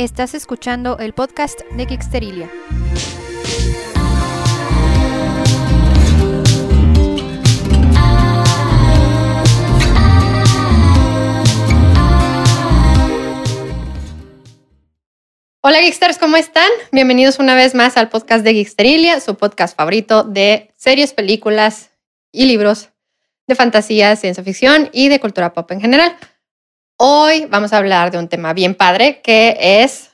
Estás 0.00 0.32
escuchando 0.32 0.96
el 0.96 1.12
podcast 1.12 1.60
de 1.76 1.84
Geeksterilia. 1.84 2.50
Hola 15.60 15.80
Geeksters, 15.82 16.16
¿cómo 16.16 16.38
están? 16.38 16.70
Bienvenidos 16.92 17.38
una 17.38 17.54
vez 17.54 17.74
más 17.74 17.98
al 17.98 18.08
podcast 18.08 18.42
de 18.42 18.54
Geeksterilia, 18.54 19.20
su 19.20 19.34
podcast 19.34 19.76
favorito 19.76 20.24
de 20.24 20.72
series, 20.78 21.12
películas 21.12 21.90
y 22.32 22.46
libros 22.46 22.88
de 23.46 23.54
fantasía, 23.54 24.16
ciencia 24.16 24.42
ficción 24.42 24.88
y 24.94 25.10
de 25.10 25.20
cultura 25.20 25.52
pop 25.52 25.70
en 25.72 25.82
general. 25.82 26.16
Hoy 27.02 27.46
vamos 27.46 27.72
a 27.72 27.78
hablar 27.78 28.10
de 28.10 28.18
un 28.18 28.28
tema 28.28 28.52
bien 28.52 28.74
padre 28.74 29.22
que 29.22 29.56
es 29.58 30.10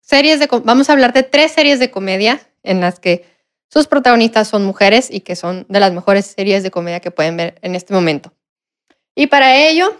series 0.00 0.40
de... 0.40 0.48
Vamos 0.64 0.88
a 0.88 0.94
hablar 0.94 1.12
de 1.12 1.24
tres 1.24 1.52
series 1.52 1.78
de 1.78 1.90
comedia 1.90 2.40
en 2.62 2.80
las 2.80 2.98
que 2.98 3.26
sus 3.68 3.86
protagonistas 3.86 4.48
son 4.48 4.64
mujeres 4.64 5.10
y 5.10 5.20
que 5.20 5.36
son 5.36 5.66
de 5.68 5.78
las 5.78 5.92
mejores 5.92 6.24
series 6.24 6.62
de 6.62 6.70
comedia 6.70 7.00
que 7.00 7.10
pueden 7.10 7.36
ver 7.36 7.58
en 7.60 7.74
este 7.74 7.92
momento. 7.92 8.32
Y 9.14 9.26
para 9.26 9.58
ello 9.58 9.94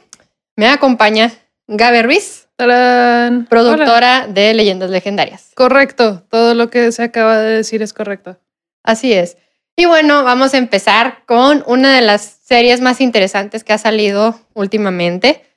me 0.57 0.69
acompaña 0.69 1.31
Gaby 1.67 2.01
Ruiz, 2.01 2.49
¡Tarán! 2.57 3.45
productora 3.45 4.27
de 4.27 4.55
Leyendas 4.55 4.89
Legendarias. 4.89 5.51
Correcto, 5.55 6.23
todo 6.31 6.55
lo 6.55 6.71
que 6.71 6.93
se 6.93 7.03
acaba 7.03 7.37
de 7.37 7.57
decir 7.57 7.83
es 7.83 7.93
correcto. 7.93 8.39
Así 8.83 9.13
es. 9.13 9.37
Y 9.77 9.85
bueno, 9.85 10.25
vamos 10.25 10.55
a 10.55 10.57
empezar 10.57 11.27
con 11.27 11.63
una 11.67 11.95
de 11.95 12.01
las 12.01 12.23
series 12.23 12.81
más 12.81 13.03
interesantes 13.03 13.65
que 13.65 13.75
ha 13.75 13.79
salido 13.79 14.41
últimamente 14.55 15.52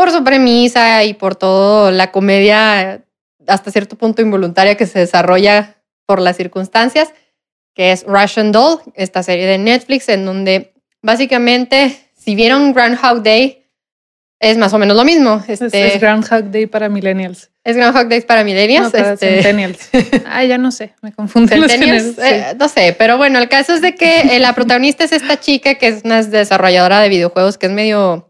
por 0.00 0.10
su 0.10 0.24
premisa 0.24 1.04
y 1.04 1.12
por 1.14 1.34
toda 1.36 1.90
la 1.92 2.10
comedia 2.10 3.02
hasta 3.46 3.70
cierto 3.70 3.96
punto 3.98 4.22
involuntaria 4.22 4.74
que 4.76 4.86
se 4.86 4.98
desarrolla 4.98 5.76
por 6.06 6.20
las 6.20 6.36
circunstancias, 6.36 7.12
que 7.74 7.92
es 7.92 8.04
Russian 8.06 8.50
Doll, 8.50 8.80
esta 8.94 9.22
serie 9.22 9.46
de 9.46 9.58
Netflix, 9.58 10.08
en 10.08 10.24
donde 10.24 10.72
básicamente, 11.02 11.96
si 12.16 12.34
vieron 12.34 12.72
Groundhog 12.72 13.22
Day, 13.22 13.66
es 14.40 14.56
más 14.56 14.72
o 14.72 14.78
menos 14.78 14.96
lo 14.96 15.04
mismo. 15.04 15.42
Es- 15.46 15.60
Este, 15.60 15.94
Es, 15.94 16.00
Groundhog 16.00 16.44
Day 16.50 16.66
para 16.66 16.88
millennials. 16.88 17.50
es 17.62 17.76
Groundhog 17.76 18.08
Day 18.08 18.22
para 18.22 18.42
millennials. 18.42 18.86
No, 18.86 18.90
para 18.90 19.12
este, 19.12 19.34
centennials. 19.42 19.90
Ay, 20.26 20.48
ya 20.48 20.56
no 20.56 20.70
sé, 20.70 20.94
me 21.02 21.12
Centennials, 21.12 21.72
géneros. 21.72 22.02
sí. 22.14 22.22
eh, 22.22 22.54
no 22.58 22.68
sé, 22.68 22.96
pero 22.98 23.18
bueno, 23.18 23.38
el 23.38 23.48
caso 23.50 23.74
es 23.74 23.82
de 23.82 23.94
que 23.94 24.20
eh, 24.20 24.38
la 24.40 24.54
protagonista 24.54 25.04
es 25.04 25.12
esta 25.12 25.38
chica 25.38 25.74
que 25.74 25.88
es 25.88 26.04
una 26.04 26.22
desarrolladora 26.22 27.00
de 27.00 27.10
videojuegos 27.10 27.58
que 27.58 27.66
es 27.66 27.72
medio, 27.72 28.29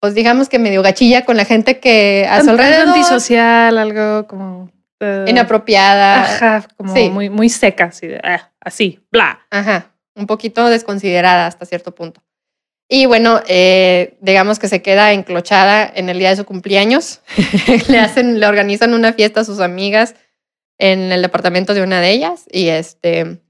pues 0.00 0.14
digamos 0.14 0.48
que 0.48 0.58
medio 0.58 0.82
gachilla 0.82 1.24
con 1.24 1.36
la 1.36 1.44
gente 1.44 1.80
que 1.80 2.26
a 2.28 2.42
su 2.42 2.50
alrededor, 2.50 2.88
antisocial, 2.88 3.78
algo 3.78 4.26
como... 4.26 4.70
eh, 5.00 5.24
inapropiada, 5.28 6.22
Ajá, 6.22 6.68
como 6.76 6.94
sí. 6.94 7.10
muy, 7.10 7.30
muy 7.30 7.48
seca, 7.48 7.84
así, 7.84 8.06
de, 8.06 8.20
ah, 8.22 8.52
así, 8.60 9.00
bla. 9.10 9.46
ajá, 9.50 9.92
un 10.14 10.26
poquito 10.26 10.68
desconsiderada 10.68 11.46
hasta 11.46 11.66
cierto 11.66 11.94
punto. 11.94 12.22
Y 12.88 13.06
bueno, 13.06 13.40
eh, 13.48 14.16
digamos 14.20 14.60
que 14.60 14.68
se 14.68 14.80
queda 14.80 15.12
enclochada 15.12 15.90
en 15.92 16.08
el 16.08 16.20
día 16.20 16.30
de 16.30 16.36
su 16.36 16.44
cumpleaños. 16.44 17.20
le 17.88 17.98
hacen, 17.98 18.38
le 18.38 18.46
organizan 18.46 18.94
una 18.94 19.12
fiesta 19.12 19.40
a 19.40 19.44
sus 19.44 19.58
amigas 19.58 20.14
en 20.78 21.10
el 21.10 21.22
departamento 21.22 21.74
de 21.74 21.82
una 21.82 22.00
de 22.00 22.10
ellas 22.10 22.44
y 22.50 22.68
este 22.68 23.40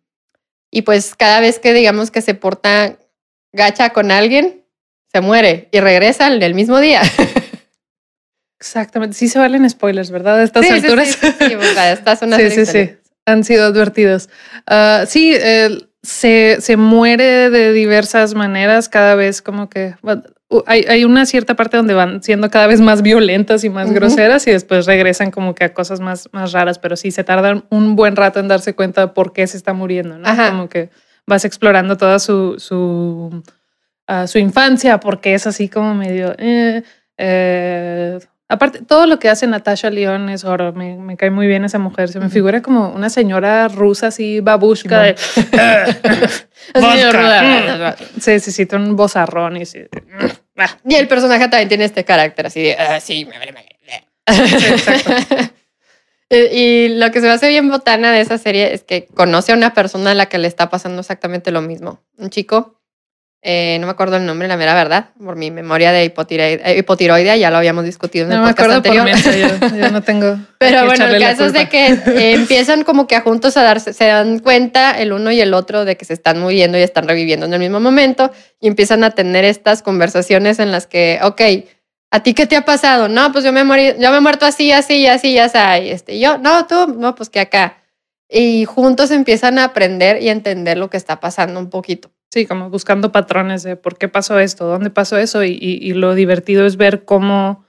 y 0.70 0.82
pues 0.82 1.14
cada 1.14 1.40
vez 1.40 1.58
que 1.58 1.72
digamos 1.72 2.10
que 2.10 2.22
se 2.22 2.34
porta 2.34 2.98
gacha 3.52 3.90
con 3.90 4.10
alguien 4.10 4.64
se 5.16 5.22
muere 5.22 5.68
y 5.72 5.80
regresa 5.80 6.26
el 6.28 6.38
del 6.40 6.52
mismo 6.54 6.78
día. 6.78 7.00
Exactamente. 8.60 9.16
Sí 9.16 9.28
se 9.28 9.38
valen 9.38 9.68
spoilers, 9.68 10.10
¿verdad? 10.10 10.40
A 10.40 10.42
estas 10.42 10.66
Sí, 10.66 10.72
alturas. 10.72 11.08
Sí, 11.08 11.26
sí, 11.26 11.34
sí, 11.48 11.54
o 11.54 11.62
sea, 11.62 11.92
esta 11.92 12.12
es 12.12 12.22
una 12.22 12.36
sí, 12.38 12.50
sí, 12.50 12.66
sí. 12.66 12.90
Han 13.26 13.44
sido 13.44 13.64
advertidos. 13.66 14.28
Ah, 14.66 15.04
sí, 15.06 15.32
eh, 15.34 15.70
se, 16.02 16.58
se 16.60 16.76
muere 16.76 17.48
de 17.50 17.72
diversas 17.72 18.34
maneras 18.34 18.88
cada 18.90 19.14
vez 19.14 19.40
como 19.40 19.68
que... 19.70 19.94
bueno, 20.02 20.22
u- 20.50 20.62
hay, 20.66 20.84
hay 20.88 21.04
una 21.04 21.24
cierta 21.26 21.54
parte 21.56 21.76
donde 21.78 21.94
van 21.94 22.22
siendo 22.22 22.50
cada 22.50 22.66
vez 22.66 22.80
más 22.82 23.00
violentas 23.02 23.64
y 23.64 23.70
más 23.70 23.86
Ujú. 23.86 23.94
groseras 23.94 24.46
y 24.46 24.50
después 24.52 24.84
regresan 24.86 25.30
como 25.30 25.54
que 25.54 25.64
a 25.64 25.72
cosas 25.74 26.00
más, 26.00 26.28
más 26.32 26.52
raras, 26.52 26.78
pero 26.78 26.96
sí 26.96 27.10
se 27.10 27.24
tardan 27.24 27.64
un 27.70 27.96
buen 27.96 28.16
rato 28.16 28.38
en 28.40 28.48
darse 28.48 28.74
cuenta 28.74 29.00
de 29.00 29.08
por 29.08 29.32
qué 29.32 29.46
se 29.46 29.56
está 29.56 29.72
muriendo, 29.72 30.18
¿no? 30.18 30.28
Ajá. 30.28 30.50
Como 30.50 30.68
que 30.68 30.90
vas 31.26 31.44
explorando 31.46 31.96
toda 31.96 32.18
su, 32.20 32.56
su, 32.58 33.42
ah, 34.06 34.26
su 34.26 34.38
infancia, 34.38 35.00
porque 35.00 35.34
es 35.34 35.46
así 35.46 35.68
como 35.68 35.94
medio... 35.94 36.34
eh, 36.38 36.82
eh, 37.18 38.18
Aparte, 38.48 38.82
todo 38.82 39.08
lo 39.08 39.18
que 39.18 39.28
hace 39.28 39.48
Natasha 39.48 39.90
León 39.90 40.28
es 40.28 40.44
oro. 40.44 40.72
Me, 40.72 40.96
me 40.96 41.16
cae 41.16 41.30
muy 41.30 41.48
bien 41.48 41.64
esa 41.64 41.80
mujer. 41.80 42.08
Se 42.08 42.20
me 42.20 42.28
figura 42.30 42.62
como 42.62 42.90
una 42.90 43.10
señora 43.10 43.66
rusa 43.66 44.06
así, 44.08 44.38
babushka. 44.38 45.02
De, 45.02 45.16
sí, 48.20 48.38
sí, 48.52 48.68
un 48.72 48.94
bozarrón 48.94 49.56
y 49.56 49.66
sí. 49.66 49.80
Y 50.84 50.94
el 50.94 51.08
personaje 51.08 51.48
también 51.48 51.68
tiene 51.68 51.84
este 51.86 52.04
carácter 52.04 52.46
así 52.46 52.62
de, 52.62 52.74
"Ah, 52.76 53.00
sí, 53.00 53.24
me 53.24 53.36
vale 53.38 53.50
madre". 53.52 53.76
exacto. 54.26 55.54
y, 56.30 56.36
y 56.56 56.88
lo 56.90 57.10
que 57.10 57.20
se 57.20 57.26
me 57.26 57.32
hace 57.32 57.48
bien 57.48 57.68
botana 57.68 58.12
de 58.12 58.20
esa 58.20 58.38
serie 58.38 58.72
es 58.74 58.84
que 58.84 59.06
conoce 59.06 59.50
a 59.52 59.56
una 59.56 59.74
persona 59.74 60.12
a 60.12 60.14
la 60.14 60.26
que 60.26 60.38
le 60.38 60.46
está 60.46 60.70
pasando 60.70 61.00
exactamente 61.00 61.50
lo 61.50 61.62
mismo. 61.62 62.00
Un 62.16 62.30
chico, 62.30 62.75
eh, 63.48 63.78
no 63.78 63.86
me 63.86 63.92
acuerdo 63.92 64.16
el 64.16 64.26
nombre, 64.26 64.48
la 64.48 64.56
mera 64.56 64.74
verdad, 64.74 65.10
por 65.24 65.36
mi 65.36 65.52
memoria 65.52 65.92
de 65.92 66.04
hipotiroidea, 66.04 66.76
hipotiroidea 66.76 67.36
ya 67.36 67.48
lo 67.52 67.58
habíamos 67.58 67.84
discutido 67.84 68.26
en 68.26 68.32
el 68.32 68.38
no 68.38 68.44
me 68.44 68.50
podcast 68.50 68.72
acuerdo 68.72 68.82
por 68.82 68.98
anterior. 68.98 69.60
mensa, 69.60 69.70
yo, 69.70 69.76
yo 69.86 69.90
no 69.92 70.02
tengo. 70.02 70.36
Pero 70.58 70.84
bueno, 70.84 71.06
el 71.06 71.20
caso 71.20 71.44
es 71.44 71.52
de 71.52 71.68
que 71.68 71.86
eh, 71.86 72.32
empiezan 72.32 72.82
como 72.82 73.06
que 73.06 73.14
a 73.14 73.20
juntos 73.20 73.56
a 73.56 73.62
darse, 73.62 73.92
se 73.92 74.06
dan 74.06 74.40
cuenta 74.40 74.90
el 74.98 75.12
uno 75.12 75.30
y 75.30 75.40
el 75.40 75.54
otro 75.54 75.84
de 75.84 75.96
que 75.96 76.04
se 76.04 76.12
están 76.12 76.40
muriendo 76.40 76.76
y 76.76 76.82
están 76.82 77.06
reviviendo 77.06 77.46
en 77.46 77.54
el 77.54 77.60
mismo 77.60 77.78
momento 77.78 78.32
y 78.60 78.66
empiezan 78.66 79.04
a 79.04 79.12
tener 79.12 79.44
estas 79.44 79.80
conversaciones 79.80 80.58
en 80.58 80.72
las 80.72 80.88
que, 80.88 81.20
ok, 81.22 81.40
¿a 82.10 82.22
ti 82.24 82.34
qué 82.34 82.46
te 82.46 82.56
ha 82.56 82.64
pasado? 82.64 83.08
No, 83.08 83.30
pues 83.30 83.44
yo 83.44 83.52
me 83.52 83.62
morí, 83.62 83.94
yo 84.00 84.10
me 84.10 84.16
he 84.16 84.20
muerto 84.20 84.44
así, 84.44 84.72
así, 84.72 85.06
así, 85.06 85.38
así, 85.38 85.84
y 85.84 85.90
este, 85.90 86.18
yo, 86.18 86.38
no, 86.38 86.66
tú, 86.66 86.96
no, 86.98 87.14
pues 87.14 87.30
que 87.30 87.38
acá. 87.38 87.76
Y 88.28 88.64
juntos 88.64 89.12
empiezan 89.12 89.60
a 89.60 89.64
aprender 89.64 90.20
y 90.20 90.30
entender 90.30 90.78
lo 90.78 90.90
que 90.90 90.96
está 90.96 91.20
pasando 91.20 91.60
un 91.60 91.70
poquito. 91.70 92.10
Sí, 92.36 92.44
como 92.44 92.68
buscando 92.68 93.12
patrones 93.12 93.62
de 93.62 93.76
por 93.76 93.96
qué 93.96 94.08
pasó 94.08 94.38
esto, 94.38 94.66
dónde 94.66 94.90
pasó 94.90 95.16
eso, 95.16 95.42
y, 95.42 95.52
y- 95.52 95.78
y 95.80 95.94
lo 95.94 96.14
divertido 96.14 96.66
es 96.66 96.76
ver 96.76 97.06
cómo, 97.06 97.64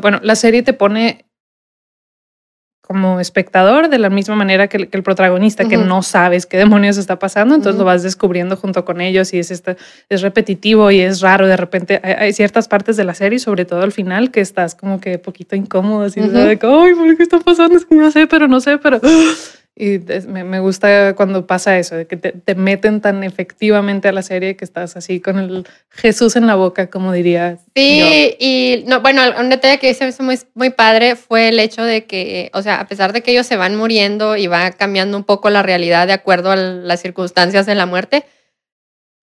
bueno, 0.00 0.20
la 0.22 0.36
serie 0.36 0.62
te 0.62 0.72
pone 0.72 1.26
como 2.80 3.20
espectador 3.20 3.90
de 3.90 3.98
la 3.98 4.08
misma 4.08 4.34
manera 4.34 4.68
que 4.68 4.78
el, 4.78 4.88
que 4.88 4.96
el 4.96 5.02
protagonista, 5.02 5.68
que 5.68 5.76
Ujú. 5.76 5.84
no 5.86 6.00
sabes 6.02 6.46
qué 6.46 6.56
demonios 6.56 6.96
está 6.96 7.18
pasando, 7.18 7.54
entonces 7.54 7.74
Ujú. 7.74 7.80
lo 7.82 7.84
vas 7.92 8.04
descubriendo 8.04 8.56
junto 8.56 8.86
con 8.86 9.02
ellos 9.02 9.34
y 9.34 9.38
es, 9.38 9.50
este, 9.50 9.76
es 10.08 10.22
repetitivo 10.22 10.90
y 10.90 11.00
es 11.00 11.20
raro, 11.20 11.46
de 11.46 11.58
repente 11.58 12.00
hay, 12.02 12.12
hay 12.14 12.32
ciertas 12.32 12.68
partes 12.68 12.96
de 12.96 13.04
la 13.04 13.12
serie, 13.12 13.38
sobre 13.38 13.66
todo 13.66 13.82
al 13.82 13.92
final, 13.92 14.30
que 14.30 14.40
estás 14.40 14.74
como 14.74 14.98
que 14.98 15.18
poquito 15.18 15.56
incómodo, 15.56 16.04
así 16.04 16.20
Ujú. 16.20 16.30
de 16.30 16.58
que, 16.58 16.66
ay, 16.66 16.94
¿por 16.94 17.16
qué 17.18 17.22
está 17.22 17.38
pasando? 17.40 17.76
Es 17.76 17.84
que 17.84 17.94
no 17.96 18.10
sé, 18.10 18.26
pero 18.26 18.48
no 18.48 18.60
sé, 18.60 18.78
pero... 18.78 18.98
Y 19.78 20.00
es- 20.10 20.26
me, 20.26 20.42
me 20.42 20.58
gusta 20.58 21.14
cuando 21.16 21.46
pasa 21.46 21.78
eso, 21.78 21.96
de 21.96 22.06
que 22.06 22.16
te, 22.16 22.32
te 22.32 22.54
meten 22.54 23.02
tan 23.02 23.22
efectivamente 23.24 24.08
a 24.08 24.12
la 24.12 24.22
serie 24.22 24.56
que 24.56 24.64
estás 24.64 24.96
así 24.96 25.20
con 25.20 25.38
el 25.38 25.66
Jesús 25.90 26.34
en 26.36 26.46
la 26.46 26.54
boca, 26.54 26.88
como 26.88 27.12
diría. 27.12 27.58
Sí, 27.74 27.98
yo. 27.98 28.36
y 28.40 28.84
no, 28.86 29.02
bueno, 29.02 29.20
un 29.38 29.50
detalle 29.50 29.78
que 29.78 29.92
se 29.92 30.04
me 30.04 30.10
hizo 30.10 30.22
muy, 30.22 30.38
muy 30.54 30.70
padre 30.70 31.14
fue 31.14 31.48
el 31.48 31.58
hecho 31.60 31.82
de 31.84 32.06
que, 32.06 32.50
o 32.54 32.62
sea, 32.62 32.80
a 32.80 32.86
pesar 32.88 33.12
de 33.12 33.22
que 33.22 33.32
ellos 33.32 33.46
se 33.46 33.56
van 33.56 33.76
muriendo 33.76 34.36
y 34.38 34.46
va 34.46 34.70
cambiando 34.70 35.16
un 35.18 35.24
poco 35.24 35.50
la 35.50 35.62
realidad 35.62 36.06
de 36.06 36.14
acuerdo 36.14 36.50
a 36.52 36.56
las 36.56 37.02
circunstancias 37.02 37.66
de 37.66 37.74
la 37.74 37.84
muerte, 37.84 38.24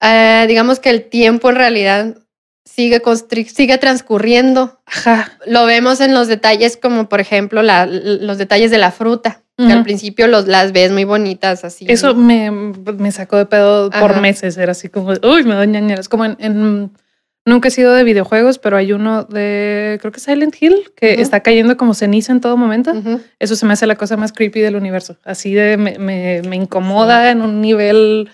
eh, 0.02 0.46
digamos 0.47 0.80
que 0.80 0.90
el 0.90 1.03
tiempo 1.09 1.50
en 1.50 1.56
realidad 1.56 2.18
sigue, 2.66 3.02
sigue 3.47 3.78
transcurriendo. 3.78 4.81
Ajá. 4.86 5.31
Lo 5.45 5.66
vemos 5.66 6.01
en 6.01 6.13
los 6.13 6.27
detalles 6.27 6.77
como, 6.77 7.10
por 7.10 7.19
ejemplo, 7.22 7.62
la- 7.63 7.86
los 7.86 8.38
detalles 8.38 8.69
de 8.72 8.77
la 8.77 8.92
fruta, 8.92 9.42
que 9.57 9.71
al 9.71 9.83
principio 9.83 10.27
los, 10.27 10.47
las 10.47 10.71
ves 10.71 10.91
muy 10.91 11.03
bonitas 11.03 11.63
así. 11.63 11.85
Eso 11.88 12.15
me, 12.15 12.50
me 12.51 13.11
sacó 13.11 13.38
de 13.38 13.45
pedo 13.45 13.89
por 13.91 14.19
meses. 14.21 14.57
Era 14.57 14.71
así 14.71 14.89
como, 14.89 15.11
uy, 15.23 15.44
me 15.44 15.55
da 15.55 15.65
ñañeras. 15.65 16.09
Como 16.09 16.25
en, 16.25 16.35
en- 16.39 16.91
Nunca 17.45 17.67
he 17.67 17.71
sido 17.71 17.94
de 17.94 18.05
videojuegos, 18.05 18.57
pero 18.57 18.77
hay 18.77 18.94
uno 18.94 19.25
de, 19.25 19.97
creo 20.00 20.13
que 20.13 20.21
Silent 20.21 20.55
Hill, 20.61 20.91
que 20.95 21.19
está 21.19 21.41
cayendo 21.41 21.75
como 21.75 21.94
ceniza 21.94 22.31
en 22.31 22.39
todo 22.39 22.55
momento. 22.55 22.94
Eso 23.38 23.57
se 23.57 23.65
me 23.65 23.73
hace 23.73 23.85
la 23.85 23.95
cosa 23.95 24.15
más 24.15 24.31
creepy 24.31 24.61
del 24.61 24.77
universo. 24.77 25.17
Así 25.25 25.53
de 25.53 25.75
me, 25.75 26.00
me, 26.00 26.41
me 26.47 26.55
incomoda 26.55 27.31
en 27.31 27.41
un 27.41 27.59
nivel 27.59 28.29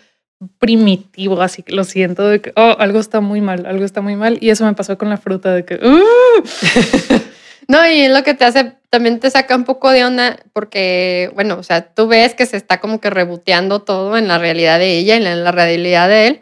primitivo, 0.60 1.42
así 1.42 1.64
que 1.64 1.74
lo 1.74 1.86
siento 1.86 2.28
de 2.28 2.40
que 2.40 2.54
oh, 2.56 2.76
algo 2.78 3.00
está 3.00 3.20
muy 3.20 3.42
mal, 3.42 3.66
algo 3.66 3.84
está 3.84 4.02
muy 4.02 4.16
mal. 4.16 4.38
Y 4.42 4.52
eso 4.52 4.64
me 4.66 4.74
pasó 4.76 4.96
con 5.00 5.10
la 5.10 5.18
fruta 5.18 5.56
de 5.56 5.66
que 5.66 5.76
"Uh". 5.84 6.44
No, 7.70 7.86
y 7.86 8.02
es 8.02 8.12
lo 8.12 8.24
que 8.24 8.34
te 8.34 8.46
hace, 8.46 8.74
también 8.90 9.20
te 9.20 9.30
saca 9.30 9.56
un 9.56 9.64
poco 9.64 9.92
de 9.92 10.04
onda, 10.04 10.40
porque, 10.54 11.30
bueno, 11.36 11.56
o 11.60 11.62
sea, 11.62 11.94
tú 11.94 12.08
ves 12.08 12.34
que 12.34 12.48
se 12.48 12.58
está 12.58 12.80
como 12.80 13.00
que 13.00 13.12
reboteando 13.12 13.84
todo 13.84 14.18
en 14.18 14.28
la 14.28 14.40
realidad 14.40 14.80
de 14.80 14.98
ella 14.98 15.16
en 15.18 15.44
la 15.44 15.52
realidad 15.52 16.10
de 16.10 16.28
él, 16.28 16.42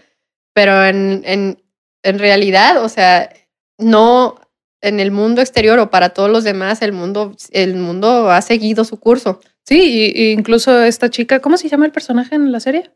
pero 0.53 0.85
en, 0.85 1.23
en, 1.25 1.61
en 2.03 2.19
realidad, 2.19 2.81
o 2.81 2.87
sea, 2.87 3.29
no, 3.77 4.39
en 4.81 5.01
el 5.01 5.11
mundo 5.11 5.41
exterior 5.41 5.77
o 5.79 5.89
para 5.89 6.11
todos 6.11 6.29
los 6.29 6.45
demás, 6.45 6.81
el 6.81 6.93
mundo, 6.93 7.35
el 7.51 7.75
mundo 7.75 8.31
ha 8.31 8.41
seguido 8.41 8.85
su 8.85 8.97
curso. 8.97 9.41
Sí, 9.65 10.13
y, 10.15 10.31
incluso 10.31 10.81
esta 10.81 11.09
chica, 11.09 11.41
¿cómo 11.41 11.57
se 11.57 11.67
llama 11.67 11.85
el 11.85 11.91
personaje 11.91 12.35
en 12.35 12.53
la 12.53 12.61
serie? 12.61 12.89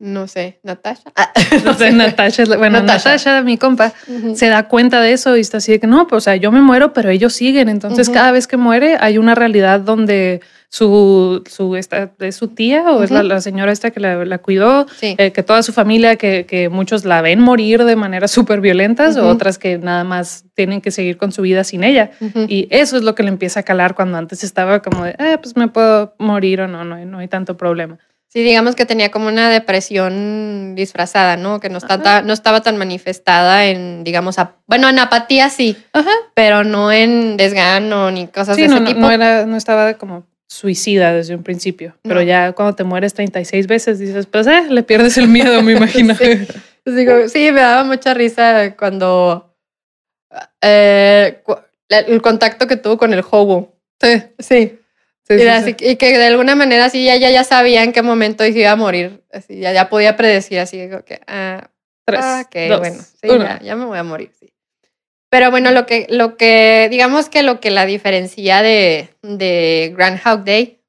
No 0.00 0.28
sé, 0.28 0.60
Natasha. 0.62 1.10
Ah, 1.16 1.32
no 1.64 1.74
sé, 1.74 1.90
Natasha, 1.90 2.44
bueno, 2.56 2.80
Natasha, 2.82 3.42
mi 3.42 3.58
compa, 3.58 3.92
se 4.34 4.48
da 4.48 4.68
cuenta 4.68 5.00
de 5.00 5.12
eso 5.12 5.36
y 5.36 5.40
está 5.40 5.58
así 5.58 5.72
de 5.72 5.80
que 5.80 5.86
no, 5.86 6.06
pues 6.06 6.18
o 6.18 6.24
sea, 6.24 6.36
yo 6.36 6.52
me 6.52 6.60
muero, 6.60 6.92
pero 6.92 7.10
ellos 7.10 7.32
siguen. 7.32 7.68
Entonces, 7.68 8.08
cada 8.08 8.30
vez 8.30 8.46
que 8.46 8.56
muere, 8.56 8.96
hay 9.00 9.18
una 9.18 9.34
realidad 9.34 9.80
donde 9.80 10.40
su, 10.70 11.42
su 11.48 11.76
esta, 11.76 12.12
es 12.18 12.36
su 12.36 12.48
tía 12.48 12.92
o 12.92 13.02
es 13.02 13.10
la, 13.10 13.40
señora 13.40 13.72
esta 13.72 13.90
que 13.90 14.00
la, 14.00 14.38
cuidó, 14.38 14.86
eh, 15.00 15.32
que 15.32 15.42
toda 15.42 15.62
su 15.62 15.72
familia, 15.72 16.16
que, 16.16 16.44
que, 16.46 16.68
muchos 16.68 17.04
la 17.04 17.22
ven 17.22 17.40
morir 17.40 17.84
de 17.84 17.96
manera 17.96 18.28
súper 18.28 18.60
violentas, 18.60 19.16
o 19.16 19.26
otras 19.28 19.58
que 19.58 19.78
nada 19.78 20.04
más 20.04 20.44
tienen 20.54 20.80
que 20.80 20.90
seguir 20.90 21.16
con 21.16 21.32
su 21.32 21.42
vida 21.42 21.64
sin 21.64 21.82
ella. 21.82 22.10
Y 22.48 22.68
eso 22.70 22.96
es 22.96 23.02
lo 23.02 23.14
que 23.14 23.22
le 23.22 23.30
empieza 23.30 23.60
a 23.60 23.62
calar 23.62 23.94
cuando 23.94 24.18
antes 24.18 24.44
estaba 24.44 24.80
como 24.80 25.04
de, 25.04 25.16
eh, 25.18 25.38
pues 25.42 25.56
me 25.56 25.68
puedo 25.68 26.14
morir 26.18 26.60
o 26.60 26.68
no, 26.68 26.84
no, 26.84 27.04
no 27.04 27.18
hay 27.18 27.28
tanto 27.28 27.56
problema. 27.56 27.98
Sí, 28.30 28.42
digamos 28.42 28.74
que 28.74 28.84
tenía 28.84 29.10
como 29.10 29.28
una 29.28 29.48
depresión 29.48 30.74
disfrazada, 30.74 31.38
¿no? 31.38 31.60
Que 31.60 31.70
no, 31.70 31.78
estaba, 31.78 32.20
no 32.20 32.34
estaba 32.34 32.60
tan 32.60 32.76
manifestada 32.76 33.64
en, 33.64 34.04
digamos, 34.04 34.36
bueno, 34.66 34.86
en 34.90 34.98
apatía 34.98 35.48
sí, 35.48 35.78
pero 36.34 36.62
no 36.62 36.92
en 36.92 37.38
desgano 37.38 38.10
ni 38.10 38.26
cosas 38.28 38.58
de 38.58 38.66
ese 38.66 38.80
no, 38.80 38.86
tipo. 38.86 39.00
No, 39.00 39.10
era, 39.10 39.46
no 39.46 39.56
estaba 39.56 39.94
como 39.94 40.26
suicida 40.46 41.14
desde 41.14 41.34
un 41.34 41.42
principio, 41.42 41.96
pero 42.02 42.20
ya 42.20 42.52
cuando 42.52 42.74
te 42.74 42.84
mueres 42.84 43.14
36 43.14 43.66
veces 43.66 43.98
dices, 43.98 44.26
pues, 44.26 44.46
eh, 44.46 44.66
le 44.68 44.82
pierdes 44.82 45.16
el 45.16 45.28
miedo, 45.28 45.62
me 45.62 45.72
imagino. 45.76 46.14
sí. 46.14 46.46
Digo, 46.84 47.28
sí, 47.28 47.50
me 47.50 47.60
daba 47.60 47.84
mucha 47.84 48.12
risa 48.12 48.76
cuando 48.76 49.54
eh, 50.60 51.42
el 51.88 52.20
contacto 52.20 52.66
que 52.66 52.76
tuvo 52.76 52.98
con 52.98 53.14
el 53.14 53.24
hobo. 53.30 53.74
Sí. 54.00 54.22
Sí 54.38 54.78
y, 55.28 55.96
que 55.96 56.18
de 56.18 56.26
alguna 56.26 56.54
manera 56.54 56.88
sí, 56.88 57.04
ya, 57.04 57.16
ya, 57.16 57.44
sabía 57.44 57.82
en 57.82 57.92
qué 57.92 58.02
momento 58.02 58.44
iba 58.46 58.70
a 58.70 58.76
morir. 58.76 59.22
Así, 59.32 59.58
ya, 59.58 59.72
ya 59.72 59.88
podía 59.88 60.16
predecir 60.16 60.58
así, 60.58 60.78
que, 61.04 61.20
ah, 61.26 61.68
Tres, 62.04 62.20
ah, 62.22 62.48
bueno, 62.78 63.02
sí, 63.02 63.28
ya, 63.28 63.60
ya, 63.60 63.76
me 63.76 63.84
voy 63.84 63.98
a 63.98 64.04
morir, 64.04 64.32
sí. 64.38 64.50
Pero 65.30 65.50
bueno, 65.50 65.72
lo 65.72 65.84
que, 65.84 66.06
lo 66.08 66.38
que, 66.38 66.88
digamos 66.90 67.28
que 67.28 67.42
lo 67.42 67.60
que 67.60 67.70
la 67.70 67.84
diferencia 67.84 68.62
de, 68.62 69.10
de 69.20 69.92
Groundhog 69.94 70.44
Day 70.44 70.80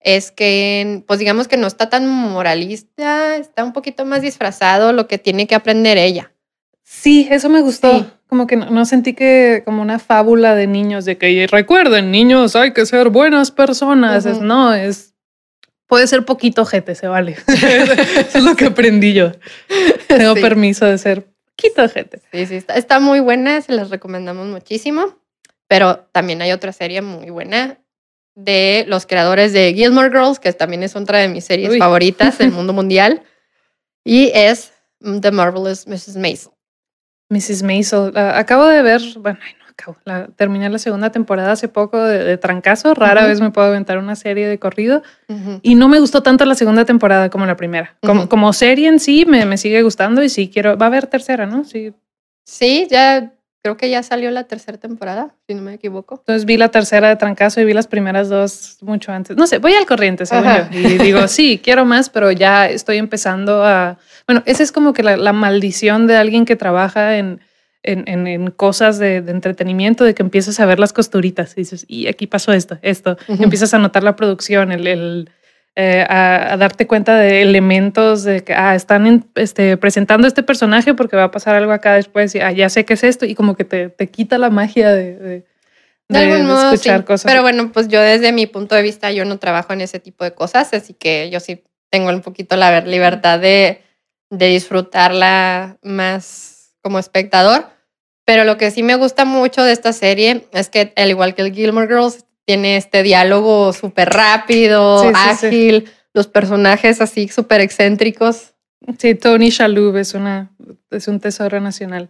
es 0.00 0.30
que, 0.30 1.02
pues 1.06 1.18
digamos 1.18 1.48
que 1.48 1.56
no 1.56 1.66
está 1.66 1.88
tan 1.88 2.06
moralista, 2.08 3.36
está 3.36 3.64
un 3.64 3.72
poquito 3.72 4.04
más 4.04 4.20
disfrazado 4.20 4.92
lo 4.92 5.06
que 5.06 5.18
tiene 5.18 5.46
que 5.46 5.54
aprender 5.54 5.96
ella. 5.96 6.32
Sí, 6.82 7.28
eso 7.30 7.48
me 7.48 7.60
gustó 7.60 8.06
como 8.32 8.46
que 8.46 8.56
no, 8.56 8.86
sentí 8.86 9.12
que 9.12 9.60
como 9.62 9.82
una 9.82 9.98
fábula 9.98 10.54
de 10.54 10.66
niños 10.66 11.04
de 11.04 11.18
que 11.18 11.46
recuerden, 11.50 12.10
niños, 12.10 12.56
hay 12.56 12.72
que 12.72 12.86
ser 12.86 13.10
buenas 13.10 13.50
personas. 13.50 14.24
no, 14.40 14.72
es 14.72 15.12
puede 15.86 16.06
ser 16.06 16.24
poquito 16.24 16.64
gente, 16.64 16.94
se 16.94 17.08
vale. 17.08 17.36
Eso 17.46 18.38
es 18.38 18.42
lo 18.42 18.56
que 18.56 18.64
aprendí 18.64 19.12
yo. 19.12 19.32
Tengo 20.08 20.32
permiso 20.36 20.86
de 20.86 20.96
ser 20.96 21.26
poquito 21.44 21.86
gente. 21.90 22.22
Sí, 22.32 22.46
sí, 22.46 22.54
está, 22.54 22.76
está 22.76 23.00
muy 23.00 23.20
buena, 23.20 23.60
se 23.60 23.72
las 23.72 23.90
recomendamos 23.90 24.46
muchísimo. 24.46 25.14
Pero 25.68 25.98
también 26.12 26.40
hay 26.40 26.52
otra 26.52 26.72
serie 26.72 27.02
muy 27.02 27.28
buena 27.28 27.80
de 28.34 28.86
los 28.88 29.04
creadores 29.04 29.52
de 29.52 29.74
Gilmore 29.74 30.08
Girls, 30.08 30.38
que 30.38 30.50
también 30.54 30.82
es 30.82 30.96
otra 30.96 31.18
de 31.18 31.28
mis 31.28 31.44
series 31.44 31.76
favoritas 31.76 32.38
del 32.38 32.50
mundo 32.52 32.72
mundial. 32.72 33.24
Y 34.04 34.30
es 34.32 34.72
The 35.02 35.30
Marvelous 35.30 35.86
Mrs. 35.86 36.16
Maisel. 36.16 36.52
Mrs. 37.32 37.62
Maisel. 37.62 38.16
acabo 38.16 38.66
de 38.66 38.82
ver, 38.82 39.00
bueno, 39.18 39.38
no 39.58 39.70
acabo, 39.70 39.96
la, 40.04 40.26
terminé 40.28 40.68
la 40.68 40.78
segunda 40.78 41.10
temporada 41.10 41.52
hace 41.52 41.68
poco 41.68 41.98
de, 42.02 42.36
Trancazo. 42.38 42.94
Rara 42.94 43.26
vez 43.26 43.40
me 43.40 43.50
puedo 43.50 43.66
aventar 43.66 43.98
una 43.98 44.16
serie 44.16 44.46
de 44.46 44.58
corrido. 44.58 45.02
Y 45.62 45.74
no 45.74 45.88
me 45.88 45.98
gustó 45.98 46.22
tanto 46.22 46.44
la 46.44 46.54
segunda 46.54 46.84
temporada 46.84 47.30
como 47.30 47.46
la 47.46 47.56
primera. 47.56 47.96
Como, 48.02 48.28
como 48.28 48.52
serie 48.52 48.88
en 48.88 49.00
sí 49.00 49.24
me, 49.26 49.46
me, 49.46 49.56
sigue 49.56 49.82
gustando 49.82 50.22
y 50.22 50.28
sí 50.28 50.50
quiero. 50.52 50.76
Va 50.76 50.86
a 50.86 50.88
haber 50.88 51.06
tercera, 51.06 51.46
¿no? 51.46 51.64
Sí. 51.64 51.92
Sí, 52.44 52.86
ya 52.90 53.32
creo 53.62 53.76
que 53.76 53.88
ya 53.88 54.02
salió 54.02 54.30
la 54.30 54.44
tercera 54.44 54.76
temporada, 54.76 55.34
si 55.46 55.54
no 55.54 55.62
me 55.62 55.74
equivoco. 55.74 56.16
Entonces 56.18 56.44
vi 56.44 56.56
la 56.56 56.70
tercera 56.70 57.08
de 57.08 57.16
Trancazo 57.16 57.60
y 57.60 57.64
vi 57.64 57.72
las 57.72 57.86
primeras 57.86 58.28
dos 58.28 58.78
mucho 58.80 59.12
antes. 59.12 59.36
No 59.36 59.46
sé, 59.46 59.58
voy 59.58 59.74
al 59.74 59.86
corriente, 59.86 60.26
según 60.26 60.44
yo. 60.44 60.78
Y 60.78 60.98
digo, 60.98 61.26
sí, 61.28 61.60
quiero 61.62 61.84
más, 61.84 62.10
pero 62.10 62.32
ya 62.32 62.68
estoy 62.68 62.98
empezando 62.98 63.64
a. 63.64 63.98
Bueno, 64.26 64.42
esa 64.46 64.62
es 64.64 64.72
como 64.72 64.92
que 64.92 65.02
la, 65.04 65.32
maldición 65.32 66.06
de 66.06 66.16
alguien 66.16 66.44
que 66.44 66.56
trabaja 66.56 67.16
en, 67.16 67.40
en, 67.84 68.26
en, 68.26 68.50
cosas 68.50 68.98
de, 68.98 69.16
entretenimiento, 69.16 70.04
de 70.04 70.14
que 70.14 70.22
empiezas 70.22 70.58
a 70.58 70.66
ver 70.66 70.80
las 70.80 70.92
costuritas 70.92 71.52
y 71.56 71.62
dices, 71.62 71.84
y 71.88 72.08
aquí 72.08 72.26
pasó 72.26 72.52
esto, 72.52 72.78
esto. 72.82 73.16
empiezas 73.28 73.74
a 73.74 73.78
notar 73.78 74.02
la 74.02 74.16
producción, 74.16 74.72
el, 74.72 74.86
el 74.86 75.30
eh, 75.74 76.04
a, 76.08 76.56
darte 76.58 76.86
cuenta 76.86 77.16
de 77.16 77.40
elementos 77.40 78.24
de 78.24 78.44
que 78.44 78.52
ah, 78.52 78.74
están 78.74 79.24
este, 79.36 79.76
presentando 79.78 80.26
este 80.26 80.42
personaje 80.42 80.92
porque 80.92 81.16
va 81.16 81.24
a 81.24 81.30
pasar 81.30 81.54
algo 81.54 81.72
acá 81.72 81.94
después 81.94 82.34
y 82.34 82.40
ah, 82.40 82.52
ya 82.52 82.68
sé 82.68 82.84
qué 82.84 82.94
es 82.94 83.04
esto 83.04 83.24
y 83.24 83.34
como 83.34 83.56
que 83.56 83.64
te, 83.64 83.88
te 83.88 84.08
quita 84.08 84.36
la 84.36 84.50
magia 84.50 84.92
de, 84.92 85.16
de, 85.18 85.46
escuchar 86.08 87.04
cosas. 87.06 87.30
Pero 87.30 87.40
bueno, 87.40 87.72
pues 87.72 87.88
yo 87.88 88.00
desde 88.00 88.32
mi 88.32 88.46
punto 88.46 88.74
de 88.74 88.82
vista 88.82 89.12
yo 89.12 89.24
no 89.24 89.38
trabajo 89.38 89.72
en 89.72 89.80
ese 89.80 89.98
tipo 89.98 90.24
de 90.24 90.34
cosas, 90.34 90.74
así 90.74 90.92
que 90.92 91.30
yo 91.30 91.40
sí 91.40 91.64
tengo 91.88 92.10
un 92.10 92.20
poquito 92.20 92.56
la 92.56 92.80
libertad 92.82 93.38
de, 93.38 93.82
de 94.30 94.46
disfrutarla 94.48 95.78
más 95.82 96.74
como 96.82 96.98
espectador. 96.98 97.66
Pero 98.24 98.44
lo 98.44 98.56
que 98.56 98.70
sí 98.70 98.82
me 98.82 98.94
gusta 98.94 99.24
mucho 99.24 99.62
de 99.62 99.72
esta 99.72 99.92
serie 99.92 100.46
es 100.52 100.68
que, 100.68 100.92
al 100.96 101.10
igual 101.10 101.34
que 101.34 101.42
el 101.42 101.52
Gilmore 101.52 101.88
Girls, 101.88 102.24
tiene 102.44 102.76
este 102.76 103.02
diálogo 103.02 103.72
súper 103.72 104.10
rápido, 104.10 105.10
ágil, 105.14 105.88
los 106.12 106.26
personajes 106.26 107.00
así 107.00 107.28
súper 107.28 107.60
excéntricos. 107.60 108.54
Sí, 108.98 109.14
Tony 109.14 109.50
Shalhoub 109.50 109.96
es, 109.96 110.14
una, 110.14 110.50
es 110.90 111.08
un 111.08 111.20
tesoro 111.20 111.60
nacional. 111.60 112.08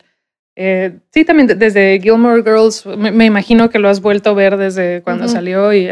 Eh, 0.54 0.98
sí, 1.12 1.24
también 1.24 1.46
desde 1.58 1.98
Gilmore 2.00 2.42
Girls, 2.42 2.84
me, 2.86 3.24
imagino 3.24 3.70
que 3.70 3.78
lo 3.78 3.88
has 3.88 4.00
vuelto 4.00 4.30
a 4.30 4.34
ver 4.34 4.56
desde 4.56 5.02
cuando 5.02 5.28
salió 5.28 5.72
y 5.72 5.88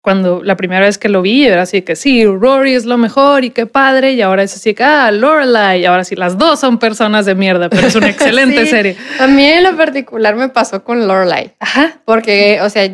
cuando 0.00 0.42
la 0.42 0.56
primera 0.56 0.86
vez 0.86 0.96
que 0.96 1.10
lo 1.10 1.20
vi 1.20 1.46
era 1.46 1.62
así 1.62 1.82
que 1.82 1.94
sí, 1.94 2.24
Rory 2.24 2.74
es 2.74 2.86
lo 2.86 2.96
mejor 2.96 3.44
y 3.44 3.50
qué 3.50 3.66
padre, 3.66 4.12
y 4.12 4.22
ahora 4.22 4.42
es 4.42 4.54
así 4.54 4.72
que, 4.72 4.82
ah, 4.82 5.10
Lorelai, 5.10 5.80
y 5.80 5.84
ahora 5.84 6.04
sí, 6.04 6.16
las 6.16 6.38
dos 6.38 6.58
son 6.58 6.78
personas 6.78 7.26
de 7.26 7.34
mierda, 7.34 7.68
pero 7.68 7.86
es 7.86 7.94
una 7.94 8.08
excelente 8.08 8.64
serie. 8.66 8.96
A 9.18 9.26
mí 9.26 9.44
en 9.44 9.62
lo 9.62 9.76
particular 9.76 10.36
me 10.36 10.48
pasó 10.48 10.84
con 10.84 11.06
Lorelai, 11.06 11.54
Ajá. 11.60 12.00
porque, 12.06 12.60
o 12.62 12.70
sea, 12.70 12.90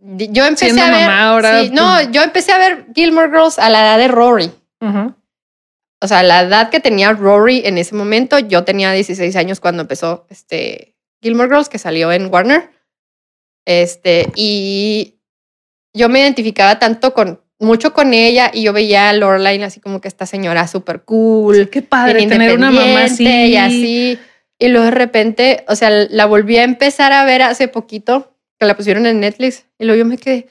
yo 0.00 0.44
empecé 0.44 0.80
a 0.80 0.90
ver. 0.90 1.10
Ahora, 1.10 1.62
no, 1.64 1.94
pues. 1.96 2.08
yo 2.12 2.22
empecé 2.22 2.52
a 2.52 2.58
ver 2.58 2.86
Gilmore 2.94 3.28
Girls 3.28 3.58
a 3.58 3.70
la 3.70 3.80
edad 3.80 3.98
de 3.98 4.08
Rory. 4.08 4.50
O 6.00 6.06
sea, 6.06 6.22
la 6.22 6.42
edad 6.42 6.70
que 6.70 6.78
tenía 6.78 7.12
Rory 7.12 7.62
en 7.64 7.76
ese 7.76 7.94
momento, 7.94 8.38
yo 8.38 8.62
tenía 8.62 8.92
16 8.92 9.34
años 9.34 9.58
cuando 9.58 9.82
empezó 9.82 10.26
este 10.30 10.94
Gilmore 11.20 11.48
Girls, 11.48 11.68
que 11.68 11.78
salió 11.78 12.12
en 12.12 12.32
Warner. 12.32 12.70
Este, 13.66 14.30
y 14.36 15.16
yo 15.92 16.08
me 16.08 16.20
identificaba 16.20 16.78
tanto 16.78 17.12
con, 17.12 17.40
mucho 17.58 17.92
con 17.92 18.14
ella 18.14 18.50
y 18.54 18.62
yo 18.62 18.72
veía 18.72 19.08
a 19.08 19.12
Lorelai 19.12 19.60
así 19.62 19.80
como 19.80 20.00
que 20.00 20.08
esta 20.08 20.24
señora 20.26 20.68
súper 20.68 21.02
cool. 21.02 21.68
qué 21.68 21.82
padre 21.82 22.26
tener 22.26 22.56
una 22.56 22.70
mamá 22.70 23.04
así. 23.04 23.26
Y 23.26 23.56
así. 23.56 24.18
Y 24.60 24.68
luego 24.68 24.86
de 24.86 24.92
repente, 24.92 25.64
o 25.68 25.76
sea, 25.76 25.90
la 25.90 26.26
volví 26.26 26.56
a 26.56 26.64
empezar 26.64 27.12
a 27.12 27.24
ver 27.24 27.42
hace 27.42 27.68
poquito 27.68 28.37
que 28.58 28.66
la 28.66 28.76
pusieron 28.76 29.06
en 29.06 29.20
Netflix. 29.20 29.64
Y 29.78 29.84
luego 29.84 29.98
yo 29.98 30.04
me 30.04 30.18
quedé, 30.18 30.48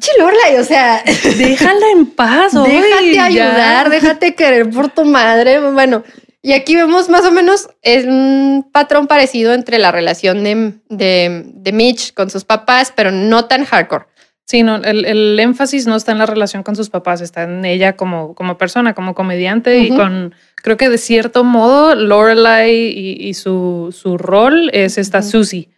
Chilorla, 0.00 0.60
o 0.60 0.64
sea, 0.64 1.02
déjala 1.38 1.90
en 1.92 2.06
paz, 2.06 2.52
déjate 2.54 3.20
ayudar, 3.20 3.90
déjate 3.90 4.34
querer 4.34 4.70
por 4.70 4.88
tu 4.88 5.04
madre. 5.04 5.60
Bueno, 5.70 6.02
y 6.40 6.52
aquí 6.52 6.74
vemos 6.74 7.08
más 7.08 7.24
o 7.24 7.30
menos 7.30 7.68
es 7.82 8.04
un 8.04 8.68
patrón 8.72 9.06
parecido 9.06 9.54
entre 9.54 9.78
la 9.78 9.92
relación 9.92 10.42
de, 10.42 10.74
de, 10.88 11.44
de 11.46 11.72
Mitch 11.72 12.14
con 12.14 12.30
sus 12.30 12.44
papás, 12.44 12.92
pero 12.94 13.12
no 13.12 13.44
tan 13.44 13.64
hardcore. 13.64 14.06
Sí, 14.44 14.64
no, 14.64 14.76
el, 14.76 15.38
énfasis 15.38 15.86
no 15.86 15.94
está 15.94 16.12
en 16.12 16.18
la 16.18 16.26
relación 16.26 16.62
con 16.62 16.74
sus 16.74 16.90
papás, 16.90 17.20
está 17.20 17.44
en 17.44 17.64
ella 17.64 17.94
como, 17.96 18.34
como 18.34 18.58
persona, 18.58 18.92
como 18.92 19.14
comediante 19.14 19.78
y 19.78 19.90
con, 19.90 20.34
creo 20.56 20.76
que 20.76 20.88
de 20.88 20.98
cierto 20.98 21.44
modo, 21.44 21.94
Lorelai 21.94 22.72
y, 22.74 23.32
su, 23.34 23.94
su 23.96 24.18
rol 24.18 24.68
es 24.72 24.98
esta 24.98 25.22
Susie 25.22 25.70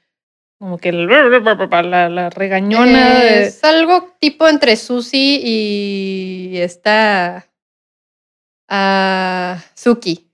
como 0.64 0.78
que 0.78 0.92
la, 0.92 2.08
la 2.08 2.30
regañona. 2.30 3.22
Es 3.22 3.62
algo 3.64 4.16
tipo 4.18 4.48
entre 4.48 4.76
Susi 4.76 5.42
y 5.44 6.56
esta 6.56 7.46
uh, 8.70 9.60
Suki. 9.74 10.26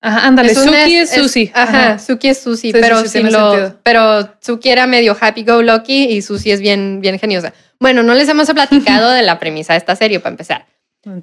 Ajá, 0.00 0.26
ándale, 0.26 0.52
Suki 0.52 0.96
es, 0.96 1.10
Susi. 1.12 1.52
Ajá, 1.54 2.00
Suki 2.00 2.26
es 2.26 2.40
Susi, 2.40 2.72
pero, 2.72 3.04
lo, 3.30 3.76
pero 3.84 4.28
Suki 4.40 4.68
era 4.68 4.88
medio 4.88 5.16
happy 5.20 5.44
go 5.44 5.62
lucky 5.62 6.06
y 6.06 6.22
Susi 6.22 6.50
es 6.50 6.60
bien, 6.60 7.00
bien 7.00 7.20
geniosa. 7.20 7.54
Bueno, 7.78 8.02
no 8.02 8.14
les 8.14 8.28
hemos 8.28 8.50
platicado 8.50 9.10
de 9.12 9.22
la 9.22 9.38
premisa 9.38 9.74
de 9.74 9.78
esta 9.78 9.94
serie 9.94 10.18
para 10.18 10.32
empezar. 10.32 10.66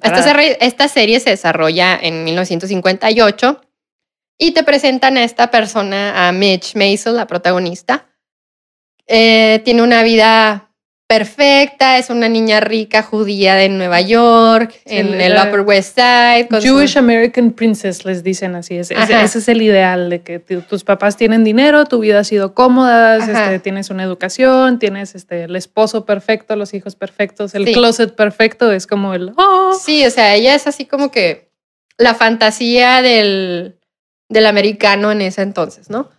Esta 0.02 0.22
serie, 0.22 0.56
esta 0.62 0.88
serie 0.88 1.20
se 1.20 1.28
desarrolla 1.28 1.94
en 2.00 2.24
1958 2.24 3.60
Y 4.38 4.52
te 4.52 4.62
presentan 4.62 5.18
a 5.18 5.24
esta 5.24 5.50
persona, 5.50 6.26
a 6.26 6.32
Mitch 6.32 6.74
Maisel, 6.74 7.16
la 7.16 7.26
protagonista. 7.26 8.06
Eh, 9.06 9.62
tiene 9.64 9.82
una 9.82 10.02
vida 10.02 10.66
perfecta, 11.08 11.98
es 11.98 12.10
una 12.10 12.28
niña 12.28 12.58
rica 12.58 13.02
judía 13.02 13.54
de 13.54 13.68
Nueva 13.68 14.00
York, 14.00 14.74
en 14.84 15.20
el 15.20 15.34
Upper 15.34 15.60
West 15.60 15.94
Side. 15.94 16.48
Jewish 16.60 16.98
American 16.98 17.52
Princess, 17.52 18.04
les 18.04 18.24
dicen 18.24 18.56
así. 18.56 18.76
ese 18.76 18.94
es 18.94 19.48
el 19.48 19.62
ideal 19.62 20.10
de 20.10 20.22
que 20.22 20.40
tus 20.40 20.82
papás 20.82 21.16
tienen 21.16 21.44
dinero, 21.44 21.84
tu 21.84 22.00
vida 22.00 22.20
ha 22.20 22.24
sido 22.24 22.54
cómoda, 22.54 23.18
este, 23.18 23.60
tienes 23.60 23.90
una 23.90 24.02
educación, 24.02 24.80
tienes 24.80 25.14
este, 25.14 25.44
el 25.44 25.54
esposo 25.54 26.04
perfecto, 26.04 26.56
los 26.56 26.74
hijos 26.74 26.96
perfectos, 26.96 27.54
el 27.54 27.66
closet 27.66 28.16
perfecto, 28.16 28.72
es 28.72 28.88
como 28.88 29.14
el... 29.14 29.32
Oh". 29.36 29.78
Sí, 29.80 30.04
o 30.04 30.10
sea, 30.10 30.34
ella 30.34 30.56
es 30.56 30.66
así 30.66 30.86
como 30.86 31.12
que 31.12 31.52
la 31.98 32.14
fantasía 32.14 33.00
del, 33.00 33.78
del 34.28 34.46
americano 34.46 35.12
en 35.12 35.22
ese 35.22 35.42
entonces, 35.42 35.88
¿no? 35.88 36.10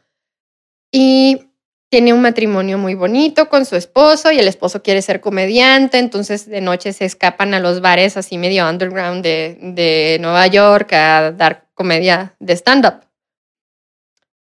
Y 0.93 1.46
tiene 1.89 2.13
un 2.13 2.21
matrimonio 2.21 2.77
muy 2.77 2.95
bonito 2.95 3.47
con 3.47 3.65
su 3.65 3.75
esposo 3.75 4.31
y 4.31 4.39
el 4.39 4.47
esposo 4.47 4.83
quiere 4.83 5.01
ser 5.01 5.21
comediante, 5.21 5.99
entonces 5.99 6.45
de 6.47 6.59
noche 6.59 6.91
se 6.91 7.05
escapan 7.05 7.53
a 7.53 7.59
los 7.59 7.79
bares 7.79 8.17
así 8.17 8.37
medio 8.37 8.67
underground 8.69 9.23
de, 9.23 10.17
Nueva 10.19 10.47
York 10.47 10.91
a 10.93 11.31
dar 11.31 11.67
comedia 11.73 12.35
de 12.39 12.53
stand-up. 12.53 13.05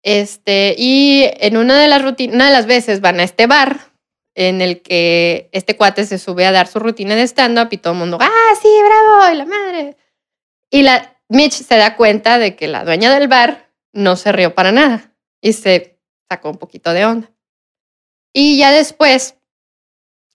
Este, 0.03 0.75
y 0.77 1.25
en 1.39 1.57
una 1.57 1.81
de 1.81 1.89
las 1.89 2.03
rutinas, 2.03 2.35
una 2.35 2.47
de 2.47 2.53
las 2.53 2.67
veces 2.67 3.01
van 3.01 3.21
a 3.21 3.23
este 3.23 3.47
bar 3.47 3.93
en 4.35 4.61
el 4.61 4.83
que 4.83 5.49
este 5.53 5.77
cuate 5.77 6.05
se 6.05 6.19
sube 6.19 6.45
a 6.45 6.53
dar 6.53 6.67
su 6.67 6.81
rutina 6.81 7.15
de 7.15 7.23
stand-up 7.23 7.69
y 7.71 7.79
todo 7.79 7.93
el 7.93 7.99
mundo, 7.99 8.19
ah, 8.21 8.55
sí, 8.61 8.69
bravo, 8.85 9.33
y 9.33 9.37
la 9.37 9.45
madre. 9.47 9.97
Y 10.71 10.83
la 10.83 11.17
Mitch 11.29 11.53
se 11.53 11.77
da 11.77 11.97
cuenta 11.97 12.39
de 12.39 12.57
que 12.57 12.69
la 12.69 12.85
dueña 12.85 13.15
del 13.15 13.29
bar 13.29 13.71
no 13.93 14.17
se 14.17 14.33
rió 14.33 14.55
para 14.55 14.73
nada 14.73 15.12
y 15.41 15.53
se 15.53 15.91
sacó 16.33 16.51
un 16.51 16.57
poquito 16.57 16.93
de 16.93 17.05
onda. 17.05 17.31
Y 18.33 18.57
ya 18.57 18.73
después, 18.73 19.37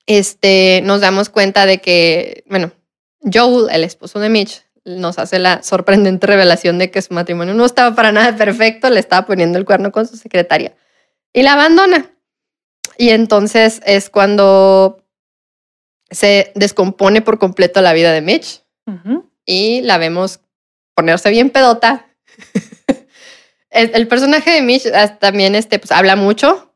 este, 0.05 0.81
nos 0.83 1.01
damos 1.01 1.29
cuenta 1.29 1.65
de 1.65 1.79
que, 1.79 2.43
bueno, 2.47 2.71
Joel, 3.21 3.73
el 3.73 3.83
esposo 3.83 4.19
de 4.19 4.29
Mitch, 4.29 4.63
nos 4.85 5.17
hace 5.17 5.39
la 5.39 5.63
sorprendente 5.63 6.27
revelación 6.27 6.77
de 6.77 6.91
que 6.91 7.01
su 7.01 7.13
matrimonio 7.13 7.55
no 7.55 7.65
estaba 7.65 7.95
para 7.95 8.11
nada 8.11 8.37
perfecto, 8.37 8.89
le 8.89 8.99
estaba 8.99 9.25
poniendo 9.25 9.57
el 9.57 9.65
cuerno 9.65 9.91
con 9.91 10.07
su 10.07 10.15
secretaria 10.15 10.75
y 11.33 11.41
la 11.41 11.53
abandona. 11.53 12.11
Y 12.97 13.09
entonces 13.09 13.81
es 13.85 14.09
cuando 14.09 15.03
se 16.09 16.51
descompone 16.55 17.21
por 17.21 17.37
completo 17.37 17.81
la 17.81 17.93
vida 17.93 18.13
de 18.13 18.21
Mitch 18.21 18.63
y 19.45 19.81
la 19.81 19.97
vemos 19.97 20.39
ponerse 20.93 21.29
bien 21.31 21.49
pedota 21.49 22.05
el, 23.77 24.07
personaje 24.07 24.51
de 24.51 24.61
Mitch 24.61 24.83
también 25.19 25.55
este, 25.55 25.79
pues, 25.79 25.91
habla 25.91 26.15
mucho 26.15 26.67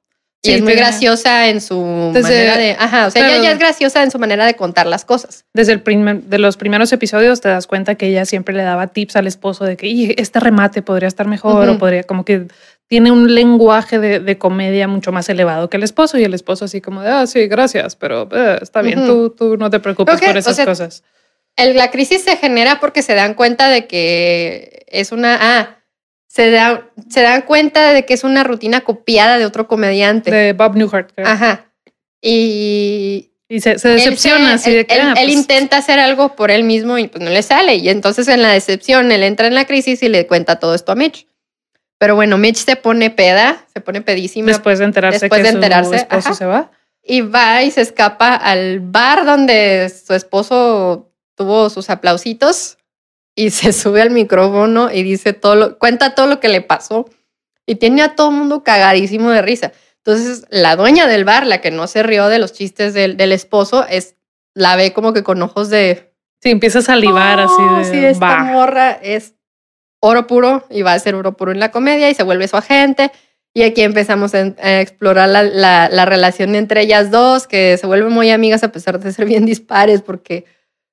y 0.43 0.51
es 0.51 0.61
muy 0.63 0.73
graciosa 0.73 1.49
en 1.49 1.61
su 1.61 1.79
manera 1.79 2.57
de. 2.57 2.75
Ajá, 2.79 3.05
o 3.05 3.11
sea, 3.11 3.27
ella 3.27 3.43
ya 3.43 3.51
es 3.51 3.59
graciosa 3.59 4.01
en 4.01 4.09
su 4.09 4.17
manera 4.17 4.45
de 4.45 4.55
contar 4.55 4.87
las 4.87 5.05
cosas. 5.05 5.45
Desde 5.53 5.73
el 5.73 5.81
primer, 5.81 6.23
de 6.23 6.39
los 6.39 6.57
primeros 6.57 6.91
episodios 6.91 7.41
te 7.41 7.49
das 7.49 7.67
cuenta 7.67 7.93
que 7.93 8.07
ella 8.07 8.25
siempre 8.25 8.55
le 8.55 8.63
daba 8.63 8.87
tips 8.87 9.15
al 9.17 9.27
esposo 9.27 9.65
de 9.65 9.77
que 9.77 10.15
este 10.17 10.39
remate 10.39 10.81
podría 10.81 11.07
estar 11.07 11.27
mejor 11.27 11.69
o 11.69 11.77
podría, 11.77 12.03
como 12.03 12.25
que 12.25 12.47
tiene 12.87 13.11
un 13.11 13.35
lenguaje 13.35 13.99
de, 13.99 14.37
comedia 14.39 14.87
mucho 14.87 15.11
más 15.11 15.29
elevado 15.29 15.69
que 15.69 15.77
el 15.77 15.83
esposo 15.83 16.17
y 16.17 16.23
el 16.23 16.33
esposo 16.33 16.65
así 16.65 16.81
como 16.81 17.01
de, 17.01 17.09
ah, 17.09 17.27
sí, 17.27 17.47
gracias, 17.47 17.95
pero 17.95 18.27
eh, 18.31 18.57
está 18.61 18.81
bien, 18.81 19.05
tú, 19.05 19.29
tú 19.29 19.57
no 19.57 19.69
te 19.69 19.79
preocupes 19.79 20.19
por 20.19 20.37
esas 20.37 20.59
cosas. 20.65 21.03
la 21.55 21.91
crisis 21.91 22.23
se 22.23 22.35
genera 22.37 22.79
porque 22.79 23.03
se 23.03 23.13
dan 23.13 23.35
cuenta 23.35 23.69
de 23.69 23.85
que 23.85 24.85
es 24.87 25.11
una. 25.11 25.37
Ah, 25.39 25.77
se, 26.31 26.49
da, 26.49 26.89
se 27.09 27.21
dan 27.21 27.41
cuenta 27.41 27.91
de 27.91 28.05
que 28.05 28.13
es 28.13 28.23
una 28.23 28.45
rutina 28.45 28.81
copiada 28.81 29.37
de 29.37 29.45
otro 29.45 29.67
comediante. 29.67 30.31
De 30.31 30.53
Bob 30.53 30.77
Newhart. 30.77 31.11
Ajá. 31.17 31.65
Y, 32.21 33.31
y 33.49 33.59
se, 33.59 33.71
decepciona. 33.71 34.55
Él, 34.65 34.85
él, 34.87 35.01
ah, 35.01 35.11
pues 35.13 35.27
intenta 35.27 35.75
hacer 35.75 35.99
algo 35.99 36.37
por 36.37 36.49
él 36.49 36.63
mismo 36.63 36.97
y 36.97 37.09
pues 37.09 37.21
no 37.21 37.29
le 37.29 37.43
sale. 37.43 37.75
Y 37.75 37.89
entonces 37.89 38.29
en 38.29 38.41
la 38.41 38.53
decepción 38.53 39.11
él 39.11 39.23
entra 39.23 39.47
en 39.47 39.55
la 39.55 39.65
crisis 39.65 40.01
y 40.03 40.07
le 40.07 40.25
cuenta 40.25 40.57
todo 40.57 40.73
esto 40.73 40.93
a 40.93 40.95
Mitch. 40.95 41.27
Pero 41.97 42.15
bueno, 42.15 42.37
Mitch 42.37 42.63
se 42.63 42.77
pone 42.77 43.09
peda, 43.09 43.65
se 43.73 43.81
pone 43.81 44.01
pedísima. 44.01 44.47
Después 44.47 44.79
de 44.79 44.85
enterarse 44.85 45.29
que 45.29 45.43
su 45.43 45.93
esposo 45.95 46.33
se 46.33 46.45
va. 46.45 46.71
Y 47.03 47.21
va 47.21 47.61
y 47.63 47.71
se 47.71 47.81
escapa 47.81 48.35
al 48.35 48.79
bar 48.79 49.25
donde 49.25 49.89
su 49.89 50.13
esposo 50.13 51.11
tuvo 51.35 51.69
sus 51.69 51.89
aplausitos 51.89 52.77
y 53.35 53.51
se 53.51 53.73
sube 53.73 54.01
al 54.01 54.11
micrófono 54.11 54.91
y 54.91 55.03
dice 55.03 55.33
todo 55.33 55.55
lo, 55.55 55.79
cuenta 55.79 56.15
todo 56.15 56.27
lo 56.27 56.39
que 56.39 56.49
le 56.49 56.61
pasó 56.61 57.09
y 57.65 57.75
tiene 57.75 58.01
a 58.01 58.15
todo 58.15 58.29
el 58.29 58.35
mundo 58.35 58.63
cagadísimo 58.63 59.29
de 59.31 59.41
risa. 59.41 59.71
Entonces, 59.97 60.45
la 60.49 60.75
dueña 60.75 61.07
del 61.07 61.25
bar, 61.25 61.45
la 61.45 61.61
que 61.61 61.69
no 61.69 61.85
se 61.87 62.01
rió 62.01 62.27
de 62.27 62.39
los 62.39 62.53
chistes 62.53 62.93
del, 62.93 63.17
del 63.17 63.31
esposo, 63.31 63.85
es 63.87 64.15
la 64.55 64.75
ve 64.75 64.93
como 64.93 65.13
que 65.13 65.23
con 65.23 65.41
ojos 65.41 65.69
de. 65.69 66.13
Sí, 66.41 66.49
empieza 66.49 66.79
a 66.79 66.81
salivar 66.81 67.39
así 67.39 67.53
oh, 67.59 67.77
de. 67.77 67.85
Sí, 67.85 68.03
esta 68.03 68.43
morra 68.43 68.91
es 68.91 69.35
oro 69.99 70.25
puro 70.25 70.65
y 70.71 70.81
va 70.81 70.93
a 70.93 70.99
ser 70.99 71.13
oro 71.13 71.37
puro 71.37 71.51
en 71.51 71.59
la 71.59 71.69
comedia 71.69 72.09
y 72.09 72.15
se 72.15 72.23
vuelve 72.23 72.47
su 72.47 72.57
agente. 72.57 73.11
Y 73.53 73.63
aquí 73.63 73.81
empezamos 73.81 74.33
a, 74.33 74.79
explorar 74.79 75.29
la, 75.29 75.43
la, 75.43 75.87
la 75.89 76.05
relación 76.05 76.55
entre 76.55 76.81
ellas 76.81 77.11
dos, 77.11 77.47
que 77.47 77.77
se 77.77 77.85
vuelven 77.85 78.11
muy 78.11 78.31
amigas 78.31 78.63
a 78.63 78.71
pesar 78.71 78.99
de 78.99 79.11
ser 79.11 79.25
bien 79.25 79.45
dispares, 79.45 80.01
porque 80.01 80.45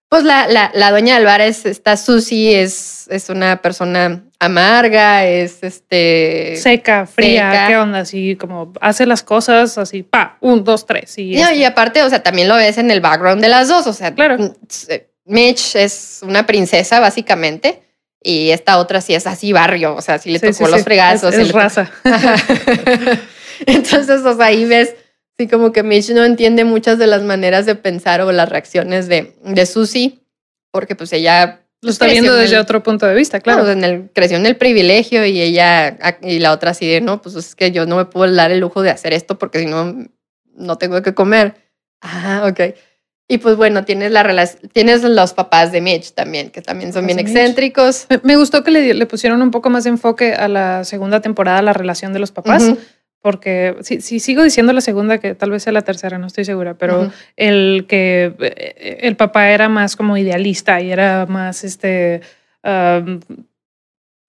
pues 0.08 0.24
la, 0.24 0.48
la, 0.48 0.70
la 0.74 0.90
dueña 0.90 1.16
del 1.16 1.26
bar 1.26 1.40
es, 1.40 1.66
está 1.66 1.96
Susi, 1.96 2.54
es, 2.54 3.06
es 3.10 3.28
una 3.28 3.60
persona 3.60 4.22
amarga, 4.38 5.26
es 5.26 5.62
este... 5.62 6.56
Seca, 6.56 7.06
fría, 7.06 7.66
¿qué 7.68 7.76
onda? 7.76 8.00
Así 8.00 8.36
como 8.36 8.72
hace 8.80 9.04
las 9.04 9.22
cosas 9.22 9.76
así, 9.76 10.02
pa, 10.02 10.38
un, 10.40 10.64
dos, 10.64 10.86
tres. 10.86 11.18
Y, 11.18 11.34
y 11.34 11.64
aparte, 11.64 12.02
o 12.02 12.08
sea, 12.08 12.22
también 12.22 12.48
lo 12.48 12.54
ves 12.54 12.78
en 12.78 12.90
el 12.90 13.00
background 13.00 13.42
de 13.42 13.48
las 13.48 13.68
dos, 13.68 13.86
o 13.86 13.92
sea, 13.92 14.14
claro. 14.14 14.38
Mm, 14.38 14.52
Mitch 15.26 15.76
es 15.76 16.20
una 16.22 16.46
princesa, 16.46 17.00
básicamente, 17.00 17.82
y 18.22 18.50
esta 18.50 18.78
otra 18.78 19.02
sí 19.02 19.14
es 19.14 19.26
así 19.26 19.52
barrio, 19.52 19.94
o 19.94 20.00
sea, 20.00 20.18
sí 20.18 20.30
le 20.30 20.40
tocó 20.40 20.68
los 20.68 20.84
fregazos. 20.84 21.34
Es, 21.34 21.52
raza. 21.52 21.90
Entonces, 23.66 24.22
o 24.22 24.36
sea, 24.36 24.46
ahí 24.46 24.64
ves 24.64 24.94
Sí, 25.38 25.46
como 25.46 25.70
que 25.70 25.84
Mitch 25.84 26.10
no 26.10 26.24
entiende 26.24 26.64
muchas 26.64 26.98
de 26.98 27.06
las 27.06 27.22
maneras 27.22 27.64
de 27.64 27.76
pensar 27.76 28.20
o 28.22 28.32
las 28.32 28.48
reacciones 28.48 29.06
de, 29.06 29.34
de 29.44 29.66
Susie, 29.66 30.18
porque 30.72 30.96
pues 30.96 31.12
ella... 31.12 31.60
Lo 31.80 31.90
está 31.90 32.06
viendo 32.06 32.34
desde 32.34 32.58
otro 32.58 32.82
punto 32.82 33.06
de 33.06 33.14
vista, 33.14 33.38
claro. 33.38 33.70
en 33.70 33.84
el, 33.84 34.10
creció 34.12 34.36
en 34.36 34.46
el 34.46 34.56
privilegio 34.56 35.24
y 35.24 35.40
ella, 35.40 35.96
y 36.22 36.40
la 36.40 36.50
otra 36.50 36.72
así 36.72 36.88
de, 36.88 37.00
no, 37.00 37.22
pues 37.22 37.36
es 37.36 37.54
que 37.54 37.70
yo 37.70 37.86
no 37.86 37.96
me 37.96 38.06
puedo 38.06 38.34
dar 38.34 38.50
el 38.50 38.58
lujo 38.58 38.82
de 38.82 38.90
hacer 38.90 39.12
esto 39.12 39.38
porque 39.38 39.60
si 39.60 39.66
no, 39.66 39.94
no 40.56 40.76
tengo 40.76 41.00
que 41.02 41.14
comer. 41.14 41.54
Ah, 42.00 42.44
ok. 42.50 42.74
Y 43.28 43.38
pues 43.38 43.54
bueno, 43.54 43.84
tienes, 43.84 44.10
la 44.10 44.48
tienes 44.72 45.04
los 45.04 45.34
papás 45.34 45.70
de 45.70 45.80
Mitch 45.80 46.14
también, 46.14 46.50
que 46.50 46.62
también 46.62 46.92
son 46.92 47.06
bien 47.06 47.20
excéntricos. 47.20 48.08
Me, 48.24 48.36
gustó 48.36 48.64
que 48.64 48.72
le, 48.72 48.92
le, 48.92 49.06
pusieron 49.06 49.40
un 49.40 49.52
poco 49.52 49.70
más 49.70 49.84
de 49.84 49.90
enfoque 49.90 50.32
a 50.32 50.48
la 50.48 50.82
segunda 50.82 51.20
temporada, 51.20 51.62
la 51.62 51.74
relación 51.74 52.12
de 52.12 52.18
los 52.18 52.32
papás 52.32 52.72
porque 53.20 53.76
si, 53.80 54.20
sigo 54.20 54.42
diciendo 54.42 54.72
la 54.72 54.80
segunda, 54.80 55.18
que 55.18 55.34
tal 55.34 55.50
vez 55.50 55.62
sea 55.64 55.72
la 55.72 55.82
tercera, 55.82 56.18
no 56.18 56.26
estoy 56.26 56.44
segura, 56.44 56.74
pero 56.74 57.10
el 57.36 57.86
que 57.88 58.34
eh, 58.38 58.98
el 59.02 59.16
papá 59.16 59.50
era 59.50 59.68
más 59.68 59.96
como 59.96 60.16
idealista 60.16 60.80
y 60.80 60.90
era 60.92 61.26
más 61.26 61.64
este 61.64 62.20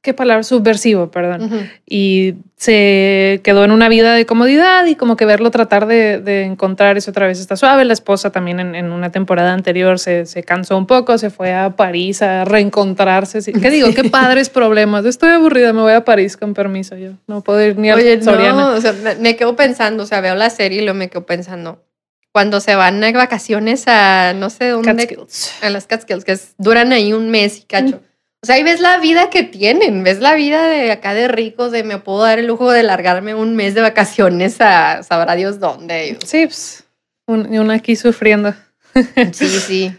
¿qué 0.02 0.14
palabra? 0.14 0.44
Subversivo, 0.44 1.12
perdón. 1.12 1.70
Y 1.86 2.36
se 2.56 3.42
quedó 3.44 3.64
en 3.64 3.72
una 3.72 3.90
vida 3.90 4.14
de 4.14 4.26
comodidad 4.26 4.86
y 4.86 4.96
como 4.96 5.16
que 5.16 5.26
verlo 5.26 5.52
tratar 5.52 5.88
de, 5.88 6.44
encontrar 6.44 6.98
eso 6.98 7.12
otra 7.12 7.28
vez 7.28 7.40
está 7.40 7.56
suave. 7.56 7.86
La 7.86 7.94
esposa 7.94 8.32
también 8.32 8.60
en, 8.60 8.92
una 8.92 9.12
temporada 9.12 9.54
anterior 9.54 10.00
se, 10.00 10.26
se, 10.26 10.44
cansó 10.44 10.78
un 10.78 10.88
poco, 10.88 11.18
se 11.18 11.30
fue 11.30 11.54
a 11.54 11.76
París 11.76 12.22
a 12.22 12.46
reencontrarse. 12.46 13.40
¿Qué 13.52 13.70
digo? 13.70 13.94
Qué 13.94 14.04
padres 14.06 14.50
problemas. 14.50 15.06
Estoy 15.06 15.32
aburrida, 15.32 15.74
me 15.74 15.82
voy 15.82 15.94
a 15.94 16.06
París 16.06 16.38
con 16.38 16.54
permiso. 16.54 16.96
Yo 16.96 17.12
no 17.28 17.42
puedo 17.42 17.64
ir 17.64 17.78
ni 17.78 17.90
a 17.90 17.96
Oye, 17.96 18.18
no, 18.18 18.74
o 18.74 18.82
sea, 18.82 18.94
me, 19.20 19.36
quedo 19.36 19.56
pensando, 19.56 20.04
o 20.04 20.06
sea, 20.06 20.22
veo 20.22 20.36
la 20.36 20.50
serie 20.50 20.82
y 20.82 20.86
lo 20.86 20.94
me 20.94 21.10
quedo 21.10 21.26
pensando. 21.26 21.84
Cuando 22.32 22.60
se 22.60 22.76
van 22.76 23.02
de 23.02 23.12
vacaciones 23.12 23.88
a 23.88 24.34
no 24.34 24.50
sé 24.52 24.70
dónde, 24.70 24.96
Catskills. 24.96 25.54
a 25.64 25.70
las 25.72 25.88
Catskills, 25.88 26.24
que 26.24 26.38
duran 26.58 26.94
ahí 26.94 27.12
un 27.12 27.30
mes 27.32 27.58
y 27.58 27.62
cacho. 27.64 28.02
O 28.42 28.46
sea, 28.46 28.56
ahí 28.56 28.64
ves 28.64 28.80
la 28.80 29.00
vida 29.00 29.30
que 29.30 29.44
tienen, 29.44 30.04
ves 30.04 30.20
la 30.20 30.34
vida 30.34 30.66
de 30.68 30.92
acá 30.92 31.14
de 31.14 31.28
ricos, 31.28 31.72
de 31.72 31.84
me 31.84 31.98
puedo 31.98 32.22
dar 32.22 32.40
el 32.40 32.48
lujo 32.48 32.72
de 32.72 32.84
largarme 32.84 33.36
un 33.36 33.56
mes 33.56 33.76
de 33.76 33.82
vacaciones 33.82 34.62
a 34.62 35.04
sabrá 35.04 35.36
Dios 35.36 35.60
dónde. 35.60 36.18
Sí, 36.26 36.46
pues, 36.46 36.86
una 37.28 37.74
aquí 37.74 37.96
sufriendo. 37.96 38.54
Sí, 39.34 39.48
sí. 39.48 39.94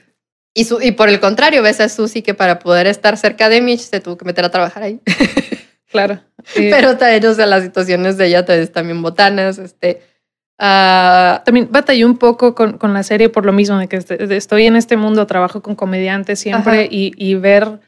Y, 0.54 0.64
su, 0.64 0.80
y 0.80 0.92
por 0.92 1.08
el 1.08 1.20
contrario, 1.20 1.62
ves 1.62 1.80
a 1.80 1.88
Susi 1.88 2.22
que 2.22 2.34
para 2.34 2.58
poder 2.58 2.86
estar 2.86 3.16
cerca 3.16 3.48
de 3.48 3.60
Mitch 3.60 3.80
se 3.80 4.00
tuvo 4.00 4.16
que 4.16 4.24
meter 4.24 4.44
a 4.44 4.50
trabajar 4.50 4.82
ahí. 4.82 5.00
Claro. 5.90 6.20
Pero 6.54 6.96
también, 6.96 7.26
o 7.26 7.34
sea, 7.34 7.46
las 7.46 7.64
situaciones 7.64 8.16
de 8.16 8.26
ella 8.26 8.44
también 8.44 9.02
botanas, 9.02 9.58
este... 9.58 10.02
Uh, 10.56 11.42
También 11.44 11.68
batallé 11.70 12.04
un 12.04 12.16
poco 12.16 12.54
con, 12.54 12.78
con, 12.78 12.94
la 12.94 13.02
serie 13.02 13.28
por 13.28 13.44
lo 13.44 13.52
mismo, 13.52 13.78
de 13.78 13.88
que 13.88 13.96
estoy 13.96 14.66
en 14.66 14.76
este 14.76 14.96
mundo, 14.96 15.26
trabajo 15.26 15.62
con 15.62 15.74
comediantes 15.74 16.38
siempre 16.38 16.86
y, 16.88 17.12
y, 17.16 17.34
ver 17.34 17.80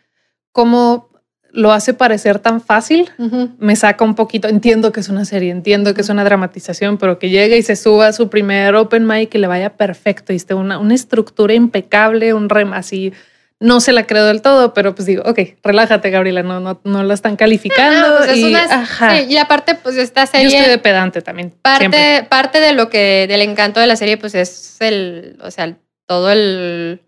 cómo 0.52 1.11
lo 1.54 1.71
hace 1.73 1.92
parecer 1.92 2.38
tan 2.38 2.62
fácil, 2.62 3.11
me 3.59 3.76
saca 3.76 4.04
un 4.04 4.14
poquito. 4.14 4.49
Entiendo 4.49 4.90
que 4.90 5.00
es 5.00 5.11
una 5.11 5.26
serie, 5.26 5.50
entiendo 5.50 5.92
que 5.92 6.00
es 6.00 6.09
una 6.09 6.25
dramatización, 6.25 6.97
pero 6.97 7.18
que 7.18 7.28
llegue 7.28 7.59
y 7.59 7.62
se 7.62 7.76
suba 7.76 8.06
a 8.06 8.12
su 8.14 8.30
primer 8.30 8.75
open 8.75 9.06
mic 9.06 9.35
y 9.35 9.38
le 9.38 9.47
vaya 9.49 9.76
perfecto 9.76 10.32
y 10.32 10.37
esté 10.37 10.54
una, 10.54 10.78
una 10.78 10.94
estructura 10.94 11.52
impecable, 11.52 12.32
un 12.32 12.49
rem 12.49 12.73
así. 12.73 13.12
No 13.61 13.80
se 13.80 13.92
la 13.92 14.06
creo 14.06 14.25
del 14.25 14.40
todo, 14.40 14.73
pero 14.75 14.94
pues 14.94 15.04
digo, 15.06 15.23
ok, 15.26 15.38
relájate, 15.62 16.09
Gabriela, 16.11 16.42
no, 16.42 16.59
no, 16.59 16.80
no 16.85 17.02
la 17.04 17.12
están 17.14 17.37
calificando. 17.37 18.16
Pues 18.18 18.30
es 18.30 18.38
y, 18.38 18.44
una- 18.44 18.64
ajá. 18.64 19.14
sí, 19.18 19.26
y 19.28 19.37
aparte, 19.37 19.75
pues 19.75 19.97
esta 19.99 20.25
Yo 20.25 20.30
serie. 20.30 20.56
estoy 20.56 20.71
de 20.71 20.78
pedante 20.78 21.21
también. 21.21 21.52
siempre. 21.78 21.90
parte, 22.23 22.28
parte 22.30 22.61
de 22.61 22.73
lo 22.73 22.88
que, 22.88 23.26
del 23.28 23.42
encanto 23.42 23.78
de 23.78 23.87
la 23.87 23.97
serie, 23.97 24.16
pues 24.16 24.35
es 24.35 24.78
el, 24.80 25.37
o 25.42 25.50
sea, 25.50 25.76
todo 26.09 26.32
el, 26.32 27.02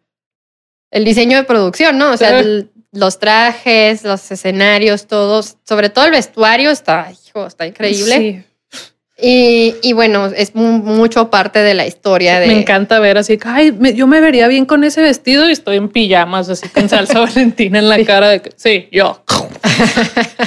el 0.92 1.04
diseño 1.04 1.38
de 1.38 1.44
producción, 1.44 1.96
¿no? 1.98 2.12
O 2.12 2.16
sea, 2.18 2.38
el- 2.38 2.70
los 2.94 3.18
trajes, 3.18 4.02
los 4.04 4.30
escenarios, 4.30 5.06
todos, 5.06 5.56
sobre 5.68 5.90
todo 5.90 6.06
el 6.06 6.12
vestuario 6.12 6.70
está, 6.70 7.10
hijo, 7.12 7.46
está 7.46 7.66
increíble. 7.66 8.16
Sí. 8.16 8.42
Y, 9.16 9.76
y 9.82 9.92
bueno, 9.92 10.26
es 10.26 10.54
mu- 10.56 10.78
mucho 10.82 11.30
parte 11.30 11.60
de 11.60 11.74
la 11.74 11.86
historia 11.86 12.40
de. 12.40 12.48
Me 12.48 12.58
encanta 12.60 12.98
ver 12.98 13.16
así, 13.18 13.38
ay, 13.44 13.70
me- 13.72 13.94
yo 13.94 14.06
me 14.08 14.20
vería 14.20 14.48
bien 14.48 14.64
con 14.66 14.82
ese 14.82 15.02
vestido 15.02 15.48
y 15.48 15.52
estoy 15.52 15.76
en 15.76 15.88
pijamas, 15.88 16.48
así 16.48 16.68
con 16.68 16.88
salsa 16.88 17.20
valentina 17.20 17.78
en 17.78 17.88
la 17.88 18.04
cara 18.04 18.28
de 18.28 18.42
que, 18.42 18.50
sí, 18.56 18.88
yo. 18.90 19.22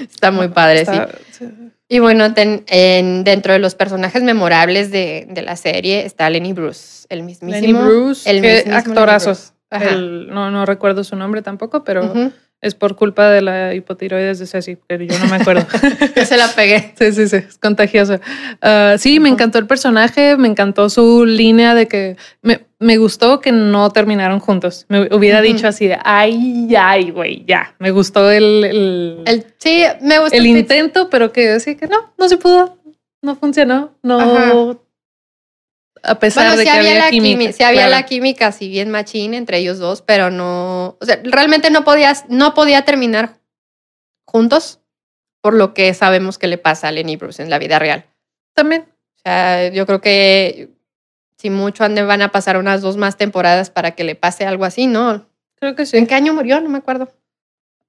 Está 0.00 0.30
muy 0.30 0.48
padre, 0.48 0.82
Está- 0.82 1.08
sí. 1.36 1.46
Y 1.88 1.98
bueno, 1.98 2.32
ten- 2.32 2.64
en- 2.68 3.24
dentro 3.24 3.52
de 3.52 3.58
los 3.58 3.74
personajes 3.74 4.22
memorables 4.22 4.90
de, 4.90 5.26
de 5.28 5.42
la 5.42 5.54
serie 5.56 6.06
está 6.06 6.30
Lenny 6.30 6.52
Bruce, 6.52 7.06
el 7.10 7.22
mismísimo. 7.22 7.60
Lenny 7.60 7.72
Bruce, 7.74 8.28
el 8.30 8.40
mismísimo 8.40 8.70
Lenny 8.72 8.76
actorazo. 8.78 9.30
Bruce. 9.30 9.42
Ajá. 9.48 9.53
El- 9.82 10.28
no, 10.28 10.50
no 10.50 10.66
recuerdo 10.66 11.04
su 11.04 11.16
nombre 11.16 11.42
tampoco, 11.42 11.84
pero 11.84 12.04
Ujú. 12.04 12.32
es 12.60 12.74
por 12.74 12.96
culpa 12.96 13.28
de 13.30 13.42
la 13.42 13.74
hipotiroides 13.74 14.38
de 14.38 14.46
Ceci, 14.46 14.76
pero 14.86 15.04
yo 15.04 15.18
no 15.18 15.26
me 15.26 15.36
acuerdo. 15.36 15.66
Yo 16.16 16.24
se 16.24 16.36
la 16.36 16.48
pegué. 16.48 16.94
Sí, 16.98 17.12
sí, 17.12 17.28
sí, 17.28 17.36
es 17.36 17.58
contagioso. 17.58 18.18
Ah, 18.62 18.94
sí, 18.98 19.20
me 19.20 19.28
Ujú. 19.28 19.34
encantó 19.34 19.58
el 19.58 19.66
personaje, 19.66 20.36
me 20.36 20.48
encantó 20.48 20.88
su 20.88 21.24
línea 21.26 21.74
de 21.74 21.88
que 21.88 22.16
me, 22.42 22.64
me 22.78 22.96
gustó 22.96 23.40
que 23.40 23.52
no 23.52 23.90
terminaron 23.90 24.40
juntos. 24.40 24.86
Me 24.88 25.08
hubiera 25.14 25.38
Ujú. 25.40 25.46
dicho 25.48 25.68
así 25.68 25.86
de, 25.88 25.98
ay, 26.04 26.74
ay, 26.78 27.10
güey, 27.10 27.44
ya. 27.46 27.74
Me 27.78 27.90
gustó 27.90 28.30
el, 28.30 28.64
el, 28.64 29.22
El, 29.26 29.46
sí, 29.58 29.84
me 30.00 30.18
gusta 30.20 30.36
el 30.36 30.44
el 30.46 30.56
intento, 30.56 31.10
pero 31.10 31.32
que 31.32 31.50
así 31.50 31.76
que 31.76 31.86
no, 31.86 32.12
no 32.18 32.28
se 32.28 32.38
pudo, 32.38 32.78
no 33.22 33.36
funcionó, 33.36 33.92
no. 34.02 34.80
A 36.06 36.18
pesar 36.18 36.44
Bueno, 36.44 36.58
de 36.58 36.64
sí 36.64 36.70
que 36.70 36.76
había, 36.76 36.90
había 36.90 37.04
la 37.04 37.10
química. 37.10 37.30
química, 37.38 37.52
sí 37.56 37.62
había 37.64 37.88
la 37.88 38.02
química, 38.04 38.52
si 38.52 38.68
bien 38.68 38.90
machín 38.90 39.32
entre 39.34 39.58
ellos 39.58 39.78
dos, 39.78 40.02
pero 40.02 40.30
no, 40.30 40.98
o 41.00 41.04
sea, 41.04 41.18
realmente 41.24 41.70
no 41.70 41.82
podías, 41.84 42.24
no 42.28 42.52
podía 42.52 42.84
terminar 42.84 43.38
juntos 44.26 44.80
por 45.40 45.54
lo 45.54 45.72
que 45.74 45.92
sabemos 45.94 46.38
que 46.38 46.46
le 46.46 46.58
pasa 46.58 46.88
a 46.88 46.92
Lenny 46.92 47.16
Bruce 47.16 47.42
en 47.42 47.50
la 47.50 47.58
vida 47.58 47.78
real. 47.78 48.04
También. 48.54 48.86
O 49.16 49.20
sea, 49.22 49.68
yo 49.68 49.86
creo 49.86 50.00
que 50.00 50.70
si 51.38 51.50
mucho 51.50 51.84
van 51.88 52.22
a 52.22 52.32
pasar 52.32 52.56
unas 52.56 52.82
dos 52.82 52.96
más 52.96 53.16
temporadas 53.16 53.70
para 53.70 53.92
que 53.92 54.04
le 54.04 54.14
pase 54.14 54.46
algo 54.46 54.64
así, 54.64 54.86
¿no? 54.86 55.26
Creo 55.56 55.74
que 55.74 55.82
¿En 55.82 55.86
sí. 55.86 56.06
qué 56.06 56.14
año 56.14 56.34
murió? 56.34 56.60
No 56.60 56.68
me 56.70 56.78
acuerdo. 56.78 57.10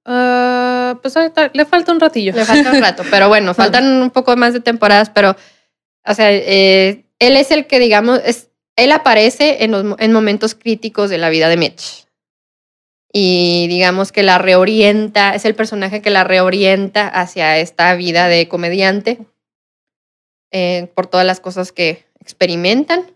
Ah, 0.04 0.98
pues 1.02 1.16
ahorita 1.16 1.50
le 1.52 1.64
falta 1.64 1.92
un 1.92 2.00
ratillo. 2.00 2.32
Le 2.32 2.44
falta 2.44 2.70
un 2.72 2.80
rato, 2.80 3.02
pero 3.10 3.28
bueno, 3.28 3.54
faltan 3.54 3.86
un 4.02 4.10
poco 4.10 4.36
más 4.36 4.52
de 4.52 4.60
temporadas, 4.60 5.10
pero, 5.10 5.34
o 6.04 6.14
sea, 6.14 6.32
eh, 6.32 7.05
él 7.18 7.36
es 7.36 7.50
el 7.50 7.66
que, 7.66 7.78
digamos, 7.78 8.20
es, 8.24 8.50
él 8.76 8.92
aparece 8.92 9.64
en, 9.64 9.70
los, 9.70 9.98
en 9.98 10.12
momentos 10.12 10.54
críticos 10.54 11.10
de 11.10 11.18
la 11.18 11.30
vida 11.30 11.48
de 11.48 11.56
Mitch. 11.56 12.06
Y 13.12 13.66
digamos 13.68 14.12
que 14.12 14.22
la 14.22 14.38
reorienta, 14.38 15.34
es 15.34 15.44
el 15.44 15.54
personaje 15.54 16.02
que 16.02 16.10
la 16.10 16.24
reorienta 16.24 17.08
hacia 17.08 17.58
esta 17.58 17.94
vida 17.94 18.28
de 18.28 18.46
comediante 18.48 19.18
eh, 20.50 20.90
por 20.94 21.06
todas 21.06 21.26
las 21.26 21.40
cosas 21.40 21.72
que 21.72 22.04
experimentan. 22.20 23.10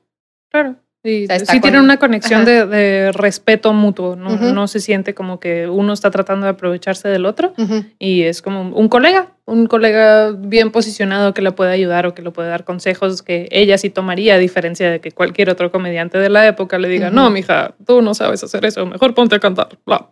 Claro. 0.51 0.77
O 1.25 1.27
sea, 1.29 1.39
sí 1.41 1.47
con- 1.47 1.61
tienen 1.63 1.81
una 1.81 1.97
conexión 1.99 2.45
de, 2.45 2.67
de 2.67 3.13
respeto 3.13 3.73
mutuo, 3.73 4.17
¿no? 4.17 4.69
Se 4.69 4.81
siente 4.81 5.15
como 5.15 5.41
que 5.41 5.67
uno 5.67 5.93
está 5.95 6.11
tratando 6.11 6.45
de 6.45 6.51
aprovecharse 6.51 7.09
del 7.09 7.25
otro 7.27 7.55
y 7.99 8.23
es 8.25 8.43
como 8.43 8.63
un 8.77 8.89
colega, 8.89 9.33
un 9.47 9.67
colega 9.67 10.33
bien 10.33 10.71
posicionado 10.71 11.33
que 11.33 11.41
le 11.43 11.53
puede 11.53 11.73
ayudar 11.73 12.07
o 12.07 12.15
que 12.15 12.21
le 12.23 12.31
puede 12.31 12.51
dar 12.51 12.65
consejos 12.65 13.23
que 13.23 13.49
ella 13.51 13.79
sí 13.79 13.89
tomaría, 13.89 14.35
a 14.35 14.39
diferencia 14.39 14.91
de 14.91 15.01
que 15.01 15.11
cualquier 15.13 15.49
otro 15.49 15.71
comediante 15.73 16.19
de 16.19 16.29
la 16.29 16.47
época 16.47 16.79
le 16.79 16.89
diga, 16.89 17.11
no, 17.11 17.31
mija, 17.31 17.75
tú 17.87 18.03
no 18.03 18.13
sabes 18.15 18.45
hacer 18.45 18.65
eso, 18.67 18.85
mejor 18.85 19.15
ponte 19.15 19.37
a 19.37 19.41
cantar. 19.41 19.79
bla". 19.87 20.11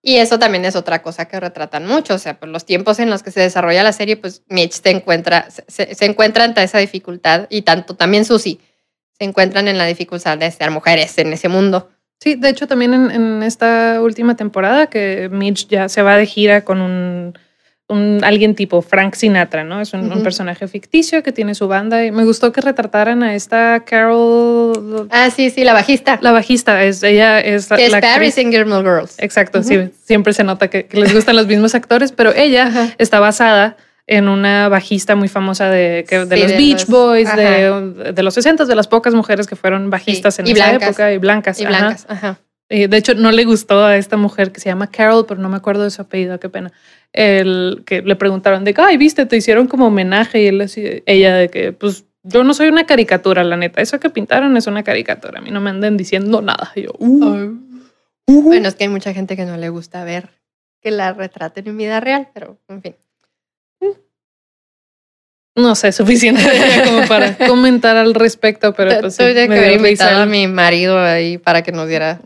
Y 0.00 0.16
eso 0.18 0.38
también 0.38 0.64
es 0.64 0.76
otra 0.76 1.02
cosa 1.02 1.26
que 1.26 1.40
retratan 1.40 1.84
mucho. 1.84 2.14
O 2.14 2.18
sea, 2.18 2.38
por 2.38 2.48
los 2.48 2.64
tiempos 2.64 3.00
en 3.00 3.10
los 3.10 3.24
que 3.24 3.32
se 3.32 3.40
desarrolla 3.40 3.82
la 3.82 3.92
serie, 3.92 4.16
pues 4.16 4.44
Mitch 4.48 4.80
se 4.80 4.90
encuentra, 4.90 5.48
se, 5.50 5.92
se 5.96 6.04
encuentra 6.06 6.44
ante 6.44 6.62
esa 6.62 6.78
dificultad 6.78 7.46
y 7.50 7.62
tanto 7.62 7.94
también 7.96 8.24
Susie 8.24 8.60
se 9.18 9.24
encuentran 9.26 9.68
en 9.68 9.78
la 9.78 9.86
dificultad 9.86 10.38
de 10.38 10.50
ser 10.50 10.70
mujeres 10.70 11.18
en 11.18 11.32
ese 11.32 11.48
mundo. 11.48 11.90
Sí, 12.20 12.34
de 12.34 12.48
hecho 12.48 12.66
también 12.66 12.94
en, 12.94 13.10
en 13.10 13.42
esta 13.42 14.00
última 14.02 14.36
temporada 14.36 14.86
que 14.88 15.28
Mitch 15.30 15.68
ya 15.68 15.88
se 15.88 16.02
va 16.02 16.16
de 16.16 16.26
gira 16.26 16.64
con 16.64 16.80
un, 16.80 17.38
un 17.88 18.20
alguien 18.24 18.54
tipo 18.54 18.82
Frank 18.82 19.14
Sinatra, 19.14 19.62
¿no? 19.64 19.80
Es 19.80 19.92
un, 19.92 20.00
un 20.02 20.12
Ujú. 20.12 20.22
personaje 20.24 20.66
ficticio 20.68 21.22
que 21.22 21.32
tiene 21.32 21.54
su 21.54 21.68
banda 21.68 22.04
y 22.04 22.10
me 22.10 22.24
gustó 22.24 22.50
que 22.52 22.60
retrataran 22.60 23.22
a 23.22 23.34
esta 23.34 23.84
Carol, 23.84 25.08
Ah, 25.10 25.30
sí, 25.30 25.50
sí, 25.50 25.62
la 25.64 25.72
bajista. 25.72 26.18
la 26.20 26.32
bajista, 26.32 26.82
es 26.84 27.02
ella 27.02 27.40
es 27.40 27.70
la, 27.70 27.76
que 27.76 27.86
es 27.86 27.92
la 27.92 28.00
Paris 28.00 28.30
actriz. 28.36 28.38
en 28.38 28.52
Gilmore 28.52 28.82
Girls. 28.88 29.14
Exacto, 29.18 29.60
Ujú. 29.60 29.68
sí, 29.68 29.90
siempre 30.04 30.32
se 30.32 30.42
nota 30.44 30.68
que, 30.68 30.86
que 30.86 30.98
les 31.00 31.12
gustan 31.14 31.36
los 31.36 31.46
mismos 31.46 31.74
actores, 31.76 32.10
pero 32.12 32.32
ella 32.34 32.66
Ajá. 32.66 32.88
está 32.98 33.20
basada 33.20 33.76
en 34.08 34.28
una 34.28 34.68
bajista 34.68 35.14
muy 35.14 35.28
famosa 35.28 35.68
de, 35.70 36.04
que- 36.08 36.24
de 36.24 36.36
Sí, 36.36 36.42
los 36.42 36.50
de 36.50 36.56
Beach 36.56 36.80
los- 36.80 36.88
Boys, 36.88 37.36
de, 37.36 38.12
de 38.12 38.22
los 38.22 38.34
60, 38.34 38.64
de 38.64 38.74
las 38.74 38.88
pocas 38.88 39.14
mujeres 39.14 39.46
que 39.46 39.54
fueron 39.54 39.90
bajistas 39.90 40.34
Sí, 40.36 40.40
en 40.42 40.48
y 40.48 40.52
esa 40.52 40.64
blancas. 40.70 40.88
época 40.88 41.12
y 41.12 41.18
blancas. 41.18 41.60
Y 41.60 41.66
blancas. 41.66 42.06
Ajá. 42.08 42.38
Eh, 42.70 42.88
de 42.88 42.96
hecho, 42.96 43.14
no 43.14 43.30
le 43.32 43.44
gustó 43.44 43.84
a 43.84 43.96
esta 43.96 44.16
mujer 44.16 44.50
que 44.52 44.60
se 44.60 44.68
llama 44.68 44.88
Carol, 44.90 45.24
pero 45.26 45.40
no 45.40 45.48
me 45.48 45.56
acuerdo 45.56 45.84
de 45.84 45.90
su 45.90 46.02
apellido, 46.02 46.38
qué 46.40 46.48
pena. 46.48 46.72
El 47.12 47.82
que 47.86 48.02
le 48.02 48.16
preguntaron 48.16 48.64
de 48.64 48.74
ay, 48.76 48.96
viste, 48.98 49.24
te 49.26 49.36
hicieron 49.36 49.66
como 49.68 49.86
homenaje 49.86 50.42
y 50.42 50.46
él 50.48 51.02
ella 51.06 51.34
de 51.36 51.48
que, 51.48 51.72
pues, 51.72 52.04
yo 52.22 52.44
no 52.44 52.52
soy 52.52 52.68
una 52.68 52.84
caricatura, 52.84 53.42
la 53.44 53.56
neta. 53.56 53.80
Eso 53.80 53.98
que 54.00 54.10
pintaron 54.10 54.56
es 54.56 54.66
una 54.66 54.82
caricatura. 54.82 55.38
A 55.38 55.42
mí 55.42 55.50
no 55.50 55.60
me 55.60 55.70
anden 55.70 55.96
diciendo 55.96 56.42
nada. 56.42 56.72
Y 56.74 56.82
yo, 56.82 56.90
uh, 56.98 57.24
uh. 58.26 58.42
Bueno, 58.42 58.68
es 58.68 58.74
que 58.74 58.84
hay 58.84 58.90
mucha 58.90 59.14
gente 59.14 59.36
que 59.36 59.46
no 59.46 59.56
le 59.56 59.68
gusta 59.70 60.04
ver 60.04 60.28
que 60.82 60.90
la 60.90 61.12
retraten 61.14 61.66
en 61.68 61.76
vida 61.78 62.00
real, 62.00 62.28
pero 62.34 62.58
en 62.68 62.82
fin. 62.82 62.94
No 65.58 65.74
sé, 65.74 65.92
suficiente 65.92 66.42
como 66.84 67.06
para 67.06 67.36
comentar 67.48 67.96
al 67.96 68.14
respecto, 68.14 68.72
pero 68.74 69.00
pues 69.00 69.14
sí, 69.16 69.22
que 69.22 69.42
haber 69.44 69.72
invitado 69.72 70.22
a 70.22 70.26
mi 70.26 70.46
marido 70.46 70.98
ahí 70.98 71.38
para 71.38 71.62
que 71.62 71.72
nos 71.72 71.88
diera 71.88 72.20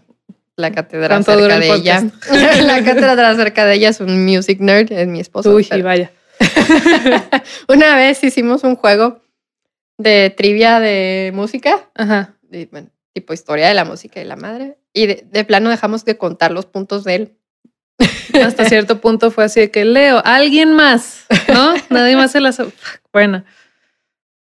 la 0.56 0.70
cátedra 0.70 1.08
¿Cuánto 1.08 1.36
dura 1.40 1.56
acerca 1.56 1.74
de 1.74 1.80
ella. 1.80 2.04
la 2.62 2.84
cátedra 2.84 3.28
acerca 3.30 3.64
de 3.66 3.74
ella 3.74 3.88
es 3.88 4.00
un 4.00 4.24
music 4.24 4.60
nerd, 4.60 4.92
es 4.92 5.08
mi 5.08 5.20
esposo. 5.20 5.54
Uy, 5.54 5.66
pero- 5.68 5.84
vaya. 5.84 6.10
Una 7.68 7.96
vez 7.96 8.22
hicimos 8.24 8.64
un 8.64 8.76
juego 8.76 9.20
de 9.98 10.30
trivia 10.36 10.80
de 10.80 11.30
música, 11.34 11.88
Ajá. 11.94 12.34
bueno, 12.70 12.88
tipo 13.12 13.32
historia 13.32 13.68
de 13.68 13.74
la 13.74 13.84
música 13.84 14.20
y 14.20 14.24
la 14.24 14.36
madre, 14.36 14.76
y 14.92 15.06
de, 15.06 15.24
de 15.30 15.44
plano 15.44 15.70
dejamos 15.70 16.04
de 16.04 16.16
contar 16.18 16.50
los 16.50 16.66
puntos 16.66 17.04
de 17.04 17.14
él. 17.14 17.32
Hasta 18.44 18.64
cierto 18.68 19.00
punto 19.00 19.30
fue 19.30 19.44
así 19.44 19.60
de 19.60 19.70
que 19.70 19.84
Leo, 19.84 20.22
alguien 20.24 20.72
más, 20.74 21.26
¿no? 21.52 21.74
Nadie 21.90 22.16
más 22.16 22.32
se 22.32 22.40
las. 22.40 22.60
Bueno. 23.12 23.44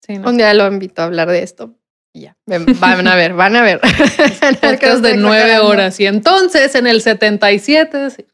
Sí, 0.07 0.18
no. 0.18 0.31
Un 0.31 0.37
día 0.38 0.52
lo 0.54 0.66
invito 0.66 1.02
a 1.02 1.07
hablar 1.07 1.28
de 1.28 1.42
esto. 1.42 1.74
Y 2.12 2.22
ya, 2.22 2.37
van 2.46 3.07
a 3.07 3.14
ver, 3.14 3.35
van 3.35 3.54
a 3.57 3.62
ver. 3.62 3.81
Que 4.40 4.57
podcast 4.61 5.02
de 5.02 5.16
nueve 5.16 5.59
horas. 5.59 6.00
Y 6.00 6.07
entonces 6.07 6.74
en 6.74 6.87
el 6.87 7.02
77. 7.02 8.11
sí. 8.11 8.26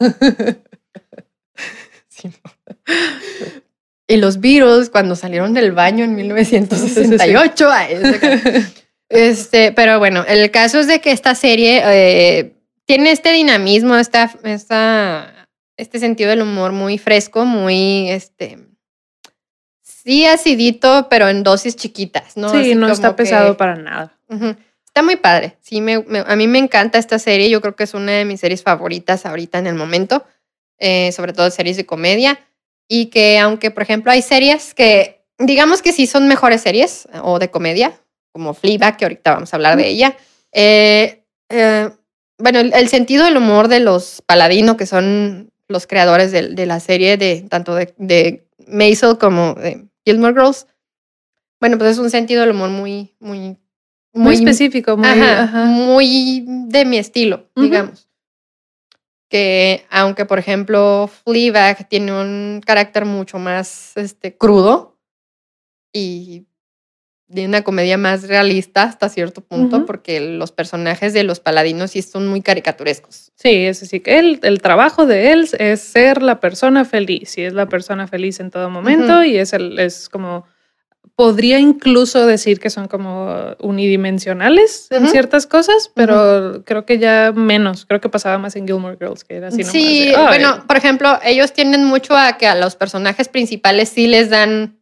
Sí. 2.08 2.30
Y 4.06 4.16
los 4.18 4.40
Beatles, 4.40 4.88
cuando 4.90 5.16
salieron 5.16 5.52
del 5.54 5.72
baño 5.72 6.04
en 6.04 6.14
1968. 6.14 7.68
ay, 7.70 7.94
ese- 7.94 8.66
Este, 9.08 9.72
pero 9.72 9.98
bueno, 9.98 10.24
el 10.26 10.50
caso 10.50 10.78
es 10.78 10.86
de 10.86 11.00
que 11.00 11.10
esta 11.10 11.34
serie 11.34 11.82
eh, 11.84 12.53
tiene 12.86 13.10
este 13.10 13.32
dinamismo, 13.32 13.96
esta, 13.96 14.30
esta, 14.44 15.48
este 15.76 15.98
sentido 15.98 16.30
del 16.30 16.42
humor 16.42 16.72
muy 16.72 16.98
fresco, 16.98 17.44
muy, 17.44 18.10
este, 18.10 18.58
sí 19.82 20.26
acidito, 20.26 21.06
pero 21.08 21.28
en 21.28 21.42
dosis 21.42 21.76
chiquitas, 21.76 22.36
¿no? 22.36 22.50
Sí, 22.50 22.58
Así 22.58 22.74
no 22.74 22.88
está 22.90 23.10
que- 23.10 23.22
pesado 23.24 23.56
para 23.56 23.76
nada. 23.76 24.16
Ujú. 24.28 24.56
Está 24.86 25.02
muy 25.02 25.16
padre. 25.16 25.56
Sí, 25.60 25.80
me, 25.80 25.98
me- 26.04 26.24
a 26.26 26.36
mí 26.36 26.46
me 26.46 26.58
encanta 26.58 26.98
esta 26.98 27.18
serie. 27.18 27.50
Yo 27.50 27.60
creo 27.60 27.74
que 27.74 27.82
es 27.84 27.94
una 27.94 28.12
de 28.12 28.24
mis 28.24 28.38
series 28.40 28.62
favoritas 28.62 29.26
ahorita 29.26 29.58
en 29.58 29.66
el 29.66 29.74
momento, 29.74 30.24
eh, 30.78 31.10
sobre 31.12 31.32
todo 31.32 31.50
series 31.50 31.76
de 31.76 31.84
comedia. 31.84 32.38
Y 32.88 33.06
que 33.06 33.38
aunque, 33.40 33.70
por 33.72 33.82
ejemplo, 33.82 34.12
hay 34.12 34.22
series 34.22 34.72
que, 34.74 35.24
digamos 35.38 35.82
que 35.82 35.90
sí 35.92 36.06
son 36.06 36.28
mejores 36.28 36.60
series 36.60 37.08
o 37.22 37.40
de 37.40 37.50
comedia, 37.50 37.98
como 38.30 38.54
Fleabag, 38.54 38.96
que 38.96 39.04
ahorita 39.04 39.32
vamos 39.34 39.52
a 39.52 39.56
hablar 39.56 39.76
de 39.76 39.88
ella. 39.88 40.16
eh, 40.52 41.24
eh, 41.48 41.90
bueno, 42.38 42.58
el, 42.60 42.72
el 42.74 42.88
sentido 42.88 43.24
del 43.24 43.36
humor 43.36 43.68
de 43.68 43.80
los 43.80 44.22
Paladino, 44.26 44.76
que 44.76 44.86
son 44.86 45.50
los 45.68 45.86
creadores 45.86 46.32
de, 46.32 46.48
de 46.48 46.66
la 46.66 46.80
serie, 46.80 47.16
de 47.16 47.42
tanto 47.48 47.74
de, 47.74 47.94
de 47.96 48.46
Maisel 48.68 49.18
como 49.18 49.54
de 49.54 49.86
Gilmore 50.04 50.34
Girls. 50.34 50.66
Bueno, 51.60 51.78
pues 51.78 51.92
es 51.92 51.98
un 51.98 52.10
sentido 52.10 52.42
del 52.42 52.50
humor 52.50 52.70
muy, 52.70 53.14
muy, 53.20 53.56
Muy, 54.12 54.34
específico, 54.34 54.96
muy. 54.96 55.06
ajá, 55.08 55.42
ajá. 55.44 55.64
muy 55.64 56.44
de 56.46 56.84
mi 56.84 56.98
estilo, 56.98 57.48
digamos. 57.56 58.08
Que 59.30 59.86
aunque, 59.90 60.26
por 60.26 60.38
ejemplo, 60.38 61.08
Fleabag 61.24 61.88
tiene 61.88 62.12
un 62.12 62.60
carácter 62.64 63.04
mucho 63.06 63.38
más 63.38 63.96
este, 63.96 64.36
crudo 64.36 64.98
y 65.92 66.46
de 67.34 67.46
una 67.46 67.62
comedia 67.62 67.98
más 67.98 68.28
realista 68.28 68.84
hasta 68.84 69.08
cierto 69.08 69.40
punto, 69.40 69.84
porque 69.86 70.20
los 70.20 70.52
personajes 70.52 71.12
de 71.12 71.24
los 71.24 71.40
paladinos 71.40 71.90
sí 71.90 72.00
son 72.00 72.28
muy 72.28 72.42
caricaturescos. 72.42 73.32
Sí, 73.34 73.66
es 73.66 73.82
así 73.82 73.98
que 73.98 74.20
él, 74.20 74.38
el 74.44 74.62
trabajo 74.62 75.04
de 75.04 75.32
él 75.32 75.48
es 75.58 75.80
ser 75.80 76.22
la 76.22 76.38
persona 76.38 76.84
feliz 76.84 77.36
y 77.36 77.42
es 77.42 77.52
la 77.52 77.68
persona 77.68 78.06
feliz 78.06 78.38
en 78.38 78.52
todo 78.52 78.70
momento 78.70 79.24
y 79.24 79.36
es, 79.36 79.52
el, 79.52 79.80
es 79.80 80.08
como, 80.08 80.44
podría 81.16 81.58
incluso 81.58 82.24
decir 82.24 82.60
que 82.60 82.70
son 82.70 82.86
como 82.86 83.34
unidimensionales 83.58 84.86
en 84.90 85.08
ciertas 85.08 85.48
cosas, 85.48 85.90
pero 85.92 86.62
creo 86.64 86.86
que 86.86 87.00
ya 87.00 87.32
menos, 87.34 87.84
creo 87.84 88.00
que 88.00 88.08
pasaba 88.08 88.38
más 88.38 88.54
en 88.54 88.64
Gilmore 88.68 88.96
Girls, 88.96 89.24
que 89.24 89.38
era 89.38 89.48
así 89.48 89.58
nomás 89.58 89.72
sí, 89.72 90.12
bueno, 90.28 90.64
por 90.68 90.76
ejemplo, 90.76 91.18
ellos 91.24 91.52
tienden 91.52 91.84
mucho 91.84 92.16
a 92.16 92.38
que 92.38 92.46
a 92.46 92.54
los 92.54 92.76
personajes 92.76 93.26
principales 93.26 93.88
sí 93.88 94.06
les 94.06 94.30
dan 94.30 94.78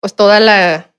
pues 0.00 0.14
toda 0.14 0.38
la 0.38 0.93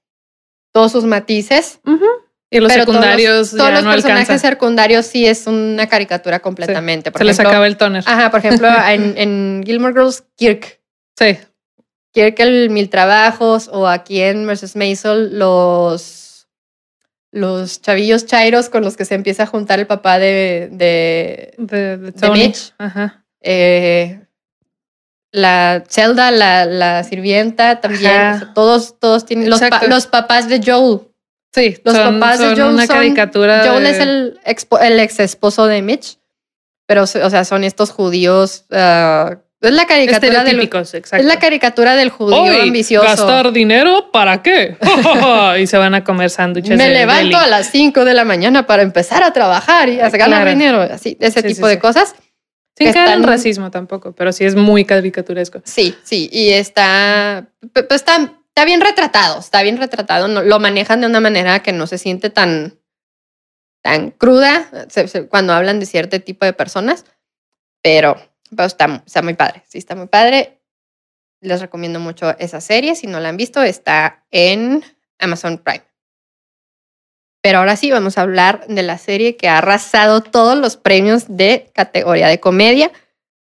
todos 0.75 0.91
sus 0.91 1.05
matices, 1.05 1.79
Ujú. 1.85 2.03
Y 2.51 2.59
los 2.59 2.69
pero 2.71 2.83
todos 2.85 2.95
los- 2.95 3.03
secundarios 3.05 3.51
todos 3.51 3.63
ya 3.69 3.75
los 3.75 3.83
no 3.85 3.91
personajes 3.91 4.41
secundarios 4.41 5.05
sí 5.05 5.25
es 5.25 5.47
una 5.47 5.87
caricatura 5.87 6.39
completamente. 6.41 7.11
Por 7.11 7.19
Se 7.19 7.23
les 7.25 7.35
ejemplo, 7.37 7.49
acaba 7.49 7.67
el 7.67 7.77
toner. 7.77 8.03
Ajá, 8.05 8.29
por 8.29 8.39
ejemplo, 8.41 8.67
en, 8.89 9.17
en 9.17 9.63
Gilmore 9.65 9.93
Girls, 9.93 10.23
Kirk. 10.35 10.81
Sí, 11.17 11.37
Kirk 12.13 12.39
el 12.41 12.69
Mil 12.69 12.89
Trabajos 12.89 13.69
o 13.71 13.87
aquí 13.87 14.19
en 14.21 14.45
Mrs. 14.45 14.75
Maisel 14.75 15.39
los 15.39 16.47
los 17.31 17.81
chavillos 17.81 18.25
chairos 18.25 18.69
con 18.69 18.83
los 18.83 18.95
que 18.97 19.05
se 19.05 19.15
empieza 19.15 19.43
a 19.43 19.47
juntar 19.47 19.79
el 19.79 19.87
papá 19.87 20.19
de, 20.19 20.69
de 20.71 21.53
de, 21.57 21.77
de 21.77 21.97
De 21.97 22.11
Tony. 22.13 22.47
Mitch. 22.47 22.73
Ajá. 22.77 23.25
eh, 23.41 24.24
la 25.35 25.83
Zelda, 25.89 26.31
la, 26.31 26.65
la 26.65 27.03
sirvienta 27.03 27.81
también. 27.81 28.11
Ajá. 28.11 28.35
o 28.35 28.39
sea, 28.39 28.53
todos, 28.53 28.99
todos 28.99 29.25
tienen. 29.25 29.49
Los, 29.49 29.59
pa- 29.59 29.67
Exacto. 29.67 29.87
los 29.87 30.07
papás 30.07 30.47
de 30.49 30.61
Joel. 30.65 31.01
Sí, 31.53 31.77
Los 31.83 31.95
son, 31.95 32.19
papás 32.19 32.39
de 32.39 32.45
Joel 32.47 32.73
una 32.73 32.85
son- 32.87 32.95
caricatura. 32.95 33.63
Joel 33.65 33.83
de- 33.83 33.89
es 33.91 33.99
el, 33.99 34.39
expo- 34.45 34.81
el 34.81 34.99
ex 34.99 35.19
esposo 35.19 35.67
de 35.67 35.81
Mitch. 35.81 36.17
Pero, 36.87 37.03
o 37.03 37.07
sea, 37.07 37.43
son 37.45 37.63
estos 37.63 37.91
judíos. 37.91 38.65
ah, 38.71 39.37
es 39.61 39.71
la 39.71 39.85
caricatura 39.87 40.43
del, 40.43 40.59
exacto. 40.61 41.15
es 41.15 41.25
la 41.25 41.39
caricatura 41.39 41.95
del 41.95 42.09
judío 42.09 42.37
Hoy, 42.43 42.59
ambicioso. 42.67 43.07
¿Gastar 43.07 43.51
dinero 43.51 44.11
para 44.11 44.43
qué? 44.43 44.77
y 45.59 45.65
se 45.65 45.77
van 45.77 45.95
a 45.95 46.03
comer 46.03 46.29
sándwiches. 46.29 46.77
Me 46.77 46.89
levanto 46.89 47.23
deli. 47.23 47.33
a 47.35 47.47
las 47.47 47.71
5 47.71 48.05
de 48.05 48.13
la 48.13 48.25
mañana 48.25 48.67
para 48.67 48.83
empezar 48.83 49.23
a 49.23 49.33
trabajar 49.33 49.89
y 49.89 49.99
a 49.99 50.09
ganar 50.09 50.43
Claro. 50.43 50.49
dinero. 50.51 50.81
Así, 50.81 51.17
ese 51.19 51.41
Sí, 51.41 51.47
tipo 51.47 51.65
sí, 51.65 51.69
de 51.69 51.75
sí. 51.75 51.79
cosas. 51.81 52.13
Sin 52.77 52.91
caer 52.91 53.07
en 53.07 53.13
están- 53.15 53.23
racismo 53.23 53.71
tampoco, 53.71 54.11
pero 54.13 54.31
sí 54.31 54.43
es 54.45 54.55
muy 54.55 54.83
caricaturesco. 54.85 55.61
Sí, 55.63 55.95
sí, 56.03 56.29
y 56.31 56.49
está, 56.51 57.47
p- 57.73 57.83
p- 57.83 57.95
está, 57.95 58.15
está 58.49 58.65
bien 58.65 58.81
retratado, 58.81 59.39
está 59.39 59.61
bien 59.63 59.77
retratado, 59.77 60.27
no- 60.27 60.41
lo 60.43 60.59
manejan 60.59 61.01
de 61.01 61.07
una 61.07 61.19
manera 61.21 61.61
que 61.63 61.71
no 61.71 61.87
se 61.87 61.97
siente 61.97 62.29
tan, 62.29 62.77
tan 63.81 64.11
cruda 64.11 64.69
se- 64.89 65.07
se- 65.07 65.27
cuando 65.27 65.53
hablan 65.53 65.79
de 65.79 65.85
cierto 65.85 66.19
tipo 66.21 66.45
de 66.45 66.53
personas, 66.53 67.05
pero, 67.81 68.15
pero 68.49 68.65
está, 68.67 69.03
está 69.05 69.21
muy 69.21 69.35
padre, 69.35 69.63
sí, 69.67 69.77
está 69.77 69.95
muy 69.95 70.07
padre. 70.07 70.59
Les 71.41 71.61
recomiendo 71.61 71.99
mucho 71.99 72.35
esa 72.39 72.59
serie, 72.59 72.95
si 72.95 73.05
no 73.07 73.19
la 73.19 73.29
han 73.29 73.37
visto, 73.37 73.61
está 73.61 74.25
en 74.31 74.83
Amazon 75.19 75.59
Prime. 75.59 75.83
Pero 77.45 77.59
ahora 77.59 77.75
sí, 77.75 77.91
vamos 77.91 78.17
a 78.17 78.21
hablar 78.21 78.65
de 78.67 78.81
la 78.81 78.97
serie 78.97 79.35
que 79.37 79.47
ha 79.47 79.59
arrasado 79.59 80.21
todos 80.21 80.57
los 80.57 80.77
premios 80.77 81.25
de 81.27 81.69
categoría 81.75 82.27
de 82.27 82.39
comedia 82.39 82.91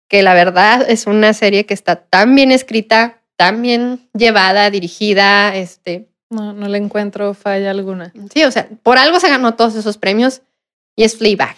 que 0.07 0.23
la 0.23 0.33
verdad 0.33 0.83
es 0.89 1.05
una 1.05 1.31
serie 1.35 1.67
que 1.67 1.75
está 1.75 1.97
tan 1.97 2.33
bien 2.33 2.51
escrita, 2.51 3.21
tan 3.35 3.61
bien 3.61 4.09
llevada, 4.17 4.71
dirigida, 4.71 5.55
este, 5.55 6.07
No, 6.31 6.53
no 6.53 6.69
le 6.69 6.79
encuentro 6.79 7.35
falla 7.35 7.69
alguna. 7.69 8.11
sí, 8.33 8.43
o 8.43 8.49
sea, 8.49 8.67
por 8.81 8.97
algo 8.97 9.19
se 9.19 9.29
ganó 9.29 9.53
todos 9.53 9.75
esos 9.75 9.99
premios 9.99 10.41
y 10.95 11.03
es 11.03 11.15
Fleabag. 11.15 11.55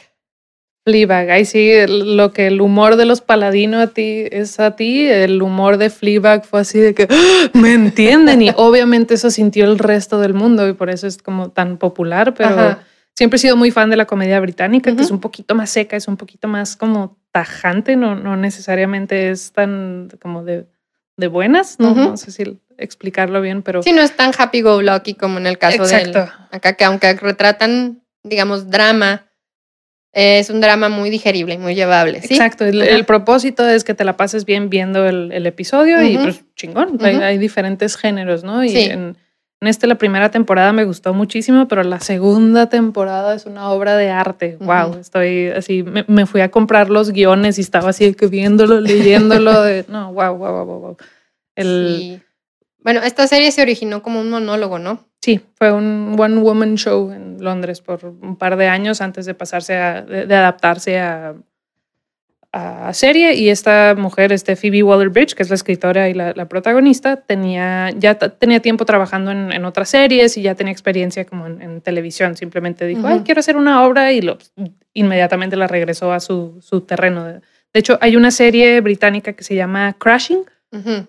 Fleabag, 0.86 1.32
ahí 1.32 1.46
sí, 1.46 1.72
lo 1.88 2.32
que 2.32 2.46
el 2.46 2.62
humor 2.62 2.96
de 2.96 3.06
los 3.06 3.22
paladinos 3.22 3.82
a 3.82 3.88
ti 3.88 4.26
es 4.30 4.60
a 4.60 4.76
ti, 4.76 5.08
el 5.08 5.42
humor 5.42 5.78
de 5.78 5.90
Fleabag 5.90 6.46
fue 6.46 6.62
así 6.62 6.78
de 6.78 6.94
que 6.94 7.08
¡Ah! 7.10 7.50
me 7.54 7.74
entienden. 7.74 8.44
Y 8.44 8.52
obviamente 8.56 9.16
eso 9.16 9.32
sintió 9.32 9.66
el 9.66 9.80
resto 9.80 10.20
del 10.20 10.36
mundo 10.36 10.68
y 10.70 10.74
por 10.74 10.92
eso 10.92 11.08
es 11.08 11.18
como 11.18 11.50
tan 11.50 11.78
popular, 11.78 12.36
pero 12.36 12.50
Ajá. 12.50 12.84
siempre 13.16 13.38
he 13.38 13.40
sido 13.40 13.58
muy 13.58 13.72
fan 13.72 13.90
de 13.90 13.96
la 13.98 14.06
comedia 14.06 14.40
británica, 14.40 14.96
que 14.96 15.02
es 15.02 15.10
un 15.10 15.20
poquito 15.20 15.56
más 15.56 15.72
seca, 15.72 15.98
es 15.98 16.08
un 16.08 16.18
poquito 16.18 16.48
más 16.48 16.76
como 16.76 17.18
tajante, 17.32 17.96
no, 17.96 18.14
no 18.14 18.38
necesariamente 18.38 19.32
es 19.32 19.54
tan 19.54 20.10
como 20.22 20.44
de, 20.44 20.68
de 21.18 21.28
buenas, 21.28 21.80
no, 21.80 21.96
no 21.96 22.16
sé 22.16 22.30
si 22.32 22.60
explicarlo 22.78 23.42
bien, 23.42 23.64
pero 23.64 23.82
Sí, 23.82 23.92
no 23.92 24.04
es 24.04 24.16
tan 24.16 24.34
happy 24.38 24.62
go 24.62 24.84
lucky 24.84 25.16
como 25.16 25.40
en 25.40 25.48
el 25.48 25.58
caso 25.58 25.84
del 25.88 26.16
acá 26.52 26.74
que 26.74 26.86
aunque 26.86 27.12
retratan, 27.14 28.04
digamos, 28.22 28.70
drama, 28.70 29.25
es 30.18 30.50
un 30.50 30.62
drama 30.62 30.88
muy 30.88 31.10
digerible 31.10 31.56
y 31.56 31.58
muy 31.58 31.76
llevable, 31.76 32.22
¿sí? 32.22 32.34
Exacto, 32.36 32.64
el, 32.66 32.82
el 32.82 33.04
propósito 33.04 33.68
es 33.68 33.84
que 33.84 33.94
te 33.94 34.06
la 34.06 34.16
pases 34.16 34.46
bien 34.46 34.70
viendo 34.70 35.06
el, 35.06 35.32
el 35.34 35.46
episodio 35.46 36.02
y 36.02 36.16
Ujú. 36.16 36.24
pues 36.24 36.44
chingón, 36.56 36.98
hay, 37.02 37.16
Ujú. 37.16 37.24
hay 37.26 37.38
diferentes 37.38 37.98
géneros, 37.98 38.44
¿no? 38.46 38.64
Y 38.64 38.70
Sí. 38.70 38.80
en, 38.86 39.18
en 39.62 39.68
este 39.68 39.88
la 39.88 39.96
primera 39.96 40.32
temporada 40.32 40.72
me 40.72 40.86
gustó 40.86 41.14
muchísimo, 41.14 41.68
pero 41.68 41.84
la 41.84 42.00
segunda 42.00 42.70
temporada 42.70 43.36
es 43.36 43.46
una 43.46 43.70
obra 43.72 43.98
de 43.98 44.10
arte. 44.10 44.56
Wow, 44.62 44.92
Ujú. 44.92 45.00
estoy 45.00 45.48
así, 45.50 45.84
me, 45.84 46.06
me 46.08 46.26
fui 46.26 46.40
a 46.40 46.50
comprar 46.50 46.90
los 46.90 47.12
guiones 47.12 47.58
y 47.58 47.62
estaba 47.62 47.90
así 47.90 48.14
que 48.14 48.28
viéndolo, 48.28 48.80
leyéndolo, 48.80 49.62
de, 49.64 49.84
no, 49.90 50.14
wow, 50.14 50.34
wow, 50.34 50.52
wow, 50.54 50.66
wow, 50.66 50.80
wow. 50.80 50.98
El, 51.58 51.98
Sí. 52.00 52.22
Bueno, 52.86 53.02
esta 53.04 53.26
serie 53.26 53.52
se 53.52 53.64
originó 53.64 54.04
como 54.04 54.22
un 54.22 54.30
monólogo, 54.30 54.78
¿no? 54.78 55.00
Sí, 55.20 55.42
fue 55.56 55.72
un 55.72 56.16
one 56.20 56.38
woman 56.40 56.76
show 56.76 57.12
en 57.12 57.44
Londres 57.44 57.82
por 57.82 58.06
un 58.06 58.36
par 58.38 58.58
de 58.58 58.68
años 58.68 59.02
antes 59.02 59.26
de 59.26 59.34
pasarse 59.34 59.76
a, 59.76 60.04
de, 60.04 60.28
de 60.28 60.36
adaptarse 60.36 61.00
a, 61.00 61.34
a 62.52 62.94
serie 62.94 63.34
y 63.34 63.50
esta 63.50 63.96
mujer, 63.98 64.32
este 64.32 64.56
Phoebe 64.56 64.84
Waller-Bridge, 64.84 65.34
que 65.34 65.42
es 65.42 65.50
la 65.50 65.56
escritora 65.56 66.10
y 66.10 66.14
la, 66.14 66.34
la 66.36 66.48
protagonista, 66.48 67.16
tenía 67.18 67.90
ya 67.98 68.20
tenía 68.20 68.60
tiempo 68.60 68.86
trabajando 68.86 69.32
en, 69.32 69.52
en 69.52 69.66
otras 69.66 69.90
series 69.90 70.38
y 70.38 70.44
ya 70.44 70.54
tenía 70.54 70.72
experiencia 70.72 71.26
como 71.26 71.48
en, 71.48 71.64
en 71.64 71.82
televisión. 71.82 72.38
Simplemente 72.38 72.86
dijo, 72.86 73.02
Ujú. 73.02 73.10
ay, 73.10 73.22
quiero 73.26 73.40
hacer 73.40 73.58
una 73.58 73.84
obra 73.84 74.12
y 74.14 74.22
lo, 74.22 74.38
inmediatamente 74.94 75.56
la 75.56 75.68
regresó 75.68 76.14
a 76.14 76.20
su, 76.20 76.60
su 76.62 76.82
terreno. 76.82 77.26
De, 77.26 77.34
de 77.74 77.80
hecho, 77.80 77.98
hay 78.00 78.16
una 78.16 78.30
serie 78.30 78.80
británica 78.80 79.34
que 79.34 79.44
se 79.44 79.56
llama 79.56 79.96
Crashing, 80.00 80.46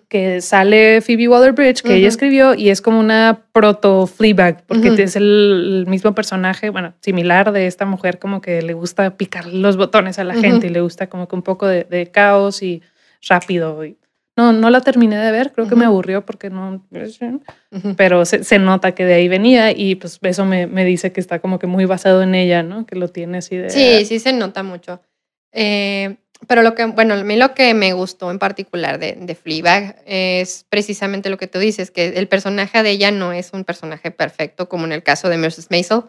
Que 0.07 0.41
sale 0.41 1.01
Phoebe 1.01 1.27
Waller-Bridge, 1.27 1.81
que 1.81 1.95
ella 1.95 2.07
Ujú. 2.07 2.13
escribió, 2.13 2.53
y 2.53 2.69
es 2.69 2.81
como 2.81 2.99
una 2.99 3.45
proto 3.51 4.07
Fleabag, 4.07 4.65
porque 4.65 4.89
Ujú. 4.91 5.01
es 5.01 5.15
el, 5.15 5.85
mismo 5.87 6.15
personaje, 6.15 6.69
bueno, 6.69 6.93
similar 7.01 7.51
de 7.51 7.67
esta 7.67 7.85
mujer, 7.85 8.19
como 8.19 8.41
que 8.41 8.61
le 8.61 8.73
gusta 8.73 9.17
picar 9.17 9.45
los 9.47 9.77
botones 9.77 10.19
a 10.19 10.23
la 10.23 10.35
gente 10.35 10.67
y 10.67 10.69
le 10.69 10.81
gusta 10.81 11.07
como 11.07 11.27
que 11.27 11.35
un 11.35 11.41
poco 11.41 11.67
de, 11.67 11.83
de 11.83 12.07
caos 12.11 12.63
y 12.63 12.81
rápido. 13.27 13.83
Y, 13.83 13.97
no, 14.37 14.53
no 14.53 14.69
la 14.69 14.81
terminé 14.81 15.17
de 15.17 15.31
ver, 15.31 15.51
creo 15.51 15.67
que 15.67 15.75
me 15.75 15.85
aburrió 15.85 16.23
porque 16.23 16.51
no, 16.51 16.85
pero 17.97 18.23
se, 18.23 18.43
se 18.43 18.59
nota 18.59 18.93
que 18.93 19.03
de 19.03 19.15
ahí 19.15 19.27
venía 19.27 19.71
y 19.71 19.95
pues 19.95 20.19
eso 20.21 20.45
me, 20.45 20.67
me 20.67 20.85
dice 20.85 21.11
que 21.11 21.19
está 21.19 21.39
como 21.39 21.57
que 21.57 21.65
muy 21.65 21.85
basado 21.85 22.21
en 22.21 22.35
ella, 22.35 22.61
¿no? 22.61 22.85
Que 22.85 22.95
lo 22.95 23.07
tiene 23.07 23.39
así 23.39 23.57
de... 23.57 23.71
Sí, 23.71 24.05
sí 24.05 24.19
se 24.19 24.33
nota 24.33 24.61
mucho. 24.61 25.01
Eh, 25.51 26.17
pero 26.45 26.61
lo 26.61 26.75
que, 26.75 26.85
bueno, 26.85 27.15
a 27.15 27.23
mí 27.23 27.35
lo 27.35 27.55
que 27.55 27.73
me 27.73 27.93
gustó 27.93 28.29
en 28.29 28.37
particular 28.37 28.99
de, 28.99 29.13
de 29.19 29.35
Fleabag 29.35 29.95
es 30.05 30.65
precisamente 30.69 31.29
lo 31.29 31.37
que 31.37 31.47
tú 31.47 31.57
dices, 31.57 31.89
que 31.89 32.09
el 32.09 32.27
personaje 32.27 32.83
de 32.83 32.91
ella 32.91 33.11
no 33.11 33.33
es 33.33 33.51
un 33.53 33.63
personaje 33.63 34.11
perfecto, 34.11 34.69
como 34.69 34.85
en 34.85 34.91
el 34.91 35.03
caso 35.03 35.29
de 35.29 35.37
Mrs. 35.37 35.67
Maisel, 35.71 36.03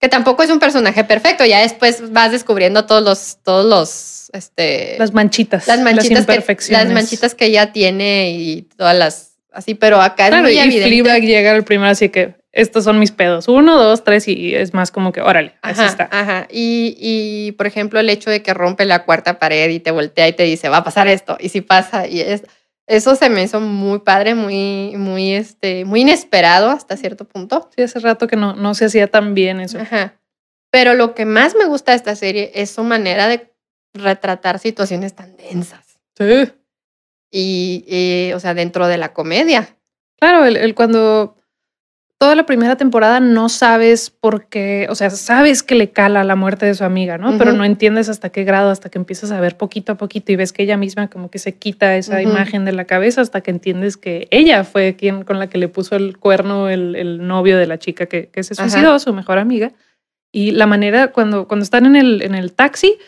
que 0.00 0.08
tampoco 0.08 0.42
es 0.42 0.50
un 0.50 0.58
personaje 0.58 1.04
perfecto. 1.04 1.44
Ya 1.44 1.60
después 1.60 2.12
vas 2.12 2.32
descubriendo 2.32 2.86
todos 2.86 3.02
los, 3.02 3.38
todos 3.42 3.66
los, 3.66 4.30
este, 4.32 4.96
Las 4.98 5.12
manchitas, 5.12 5.66
las 5.66 5.80
manchitas, 5.80 6.20
imperfecciones. 6.20 6.84
las 6.86 6.94
manchitas 6.94 7.34
que 7.34 7.46
ella 7.46 7.72
tiene 7.72 8.30
y 8.32 8.62
todas 8.62 8.96
las, 8.96 9.27
así, 9.58 9.74
pero 9.74 10.00
acá 10.00 10.28
Claro, 10.28 10.36
es 10.36 10.42
muy 10.42 10.52
y 10.54 10.58
evidente. 10.58 10.88
Fleabag 10.88 11.22
llega 11.22 11.52
al 11.52 11.64
primero, 11.64 11.90
así 11.90 12.08
que 12.08 12.36
estos 12.52 12.84
son 12.84 12.98
mis 12.98 13.12
pedos. 13.12 13.46
Uno, 13.48 13.76
dos, 13.76 14.04
tres, 14.04 14.26
y 14.26 14.54
es 14.54 14.72
más 14.74 14.90
como 14.90 15.12
que, 15.12 15.20
órale, 15.20 15.54
así 15.62 15.80
Ajá, 15.82 15.90
está. 15.90 16.08
ajá. 16.10 16.46
Y, 16.50 16.96
y, 16.98 17.52
por 17.52 17.66
ejemplo, 17.66 18.00
el 18.00 18.08
hecho 18.08 18.30
de 18.30 18.42
que 18.42 18.54
rompe 18.54 18.84
la 18.84 19.04
cuarta 19.04 19.38
pared 19.38 19.68
y 19.70 19.80
te 19.80 19.90
voltea 19.90 20.26
y 20.28 20.32
te 20.32 20.44
dice, 20.44 20.68
va 20.68 20.78
a 20.78 20.84
pasar 20.84 21.08
esto, 21.08 21.36
y 21.38 21.50
si 21.50 21.60
pasa, 21.60 22.06
y 22.06 22.20
es, 22.20 22.44
eso 22.86 23.14
se 23.16 23.28
me 23.28 23.42
hizo 23.42 23.60
muy 23.60 23.98
padre, 23.98 24.34
muy, 24.34 24.96
muy, 24.96 25.34
este, 25.34 25.84
muy 25.84 26.00
inesperado 26.00 26.70
hasta 26.70 26.96
cierto 26.96 27.26
punto. 27.26 27.68
Sí, 27.76 27.82
hace 27.82 27.98
rato 28.00 28.26
que 28.26 28.36
no, 28.36 28.54
no 28.56 28.74
se 28.74 28.86
hacía 28.86 29.08
tan 29.08 29.34
bien 29.34 29.60
eso. 29.60 29.78
Ajá. 29.78 30.14
Pero 30.70 30.94
lo 30.94 31.14
que 31.14 31.26
más 31.26 31.54
me 31.54 31.66
gusta 31.66 31.92
de 31.92 31.96
esta 31.96 32.16
serie 32.16 32.50
es 32.54 32.70
su 32.70 32.82
manera 32.84 33.28
de 33.28 33.52
retratar 33.94 34.58
situaciones 34.58 35.14
tan 35.14 35.36
densas. 35.36 35.98
Sí. 36.16 36.50
Y, 37.30 37.84
eh, 37.88 38.32
o 38.34 38.40
sea, 38.40 38.54
dentro 38.54 38.88
de 38.88 38.98
la 38.98 39.12
comedia. 39.12 39.76
Claro, 40.18 40.44
el, 40.44 40.56
el 40.56 40.74
cuando 40.74 41.36
toda 42.18 42.34
la 42.34 42.46
primera 42.46 42.76
temporada 42.76 43.20
no 43.20 43.48
sabes 43.48 44.10
por 44.10 44.48
qué, 44.48 44.88
o 44.90 44.96
sea, 44.96 45.08
sabes 45.10 45.62
que 45.62 45.76
le 45.76 45.90
cala 45.90 46.24
la 46.24 46.34
muerte 46.34 46.66
de 46.66 46.74
su 46.74 46.82
amiga, 46.82 47.16
¿no? 47.16 47.38
Pero 47.38 47.52
no 47.52 47.64
entiendes 47.64 48.08
hasta 48.08 48.30
qué 48.30 48.42
grado, 48.42 48.70
hasta 48.70 48.88
que 48.88 48.98
empiezas 48.98 49.30
a 49.30 49.40
ver 49.40 49.56
poquito 49.56 49.92
a 49.92 49.94
poquito 49.94 50.32
y 50.32 50.36
ves 50.36 50.52
que 50.52 50.64
ella 50.64 50.76
misma 50.76 51.08
como 51.08 51.30
que 51.30 51.38
se 51.38 51.54
quita 51.54 51.96
esa 51.96 52.20
imagen 52.20 52.64
de 52.64 52.72
la 52.72 52.86
cabeza 52.86 53.20
hasta 53.20 53.40
que 53.40 53.52
entiendes 53.52 53.96
que 53.96 54.26
ella 54.32 54.64
fue 54.64 54.96
quien 54.96 55.22
con 55.22 55.38
la 55.38 55.48
que 55.48 55.58
le 55.58 55.68
puso 55.68 55.94
el 55.94 56.18
cuerno 56.18 56.68
el, 56.68 56.96
el 56.96 57.24
novio 57.24 57.56
de 57.56 57.68
la 57.68 57.78
chica 57.78 58.06
que, 58.06 58.30
que 58.30 58.42
se 58.42 58.54
Ajá. 58.54 58.68
suicidó, 58.68 58.98
su 58.98 59.14
mejor 59.14 59.38
amiga. 59.38 59.70
Y 60.32 60.50
la 60.50 60.66
manera, 60.66 61.12
cuando, 61.12 61.46
cuando 61.46 61.62
están 61.62 61.86
en 61.86 61.94
el, 61.94 62.22
en 62.22 62.34
el 62.34 62.52
taxi, 62.52 62.98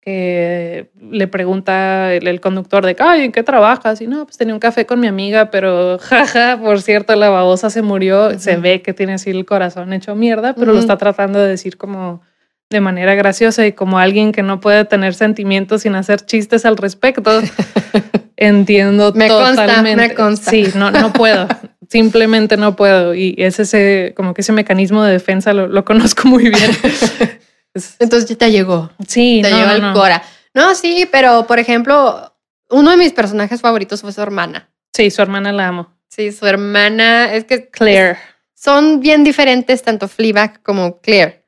que 0.00 0.90
le 1.10 1.26
pregunta 1.28 2.14
el, 2.14 2.26
el 2.26 2.40
conductor 2.40 2.84
de, 2.86 2.96
ay, 2.98 3.24
¿en 3.24 3.32
qué 3.32 3.42
trabajas? 3.42 4.00
Y 4.00 4.06
no, 4.06 4.24
pues 4.24 4.38
tenía 4.38 4.54
un 4.54 4.60
café 4.60 4.86
con 4.86 4.98
mi 4.98 5.06
amiga, 5.06 5.50
pero 5.50 5.98
jaja, 5.98 6.58
por 6.58 6.80
cierto, 6.80 7.14
la 7.16 7.28
babosa 7.28 7.68
se 7.68 7.82
murió. 7.82 8.38
Se 8.38 8.56
ve 8.56 8.80
que 8.80 8.94
tiene 8.94 9.14
así 9.14 9.30
el 9.30 9.44
corazón 9.44 9.92
hecho 9.92 10.14
mierda, 10.14 10.54
pero 10.54 10.72
lo 10.72 10.78
está 10.78 10.96
tratando 10.96 11.38
de 11.38 11.48
decir 11.48 11.76
como 11.76 12.22
de 12.70 12.80
manera 12.80 13.14
graciosa 13.14 13.66
y 13.66 13.72
como 13.72 13.98
alguien 13.98 14.32
que 14.32 14.42
no 14.42 14.60
puede 14.60 14.84
tener 14.84 15.14
sentimientos 15.14 15.82
sin 15.82 15.94
hacer 15.96 16.24
chistes 16.24 16.64
al 16.64 16.76
respecto. 16.76 17.42
Entiendo 18.36 19.12
Me 19.14 19.28
consta, 19.28 19.66
totalmente. 19.66 20.08
me 20.08 20.14
consta. 20.14 20.50
Sí, 20.50 20.68
no, 20.74 20.90
no 20.90 21.12
puedo. 21.12 21.46
Simplemente 21.90 22.56
no 22.56 22.74
puedo. 22.74 23.14
Y 23.14 23.34
es 23.36 23.60
ese, 23.60 24.14
como 24.16 24.32
que 24.32 24.40
ese 24.40 24.52
mecanismo 24.52 25.02
de 25.02 25.12
defensa 25.12 25.52
lo, 25.52 25.66
lo 25.66 25.84
conozco 25.84 26.26
muy 26.28 26.44
bien. 26.44 26.70
Es- 27.74 27.96
Entonces 27.98 28.28
ya 28.28 28.36
te 28.36 28.50
llegó. 28.50 28.90
sí, 29.06 29.40
Te 29.42 29.50
no, 29.50 29.56
llegó 29.58 29.70
el 29.72 29.82
no. 29.82 29.92
Cora. 29.94 30.22
No, 30.54 30.74
sí, 30.74 31.08
pero 31.10 31.46
por 31.46 31.58
ejemplo, 31.58 32.34
uno 32.70 32.90
de 32.90 32.96
mis 32.96 33.12
personajes 33.12 33.60
favoritos 33.60 34.00
fue 34.00 34.12
su 34.12 34.20
hermana. 34.20 34.68
Sí, 34.94 35.10
su 35.10 35.22
hermana 35.22 35.52
la 35.52 35.68
amo. 35.68 35.92
Sí, 36.08 36.32
su 36.32 36.46
hermana, 36.46 37.32
es 37.32 37.44
que 37.44 37.68
Claire. 37.70 38.18
son 38.54 38.98
bien 39.00 39.22
diferentes 39.22 39.82
tanto 39.82 40.08
Fleabag 40.08 40.62
como 40.62 41.00
Claire. 41.00 41.46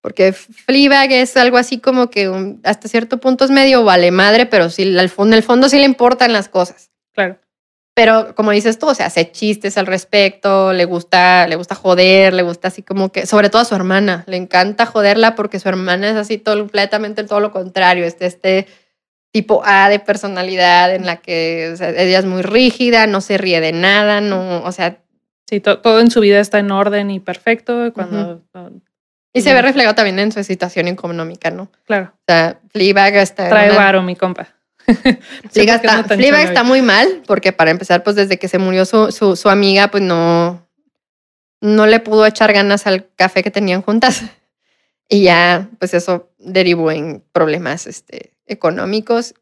Porque 0.00 0.32
Fleabag 0.32 1.10
es 1.10 1.36
algo 1.36 1.56
así 1.56 1.78
como 1.80 2.08
que 2.08 2.28
un- 2.28 2.60
hasta 2.62 2.86
cierto 2.88 3.18
punto 3.18 3.44
es 3.44 3.50
medio 3.50 3.82
vale 3.82 4.12
madre, 4.12 4.46
pero 4.46 4.70
sí, 4.70 4.96
al 4.96 5.08
fondo, 5.08 5.34
en 5.34 5.38
el 5.38 5.42
fondo 5.42 5.68
sí 5.68 5.76
le 5.78 5.84
importan 5.84 6.32
las 6.32 6.48
cosas. 6.48 6.90
Claro. 7.12 7.36
Pero 8.00 8.32
como 8.36 8.52
dices 8.52 8.78
tú, 8.78 8.86
o 8.86 8.94
sea, 8.94 9.06
hace 9.06 9.32
chistes 9.32 9.76
al 9.76 9.86
respecto, 9.86 10.72
le 10.72 10.84
gusta, 10.84 11.48
le 11.48 11.56
gusta 11.56 11.74
joder, 11.74 12.32
le 12.32 12.42
gusta 12.44 12.68
así 12.68 12.82
como 12.82 13.10
que, 13.10 13.26
sobre 13.26 13.50
todo 13.50 13.62
a 13.62 13.64
su 13.64 13.74
hermana, 13.74 14.22
le 14.28 14.36
encanta 14.36 14.86
joderla 14.86 15.34
porque 15.34 15.58
su 15.58 15.68
hermana 15.68 16.10
es 16.10 16.14
así 16.16 16.38
todo, 16.38 16.58
completamente 16.60 17.24
todo 17.24 17.40
lo 17.40 17.50
contrario, 17.50 18.04
este, 18.04 18.26
este 18.26 18.68
tipo 19.32 19.62
A 19.64 19.88
de 19.88 19.98
personalidad 19.98 20.94
en 20.94 21.06
la 21.06 21.16
que 21.16 21.70
o 21.74 21.76
sea, 21.76 21.88
ella 21.90 22.20
es 22.20 22.24
muy 22.24 22.42
rígida, 22.42 23.08
no 23.08 23.20
se 23.20 23.36
ríe 23.36 23.60
de 23.60 23.72
nada, 23.72 24.20
no, 24.20 24.62
o 24.62 24.70
sea, 24.70 24.98
Sí, 25.50 25.58
to- 25.60 25.80
todo 25.80 25.98
en 25.98 26.10
su 26.12 26.20
vida 26.20 26.38
está 26.38 26.58
en 26.60 26.70
orden 26.70 27.10
y 27.10 27.20
perfecto. 27.20 27.92
Cuando, 27.94 28.42
y 29.32 29.40
se 29.40 29.52
ve 29.54 29.62
reflejado 29.62 29.94
también 29.96 30.18
en 30.20 30.30
su 30.30 30.44
situación 30.44 30.86
económica, 30.88 31.50
¿no? 31.50 31.62
O 31.64 31.70
claro, 31.86 32.12
sea, 32.28 32.60
Fleabag 32.70 33.16
está... 33.16 33.48
trae 33.48 33.70
una- 33.70 33.78
varo, 33.78 34.02
mi 34.02 34.14
compa. 34.14 34.48
No 35.44 35.50
qué 35.52 35.62
está, 35.62 36.04
cholo 36.08 36.36
está 36.36 36.62
muy 36.64 36.82
mal 36.82 37.22
porque 37.26 37.52
para 37.52 37.70
empezar, 37.70 38.02
pues 38.02 38.16
desde 38.16 38.38
que 38.38 38.48
se 38.48 38.58
murió 38.58 38.84
su, 38.84 39.12
su, 39.12 39.36
su 39.36 39.48
amiga, 39.48 39.88
pues 39.90 40.02
no, 40.02 40.66
no 41.60 41.86
le 41.86 42.00
pudo 42.00 42.26
echar 42.26 42.52
ganas 42.52 42.86
al 42.86 43.06
café 43.16 43.42
que 43.42 43.50
tenían 43.50 43.82
juntas. 43.82 44.22
Y 45.10 45.22
ya, 45.22 45.70
pues 45.78 45.94
eso 45.94 46.28
derivó 46.38 46.90
en 46.90 47.24
problemas 47.32 47.86
este, 47.86 48.34
económicos 48.46 49.32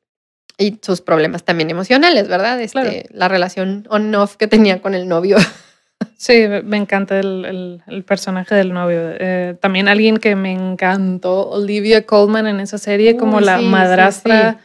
y 0.56 0.78
sus 0.80 1.00
problemas 1.00 1.42
también 1.44 1.70
emocionales, 1.70 2.28
¿verdad? 2.28 2.60
Este, 2.60 2.80
Claro. 2.80 2.96
La 3.10 3.26
relación 3.26 3.84
on-off 3.90 4.36
que 4.36 4.46
tenía 4.46 4.80
con 4.80 4.94
el 4.94 5.08
novio. 5.08 5.36
Sí, 6.18 6.44
me 6.64 6.76
encanta 6.76 7.18
el, 7.18 7.44
el- 7.44 7.82
el 7.86 8.04
personaje 8.04 8.54
del 8.54 8.72
novio. 8.72 9.00
Eh, 9.18 9.56
también 9.60 9.88
alguien 9.88 10.18
que 10.18 10.36
me 10.36 10.52
encantó, 10.52 11.48
Olivia 11.50 12.06
Colman 12.06 12.46
en 12.46 12.60
esa 12.60 12.78
serie, 12.78 13.16
como 13.16 13.40
la 13.40 13.56
sí, 13.58 13.64
sí, 13.64 13.68
madrastra. 13.70 14.58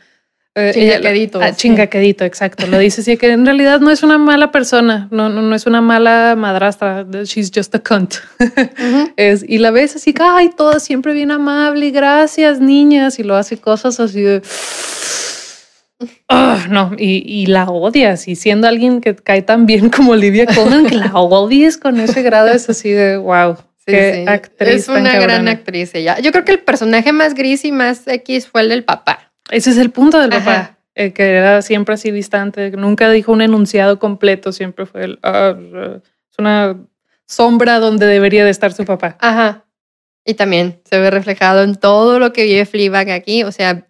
Eh, 0.56 0.72
ella- 0.76 0.96
Chingaquedito, 0.98 1.42
ah, 1.42 1.56
chingaquedito, 1.56 2.26
exacto. 2.26 2.68
Lo 2.68 2.78
dice 2.78 3.02
así, 3.02 3.18
que 3.18 3.32
en 3.32 3.46
realidad 3.46 3.80
no 3.80 3.90
es 3.90 4.04
una 4.04 4.18
mala 4.18 4.52
persona, 4.52 5.08
no, 5.12 5.30
no, 5.30 5.42
no 5.42 5.56
es 5.56 5.66
una 5.66 5.82
mala 5.82 6.36
madrastra. 6.38 7.06
She's 7.24 7.52
just 7.54 7.74
a 7.76 7.80
cunt. 7.80 8.16
Es, 9.16 9.46
y 9.48 9.60
la 9.60 9.72
ves 9.72 9.96
así, 9.96 10.14
que, 10.14 10.24
ay, 10.24 10.50
toda 10.56 10.80
siempre 10.80 11.14
bien 11.14 11.32
amable, 11.32 11.88
y 11.88 11.92
gracias, 11.92 12.60
niñas, 12.60 13.20
y 13.20 13.24
lo 13.24 13.36
hace 13.36 13.58
cosas 13.58 14.00
así 14.00 14.22
de. 14.22 14.42
Ah, 16.28 16.66
no, 16.70 16.94
y, 16.98 17.24
y 17.26 17.46
la 17.46 17.70
odias, 17.70 18.28
y 18.28 18.36
siendo 18.36 18.68
alguien 18.68 19.02
que 19.02 19.16
cae 19.16 19.42
tan 19.44 19.66
bien 19.66 19.90
como 19.96 20.14
Olivia 20.14 20.46
Colman, 20.48 20.86
que 20.86 20.96
la 20.96 21.14
odies 21.14 21.78
con 21.78 22.00
ese 22.00 22.24
grado 22.24 22.50
es 22.50 22.70
así 22.70 22.90
de 22.90 23.18
wow. 23.18 23.56
Sí, 23.86 23.94
qué 23.94 24.14
sí. 24.14 24.30
actriz 24.32 24.76
Es 24.76 24.88
una 24.90 25.20
gran 25.20 25.48
actriz 25.48 25.96
ella. 25.96 26.20
Yo 26.20 26.32
creo 26.32 26.46
que 26.46 26.52
el 26.52 26.60
personaje 26.60 27.14
más 27.14 27.34
gris 27.34 27.66
y 27.66 27.72
más 27.72 28.08
X 28.08 28.48
fue 28.48 28.62
el 28.62 28.70
del 28.70 28.84
papá. 28.84 29.31
Ese 29.52 29.70
es 29.72 29.78
el 29.78 29.92
punto 29.92 30.20
del 30.20 30.34
Ajá. 30.34 30.46
papá, 30.46 30.78
eh, 30.96 31.14
que 31.14 31.24
era 31.36 31.62
siempre 31.62 31.94
así 31.96 32.10
distante, 32.12 32.72
nunca 32.72 33.10
dijo 33.12 33.32
un 33.32 33.42
enunciado 33.42 34.00
completo, 34.00 34.52
siempre 34.52 34.86
fue 34.88 35.04
el. 35.06 35.20
"Ah, 35.24 35.56
ah", 35.76 36.00
es 36.04 36.40
una 36.40 36.78
sombra 37.28 37.80
donde 37.80 38.08
debería 38.08 38.44
de 38.46 38.52
estar 38.52 38.74
su 38.74 38.86
papá. 38.86 39.18
Ajá. 39.20 39.66
Y 40.26 40.36
también 40.36 40.82
se 40.86 41.00
ve 41.00 41.12
reflejado 41.12 41.64
en 41.64 41.76
todo 41.76 42.20
lo 42.20 42.34
que 42.34 42.44
vive 42.46 42.66
Fleabag 42.66 43.10
aquí. 43.12 43.44
O 43.44 43.52
sea, 43.52 43.88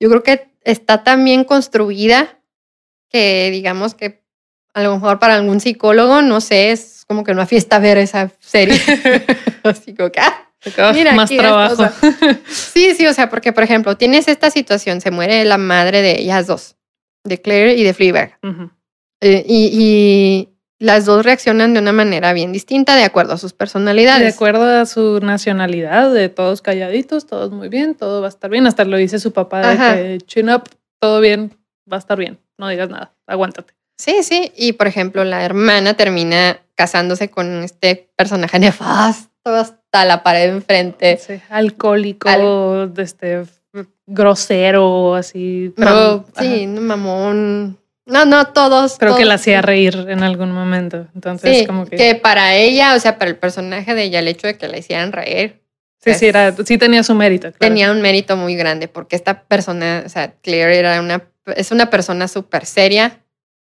yo 0.00 0.08
creo 0.10 0.22
que 0.22 0.48
está 0.64 1.04
tan 1.04 1.24
bien 1.24 1.44
construida 1.44 2.40
que 3.10 3.50
digamos 3.50 3.94
que 3.94 4.22
a 4.74 4.82
lo 4.82 4.94
mejor 4.94 5.18
para 5.18 5.34
algún 5.36 5.60
psicólogo, 5.60 6.22
no 6.22 6.40
sé, 6.40 6.70
es 6.72 7.04
como 7.08 7.24
que 7.24 7.32
una 7.32 7.46
fiesta 7.46 7.78
ver 7.78 7.98
esa 7.98 8.30
serie. 8.40 8.78
Así 9.64 9.94
como 9.94 10.10
que, 10.12 10.20
Ah, 10.20 10.47
Mira, 10.92 11.12
más 11.14 11.30
trabajo. 11.30 11.84
Sí, 12.48 12.94
sí, 12.94 13.06
o 13.06 13.14
sea, 13.14 13.30
porque 13.30 13.52
por 13.52 13.64
ejemplo, 13.64 13.96
tienes 13.96 14.28
esta 14.28 14.50
situación, 14.50 15.00
se 15.00 15.10
muere 15.10 15.44
la 15.44 15.58
madre 15.58 16.02
de 16.02 16.20
ellas 16.20 16.46
dos, 16.46 16.76
de 17.24 17.40
Claire 17.40 17.74
y 17.74 17.84
de 17.84 17.94
Fleabag. 17.94 18.38
Ujú. 18.42 18.70
Eh, 19.20 19.44
y, 19.48 19.70
y 19.72 20.48
las 20.78 21.04
dos 21.04 21.24
reaccionan 21.24 21.74
de 21.74 21.80
una 21.80 21.92
manera 21.92 22.32
bien 22.32 22.52
distinta 22.52 22.94
de 22.94 23.04
acuerdo 23.04 23.34
a 23.34 23.38
sus 23.38 23.52
personalidades. 23.52 24.22
De 24.22 24.28
acuerdo 24.28 24.64
a 24.80 24.86
su 24.86 25.20
nacionalidad, 25.20 26.12
de 26.12 26.28
todos 26.28 26.62
calladitos, 26.62 27.26
todos 27.26 27.50
muy 27.50 27.68
bien, 27.68 27.94
todo 27.94 28.20
va 28.20 28.28
a 28.28 28.30
estar 28.30 28.50
bien. 28.50 28.66
Hasta 28.66 28.84
lo 28.84 28.96
dice 28.96 29.18
su 29.18 29.32
papá 29.32 29.60
de 29.60 29.66
Ajá. 29.66 29.96
que 29.96 30.18
chin 30.26 30.50
up, 30.50 30.64
todo 31.00 31.20
bien, 31.20 31.56
va 31.90 31.96
a 31.96 32.00
estar 32.00 32.18
bien. 32.18 32.38
No 32.56 32.68
digas 32.68 32.88
nada, 32.88 33.12
aguántate. 33.26 33.74
Sí, 33.96 34.22
sí. 34.22 34.52
Y 34.56 34.72
por 34.72 34.86
ejemplo, 34.86 35.24
la 35.24 35.44
hermana 35.44 35.94
termina 35.94 36.60
casándose 36.76 37.28
con 37.30 37.64
este 37.64 38.10
personaje 38.16 38.60
nefasto 38.60 39.28
hasta 39.90 40.04
la 40.04 40.22
pared 40.22 40.50
enfrente. 40.50 41.16
Sí, 41.16 41.40
alcohólico, 41.48 42.28
este, 42.98 43.44
grosero, 44.06 45.14
así. 45.14 45.72
Sí, 46.38 46.66
no, 46.66 46.80
mamón. 46.82 47.78
No, 48.04 48.24
no, 48.24 48.48
todos. 48.48 48.96
creo 48.98 49.16
que 49.16 49.24
la 49.24 49.34
hacía 49.34 49.62
reír 49.62 50.06
en 50.08 50.22
algún 50.22 50.52
momento. 50.52 51.06
Entonces, 51.14 51.58
Sí, 51.58 51.66
como 51.66 51.86
que. 51.86 51.96
que 51.96 52.14
para 52.14 52.54
ella, 52.54 52.94
o 52.94 53.00
sea, 53.00 53.18
para 53.18 53.30
el 53.30 53.36
personaje 53.36 53.94
de 53.94 54.04
ella, 54.04 54.18
el 54.18 54.28
hecho 54.28 54.46
de 54.46 54.56
que 54.56 54.68
la 54.68 54.78
hicieran 54.78 55.12
reír, 55.12 55.62
sí, 56.02 56.14
sí, 56.14 56.26
era, 56.26 56.54
sí 56.64 56.78
tenía 56.78 57.02
su 57.02 57.14
mérito. 57.14 57.52
claro. 57.52 57.58
tenía 57.58 57.90
un 57.92 58.00
mérito 58.02 58.36
muy 58.36 58.56
grande, 58.56 58.88
porque 58.88 59.16
esta 59.16 59.42
persona, 59.44 60.02
o 60.04 60.08
sea, 60.08 60.32
Claire 60.42 60.78
era 60.78 61.00
una, 61.00 61.22
es 61.56 61.70
una 61.70 61.90
persona 61.90 62.28
súper 62.28 62.66
seria, 62.66 63.20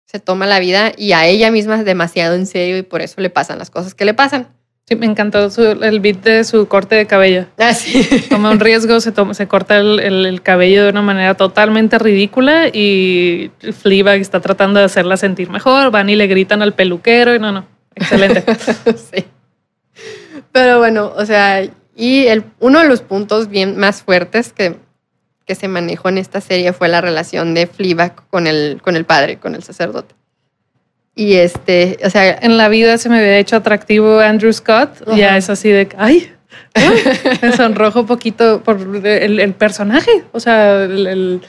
se 0.06 0.18
toma 0.18 0.46
la 0.46 0.58
vida 0.60 0.92
y 0.96 1.12
a 1.12 1.26
ella 1.26 1.50
misma 1.50 1.76
es 1.76 1.84
demasiado 1.86 2.34
en 2.34 2.46
serio 2.46 2.76
y 2.76 2.82
por 2.82 3.00
eso 3.00 3.20
le 3.22 3.30
pasan 3.30 3.58
las 3.58 3.70
cosas 3.70 3.94
que 3.94 4.04
le 4.04 4.12
pasan. 4.14 4.48
Sí, 4.88 4.96
me 4.96 5.06
encantó 5.06 5.48
su- 5.48 5.62
el 5.62 6.00
beat 6.00 6.22
de 6.24 6.42
su 6.44 6.66
corte 6.66 6.96
de 6.96 7.06
cabello. 7.06 7.46
Así. 7.58 8.02
Toma 8.30 8.50
un 8.50 8.58
riesgo, 8.60 9.00
se, 9.00 9.12
toma- 9.12 9.32
se 9.34 9.46
corta 9.46 9.78
el, 9.78 10.00
el- 10.00 10.26
el 10.26 10.42
cabello 10.42 10.84
de 10.84 10.90
una 10.90 11.02
manera 11.02 11.34
totalmente 11.34 11.98
ridícula 11.98 12.68
y 12.68 13.50
Fleabag 13.80 14.20
está 14.20 14.40
tratando 14.40 14.80
de 14.80 14.86
hacerla 14.86 15.16
sentir 15.16 15.50
mejor. 15.50 15.90
Van 15.92 16.10
y 16.10 16.16
le 16.16 16.26
gritan 16.26 16.62
al 16.62 16.74
peluquero 16.74 17.34
y 17.34 17.38
no, 17.38 17.52
no. 17.52 17.64
Excelente. 17.94 18.44
sí. 19.12 19.24
Pero 20.50 20.78
bueno, 20.78 21.12
o 21.16 21.24
sea, 21.26 21.62
y 21.94 22.26
el, 22.26 22.44
uno 22.58 22.80
de 22.80 22.88
los 22.88 23.02
puntos 23.02 23.48
bien 23.48 23.76
más 23.76 24.02
fuertes 24.02 24.52
que, 24.52 24.76
que 25.46 25.54
se 25.54 25.68
manejó 25.68 26.08
en 26.08 26.18
esta 26.18 26.40
serie 26.40 26.72
fue 26.72 26.88
la 26.88 27.00
relación 27.00 27.54
de 27.54 27.66
Fleabag 27.68 28.26
con 28.28 28.46
el, 28.48 28.80
con 28.82 28.96
el 28.96 29.04
padre, 29.04 29.38
con 29.38 29.54
el 29.54 29.62
sacerdote. 29.62 30.14
Y 31.14 31.34
este, 31.34 31.98
o 32.04 32.10
sea, 32.10 32.38
En 32.40 32.56
la 32.56 32.68
vida 32.68 32.96
se 32.98 33.08
me 33.08 33.18
había 33.18 33.38
hecho 33.38 33.56
atractivo 33.56 34.18
Andrew 34.20 34.52
Scott. 34.52 35.02
Ajá. 35.06 35.16
Ya 35.16 35.36
es 35.36 35.50
así 35.50 35.68
de, 35.68 35.88
ay, 35.98 36.30
ay, 36.74 36.90
me 37.42 37.52
sonrojo 37.52 38.06
poquito 38.06 38.62
por 38.62 38.80
el, 39.04 39.38
el 39.40 39.52
personaje. 39.54 40.24
O 40.32 40.40
sea, 40.40 40.84
el, 40.84 41.06
el- 41.06 41.40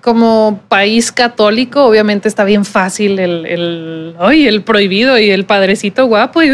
como 0.00 0.60
país 0.68 1.12
católico, 1.12 1.84
obviamente 1.84 2.28
está 2.28 2.44
bien 2.44 2.64
fácil 2.64 3.18
el, 3.18 3.46
el, 3.46 4.14
ay, 4.18 4.46
el 4.46 4.62
prohibido 4.62 5.18
y 5.18 5.30
el 5.30 5.44
padrecito 5.44 6.06
guapo, 6.06 6.42
y, 6.42 6.50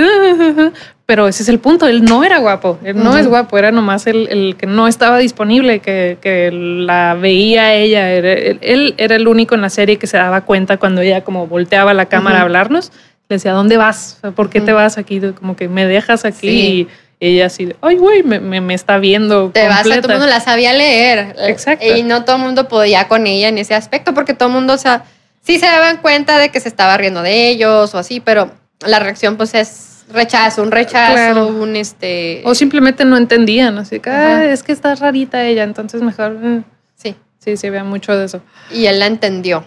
pero 1.06 1.28
ese 1.28 1.42
es 1.42 1.48
el 1.48 1.58
punto, 1.58 1.86
él 1.86 2.04
no 2.04 2.24
era 2.24 2.38
guapo, 2.38 2.78
él 2.84 3.02
no 3.02 3.16
es 3.16 3.26
guapo, 3.26 3.58
era 3.58 3.70
nomás 3.72 4.06
el, 4.06 4.28
el, 4.28 4.56
que 4.56 4.66
no 4.66 4.86
estaba 4.86 5.18
disponible, 5.18 5.80
que, 5.80 6.18
que 6.20 6.50
la 6.52 7.14
veía 7.14 7.74
ella, 7.74 8.10
él, 8.12 8.94
era 8.98 9.16
el 9.16 9.26
único 9.26 9.54
en 9.54 9.62
la 9.62 9.70
serie 9.70 9.96
que 9.96 10.06
se 10.06 10.16
daba 10.16 10.42
cuenta 10.42 10.76
cuando 10.76 11.00
ella 11.00 11.24
como 11.24 11.46
volteaba 11.46 11.94
la 11.94 12.06
cámara 12.06 12.38
a 12.38 12.42
hablarnos, 12.42 12.92
le 13.28 13.36
decía, 13.36 13.52
¿dónde 13.52 13.78
vas? 13.78 14.20
¿Por 14.34 14.50
qué 14.50 14.60
te 14.60 14.72
vas 14.72 14.98
aquí? 14.98 15.20
Como 15.38 15.56
que 15.56 15.68
me 15.68 15.86
dejas 15.86 16.24
aquí 16.26 16.48
y 16.50 16.88
ella 17.22 17.46
así, 17.46 17.72
ay, 17.82 17.98
güey, 17.98 18.24
me, 18.24 18.40
me, 18.40 18.74
está 18.74 18.98
viendo. 18.98 19.50
Te 19.50 19.68
vas 19.68 19.80
a 19.80 20.00
todo 20.00 20.12
el 20.12 20.18
mundo 20.18 20.26
la 20.26 20.40
sabía 20.40 20.72
leer. 20.72 21.37
Exacto. 21.38 21.87
Y 21.87 22.02
no 22.02 22.24
todo 22.24 22.37
el 22.37 22.42
mundo 22.42 22.66
podía 22.66 23.06
con 23.06 23.28
ella 23.28 23.48
en 23.48 23.58
ese 23.58 23.76
aspecto, 23.76 24.12
porque 24.12 24.35
todo 24.35 24.48
el 24.48 24.54
mundo, 24.56 24.72
o 24.72 24.78
sea, 24.78 25.04
sí 25.40 25.61
se 25.61 25.66
daban 25.66 25.98
cuenta 25.98 26.38
de 26.38 26.48
que 26.48 26.58
se 26.58 26.68
estaba 26.68 26.96
riendo 26.96 27.22
de 27.22 27.48
ellos 27.48 27.94
o 27.94 27.98
así, 27.98 28.18
pero 28.18 28.50
la 28.85 28.98
reacción, 28.98 29.37
pues, 29.37 29.54
es 29.54 30.04
rechazo, 30.12 30.64
un 30.64 30.72
rechazo, 30.72 31.46
un 31.46 31.76
este. 31.76 32.42
O 32.44 32.56
simplemente 32.56 33.04
no 33.04 33.16
entendían, 33.16 33.78
así 33.78 34.00
que 34.00 34.11
ah, 34.11 34.44
es 34.44 34.64
que 34.64 34.72
está 34.72 34.92
rarita 34.96 35.44
ella, 35.44 35.62
entonces 35.62 36.02
mejor. 36.02 36.32
Mm". 36.32 36.64
Sí. 36.96 37.14
Sí, 37.38 37.56
se 37.56 37.70
ve 37.70 37.85
mucho 37.85 38.16
de 38.16 38.24
eso. 38.24 38.42
Y 38.72 38.87
él 38.87 38.98
la 38.98 39.06
entendió. 39.06 39.64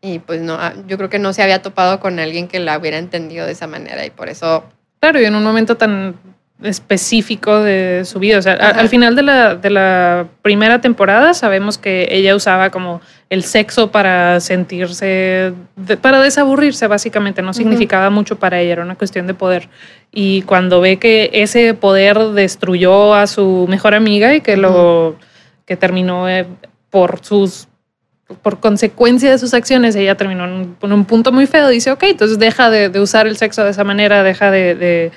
Y 0.00 0.20
pues 0.20 0.40
no, 0.40 0.54
ah, 0.54 0.72
yo 0.86 0.96
creo 0.96 1.10
que 1.10 1.18
no 1.18 1.34
se 1.34 1.42
había 1.42 1.60
topado 1.60 2.00
con 2.00 2.18
alguien 2.18 2.48
que 2.48 2.58
la 2.58 2.78
hubiera 2.78 2.96
entendido 2.96 3.44
de 3.44 3.52
esa 3.52 3.66
manera 3.66 4.06
y 4.06 4.10
por 4.10 4.30
eso. 4.30 4.64
Claro, 5.00 5.20
y 5.20 5.26
en 5.26 5.34
un 5.34 5.42
momento 5.42 5.76
tan 5.76 6.16
específico 6.62 7.60
de 7.60 8.02
su 8.04 8.18
vida. 8.18 8.38
O 8.38 8.42
sea, 8.42 8.54
al 8.54 8.88
final 8.88 9.14
de 9.14 9.22
la, 9.22 9.54
de 9.54 9.70
la, 9.70 10.26
primera 10.42 10.80
temporada 10.80 11.34
sabemos 11.34 11.78
que 11.78 12.08
ella 12.10 12.34
usaba 12.34 12.70
como 12.70 13.00
el 13.30 13.44
sexo 13.44 13.90
para 13.90 14.40
sentirse, 14.40 15.52
para 16.00 16.20
desaburrirse 16.20 16.86
básicamente. 16.86 17.42
No 17.42 17.52
significaba 17.52 18.10
mucho 18.10 18.38
para 18.38 18.60
ella, 18.60 18.72
era 18.72 18.82
una 18.82 18.96
cuestión 18.96 19.26
de 19.26 19.34
poder. 19.34 19.68
Y 20.10 20.42
cuando 20.42 20.80
ve 20.80 20.96
que 20.98 21.30
ese 21.32 21.74
poder 21.74 22.18
destruyó 22.18 23.14
a 23.14 23.26
su 23.26 23.66
mejor 23.68 23.94
amiga 23.94 24.34
y 24.34 24.40
que 24.40 24.56
lo 24.56 25.16
que 25.64 25.76
terminó 25.76 26.28
eh, 26.28 26.46
por 26.90 27.20
sus 27.24 27.68
por 28.42 28.60
consecuencia 28.60 29.30
de 29.30 29.38
sus 29.38 29.54
acciones, 29.54 29.96
ella 29.96 30.14
terminó 30.14 30.44
en 30.44 30.92
un, 30.92 31.04
punto 31.06 31.32
muy 31.32 31.46
feo. 31.46 31.66
Dice, 31.68 31.90
ok, 31.92 32.02
entonces 32.02 32.38
deja 32.38 32.68
de, 32.68 33.00
usar 33.00 33.26
el 33.26 33.38
sexo 33.38 33.64
de 33.64 33.70
esa 33.70 33.84
manera, 33.84 34.22
deja 34.22 34.50
de 34.50 35.10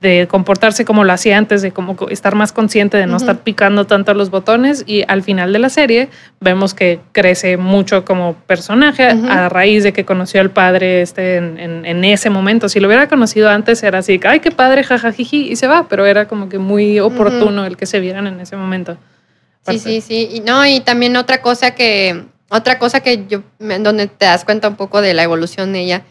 de 0.00 0.28
comportarse 0.28 0.84
como 0.84 1.04
lo 1.04 1.12
hacía 1.12 1.38
antes, 1.38 1.62
de 1.62 1.72
como 1.72 1.96
estar 2.10 2.34
más 2.34 2.52
consciente 2.52 2.98
de 2.98 3.06
no 3.06 3.16
estar 3.16 3.38
picando 3.38 3.86
tanto 3.86 4.12
los 4.12 4.30
botones 4.30 4.84
y 4.86 5.02
al 5.08 5.22
final 5.22 5.52
de 5.52 5.58
la 5.58 5.70
serie 5.70 6.10
vemos 6.40 6.74
que 6.74 7.00
crece 7.12 7.56
mucho 7.56 8.04
como 8.04 8.34
personaje 8.46 9.04
a 9.04 9.48
raíz 9.48 9.82
de 9.82 9.94
que 9.94 10.04
conoció 10.04 10.42
al 10.42 10.50
padre 10.50 11.00
este 11.00 11.38
en, 11.38 12.04
ese 12.04 12.28
momento. 12.28 12.68
Si 12.68 12.80
lo 12.80 12.88
hubiera 12.88 13.08
conocido 13.08 13.48
antes 13.48 13.82
era 13.82 14.00
así, 14.00 14.20
ay, 14.24 14.40
qué 14.40 14.50
padre, 14.50 14.84
jajajiji, 14.84 15.50
y 15.50 15.56
se 15.56 15.66
va, 15.66 15.88
pero 15.88 16.04
era 16.04 16.28
como 16.28 16.50
que 16.50 16.58
muy 16.58 17.00
oportuno 17.00 17.64
el 17.64 17.78
que 17.78 17.86
se 17.86 17.98
vieran 17.98 18.26
en 18.26 18.40
ese 18.40 18.56
momento. 18.56 18.98
Sí, 19.66 19.78
sí, 19.78 20.00
sí. 20.02 20.28
Y 20.32 20.40
no, 20.40 20.64
y 20.66 20.80
también 20.80 21.16
otra 21.16 21.40
cosa 21.40 21.74
que, 21.74 22.26
otra 22.50 22.78
cosa 22.78 23.00
que 23.00 23.24
yo, 23.26 23.42
donde 23.58 24.06
te 24.06 24.26
das 24.26 24.44
cuenta 24.44 24.68
un 24.68 24.76
poco 24.76 25.00
de 25.00 25.14
la 25.14 25.22
evolución 25.22 25.72
de 25.72 25.80
ella, 25.80 26.02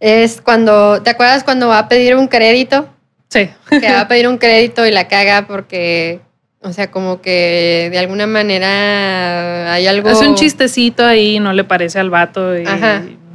es 0.00 0.40
cuando, 0.40 1.02
¿te 1.02 1.10
acuerdas 1.10 1.44
cuando 1.44 1.68
va 1.68 1.78
a 1.78 1.88
pedir 1.88 2.16
un 2.16 2.28
crédito? 2.28 2.88
Sí. 3.28 3.50
Que 3.68 3.92
va 3.92 4.02
a 4.02 4.08
pedir 4.08 4.28
un 4.28 4.38
crédito 4.38 4.86
y 4.86 4.90
la 4.90 5.08
caga 5.08 5.46
porque, 5.46 6.20
o 6.60 6.72
sea, 6.72 6.90
como 6.90 7.20
que 7.20 7.88
de 7.90 7.98
alguna 7.98 8.26
manera 8.26 9.72
hay 9.72 9.86
algo... 9.86 10.08
Es 10.08 10.20
un 10.20 10.34
chistecito 10.34 11.04
ahí, 11.04 11.40
no 11.40 11.52
le 11.52 11.64
parece 11.64 11.98
al 11.98 12.10
vato 12.10 12.56
y 12.56 12.64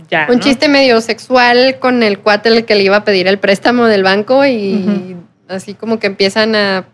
ya. 0.09 0.27
Un 0.29 0.39
chiste 0.39 0.67
medio 0.67 1.01
sexual 1.01 1.79
con 1.79 2.03
el 2.03 2.19
cuate 2.19 2.49
el 2.49 2.65
que 2.65 2.75
le 2.75 2.83
iba 2.83 2.97
a 2.97 3.03
pedir 3.03 3.27
el 3.27 3.39
préstamo 3.39 3.85
del 3.85 4.03
banco 4.03 4.45
y 4.45 5.15
así 5.47 5.73
como 5.73 5.97
que 5.97 6.07
empiezan 6.07 6.55
a 6.55 6.85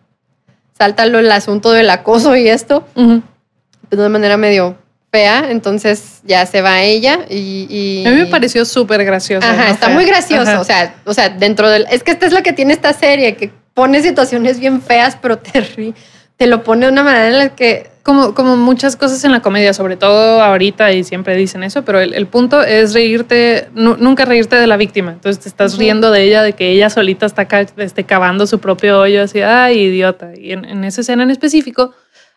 saltarlo 0.77 1.19
el 1.19 1.29
asunto 1.31 1.71
del 1.71 1.89
acoso 1.89 2.35
y 2.37 2.47
esto. 2.47 2.87
De 2.95 3.97
una 3.97 4.09
manera 4.09 4.37
medio 4.37 4.77
fea, 5.11 5.49
entonces 5.49 6.21
ya 6.23 6.45
se 6.45 6.61
va 6.61 6.81
ella 6.83 7.21
y... 7.29 8.03
A 8.05 8.11
mí 8.11 8.17
me 8.17 8.25
pareció 8.27 8.63
súper 8.65 9.03
gracioso. 9.03 9.47
Ajá, 9.47 9.71
está 9.71 9.89
muy 9.89 10.05
gracioso, 10.05 10.59
o 10.59 10.63
sea, 10.63 10.95
o 11.05 11.13
sea, 11.13 11.29
dentro 11.29 11.69
del... 11.69 11.87
Es 11.89 12.03
que 12.03 12.11
esta 12.11 12.25
es 12.27 12.33
lo 12.33 12.43
que 12.43 12.53
tiene 12.53 12.73
esta 12.73 12.93
serie, 12.93 13.35
que 13.35 13.51
pone 13.73 14.01
situaciones 14.01 14.59
bien 14.59 14.81
feas, 14.81 15.17
pero 15.19 15.39
te, 15.39 15.93
te 16.37 16.47
lo 16.47 16.63
pone 16.63 16.85
de 16.85 16.91
una 16.91 17.03
manera 17.03 17.27
en 17.27 17.37
la 17.37 17.49
que... 17.55 17.89
Como, 18.01 18.33
como 18.33 18.57
muchas 18.57 18.95
cosas 18.95 19.23
en 19.23 19.31
la 19.31 19.41
comedia, 19.41 19.71
sobre 19.71 19.95
todo 19.95 20.41
ahorita 20.41 20.93
y 20.93 21.03
siempre 21.03 21.35
dicen 21.35 21.61
eso, 21.61 21.85
pero 21.85 21.99
el, 21.99 22.25
punto 22.25 22.63
es 22.63 22.93
reírte, 22.95 23.67
nunca 23.75 24.25
reírte 24.25 24.55
de 24.55 24.65
la 24.65 24.77
víctima. 24.77 25.11
Entonces 25.11 25.43
te 25.43 25.47
estás 25.47 25.77
riendo 25.77 26.09
de 26.09 26.23
ella, 26.23 26.41
de 26.41 26.53
que 26.53 26.71
ella 26.71 26.89
solita 26.89 27.27
está 27.27 27.47
esté 27.77 28.05
cavando 28.05 28.47
su 28.47 28.59
propio 28.59 28.99
hoyo, 28.99 29.21
así, 29.21 29.41
ay, 29.41 29.79
idiota. 29.79 30.31
Y 30.35 30.53
en, 30.53 30.65
en 30.65 30.85
esa 30.85 31.01
escena 31.01 31.21
en 31.21 31.29
específico, 31.29 31.93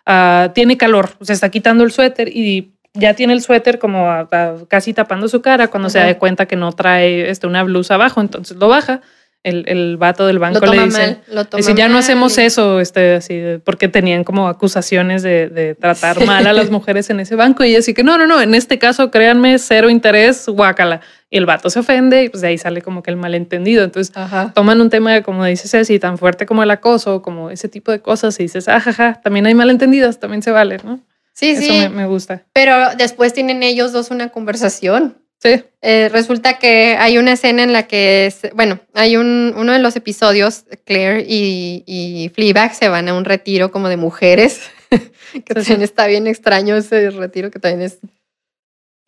Ah, 0.06 0.50
tiene 0.54 0.76
calor, 0.76 1.10
se 1.20 1.32
está 1.32 1.48
quitando 1.50 1.84
el 1.84 1.92
suéter 1.92 2.28
y 2.28 2.72
ya 2.94 3.14
tiene 3.14 3.32
el 3.32 3.40
suéter 3.40 3.78
como 3.78 4.28
casi 4.68 4.92
tapando 4.92 5.28
su 5.28 5.40
cara 5.40 5.68
cuando 5.68 5.88
se 5.88 5.98
da 5.98 6.18
cuenta 6.18 6.46
que 6.46 6.56
no 6.56 6.72
trae 6.72 7.30
este, 7.30 7.46
una 7.46 7.62
blusa 7.62 7.94
abajo, 7.94 8.20
entonces 8.20 8.56
lo 8.56 8.68
baja. 8.68 9.00
El, 9.44 9.64
el 9.66 9.96
vato 9.96 10.26
del 10.28 10.38
banco 10.38 10.64
le 10.66 10.84
dice, 10.84 11.18
dice 11.56 11.74
ya 11.74 11.88
no 11.88 11.98
hacemos 11.98 12.38
eso, 12.38 12.78
este, 12.78 13.14
así, 13.14 13.42
porque 13.64 13.88
tenían 13.88 14.22
como 14.22 14.46
acusaciones 14.46 15.24
de, 15.24 15.48
de 15.48 15.74
tratar 15.74 16.24
mal 16.24 16.46
a 16.46 16.52
las 16.52 16.70
mujeres 16.70 17.10
en 17.10 17.18
ese 17.18 17.34
banco. 17.34 17.64
Y 17.64 17.74
así 17.74 17.92
que 17.92 18.04
no, 18.04 18.16
no, 18.18 18.28
no, 18.28 18.40
en 18.40 18.54
este 18.54 18.78
caso, 18.78 19.10
créanme, 19.10 19.58
cero 19.58 19.90
interés, 19.90 20.46
guácala. 20.48 21.00
Y 21.28 21.38
el 21.38 21.46
vato 21.46 21.70
se 21.70 21.80
ofende 21.80 22.24
y 22.24 22.28
pues 22.28 22.42
de 22.42 22.48
ahí 22.48 22.58
sale 22.58 22.82
como 22.82 23.02
que 23.02 23.10
el 23.10 23.16
malentendido. 23.16 23.82
Entonces 23.82 24.14
toman 24.54 24.80
un 24.80 24.90
tema, 24.90 25.22
como 25.22 25.44
dices 25.44 25.74
así, 25.74 25.98
tan 25.98 26.18
fuerte 26.18 26.46
como 26.46 26.62
el 26.62 26.70
acoso, 26.70 27.22
como 27.22 27.50
ese 27.50 27.68
tipo 27.68 27.90
de 27.90 28.00
cosas 28.00 28.38
y 28.38 28.44
dices, 28.44 28.68
ajaja, 28.68 29.08
ah, 29.08 29.20
también 29.22 29.46
hay 29.46 29.54
malentendidos, 29.54 30.20
también 30.20 30.42
se 30.42 30.50
vale, 30.52 30.76
¿no? 30.84 31.00
Sí, 31.32 31.50
Eso 31.50 31.62
sí. 31.62 31.70
Me, 31.70 31.88
me, 31.88 32.06
gusta. 32.06 32.42
Pero 32.52 32.94
después 32.96 33.32
tienen 33.32 33.62
ellos 33.62 33.92
dos 33.92 34.10
una 34.10 34.28
conversación 34.28 35.16
Sí. 35.42 35.64
Eh, 35.80 36.08
resulta 36.08 36.60
que 36.60 36.96
hay 36.96 37.18
una 37.18 37.32
escena 37.32 37.64
en 37.64 37.72
la 37.72 37.88
que, 37.88 38.32
bueno, 38.54 38.78
hay 38.94 39.16
un, 39.16 39.52
uno 39.56 39.72
de 39.72 39.80
los 39.80 39.96
episodios, 39.96 40.66
Claire 40.84 41.24
y, 41.28 41.82
y 41.84 42.30
Fleabag 42.32 42.76
se 42.76 42.88
van 42.88 43.08
a 43.08 43.14
un 43.14 43.24
retiro 43.24 43.72
como 43.72 43.88
de 43.88 43.96
mujeres, 43.96 44.70
que 45.32 45.54
también 45.54 45.82
está 45.82 46.06
bien 46.06 46.28
extraño 46.28 46.76
ese 46.76 47.10
retiro, 47.10 47.50
que 47.50 47.58
también 47.58 47.82
es... 47.82 47.98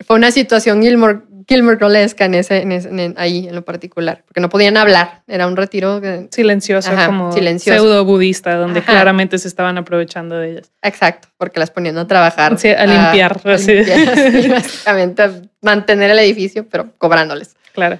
Fue 0.05 0.17
una 0.17 0.31
situación 0.31 0.81
Gilmore, 0.81 1.21
Gilmore 1.47 1.77
Girlesca 1.77 2.25
en 2.25 2.35
ese, 2.35 2.61
en 2.61 3.13
ahí 3.17 3.47
en 3.47 3.55
lo 3.55 3.63
particular, 3.63 4.23
porque 4.25 4.41
no 4.41 4.49
podían 4.49 4.77
hablar, 4.77 5.21
era 5.27 5.47
un 5.47 5.55
retiro 5.55 6.01
silencioso, 6.31 6.91
como 7.05 7.31
pseudo 7.31 8.03
budista, 8.05 8.55
donde 8.55 8.81
claramente 8.81 9.37
se 9.37 9.47
estaban 9.47 9.77
aprovechando 9.77 10.37
de 10.37 10.51
ellas. 10.51 10.71
Exacto, 10.81 11.27
porque 11.37 11.59
las 11.59 11.71
ponían 11.71 11.97
a 11.97 12.07
trabajar. 12.07 12.57
Sí, 12.57 12.69
a 12.69 12.85
limpiar. 12.85 13.39
A, 13.43 13.49
básicamente 14.49 15.49
mantener 15.61 16.11
el 16.11 16.19
edificio, 16.19 16.67
pero 16.67 16.89
cobrándoles. 16.97 17.55
Claro. 17.73 17.99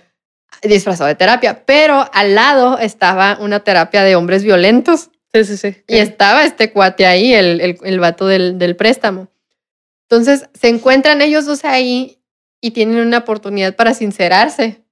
Disfrazado 0.62 1.08
de 1.08 1.16
terapia, 1.16 1.66
pero 1.66 2.10
al 2.14 2.34
lado 2.34 2.80
estaba 2.80 3.38
una 3.40 3.60
terapia 3.60 4.04
de 4.04 4.16
hombres 4.16 4.44
violentos. 4.44 5.10
Sí, 5.34 5.44
sí, 5.44 5.58
sí. 5.58 5.84
Y 5.88 5.98
estaba 5.98 6.46
este 6.46 6.72
cuate 6.72 7.06
ahí, 7.06 7.34
el, 7.34 7.62
el, 7.62 7.78
el 7.84 8.00
vato 8.00 8.26
del, 8.26 8.58
del 8.58 8.76
préstamo. 8.76 9.28
Entonces 10.10 10.50
se 10.54 10.70
encuentran 10.70 11.22
ellos 11.22 11.46
dos 11.46 11.66
ahí 11.66 12.20
y 12.66 12.72
tienen 12.72 12.98
una 13.06 13.20
oportunidad 13.20 13.76
para 13.76 13.94
sincerarse 13.94 14.84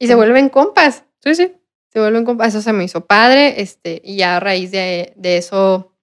y 0.00 0.08
se 0.08 0.14
vuelven 0.16 0.48
compas. 0.48 1.04
Sí, 1.22 1.36
sí. 1.36 1.52
Se 1.92 2.00
vuelven 2.00 2.24
compas. 2.24 2.48
Eso 2.48 2.62
se 2.62 2.72
me 2.72 2.82
hizo 2.82 3.06
padre. 3.06 3.60
Este, 3.60 4.02
y 4.04 4.16
ya 4.16 4.38
a 4.38 4.40
raíz 4.40 4.72
de, 4.72 5.12
de 5.14 5.36
eso 5.36 5.94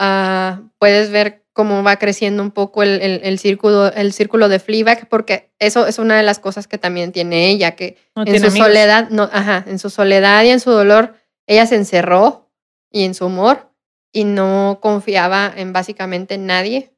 uh, 0.00 0.66
puedes 0.78 1.10
ver 1.10 1.44
cómo 1.52 1.82
va 1.82 1.96
creciendo 1.96 2.42
un 2.42 2.52
poco 2.52 2.82
el, 2.82 3.02
el, 3.02 3.38
círculo, 3.38 3.92
el 3.92 4.14
círculo 4.14 4.48
de 4.48 4.60
Fleabag, 4.60 5.10
porque 5.10 5.52
eso 5.58 5.86
es 5.86 5.98
una 5.98 6.16
de 6.16 6.22
las 6.22 6.38
cosas 6.38 6.66
que 6.66 6.78
también 6.78 7.12
tiene 7.12 7.50
ella, 7.50 7.72
que 7.76 7.98
en 8.16 8.40
su 8.40 8.50
soledad, 8.50 9.10
no, 9.10 9.24
ajá, 9.24 9.66
en 9.66 9.78
su 9.78 9.90
soledad 9.90 10.42
y 10.44 10.48
en 10.48 10.60
su 10.60 10.70
dolor, 10.70 11.16
ella 11.46 11.66
se 11.66 11.74
encerró 11.74 12.50
y 12.90 13.04
en 13.04 13.12
su 13.12 13.26
humor 13.26 13.74
y 14.10 14.24
no 14.24 14.78
confiaba 14.80 15.52
en 15.54 15.74
básicamente 15.74 16.38
nadie, 16.38 16.94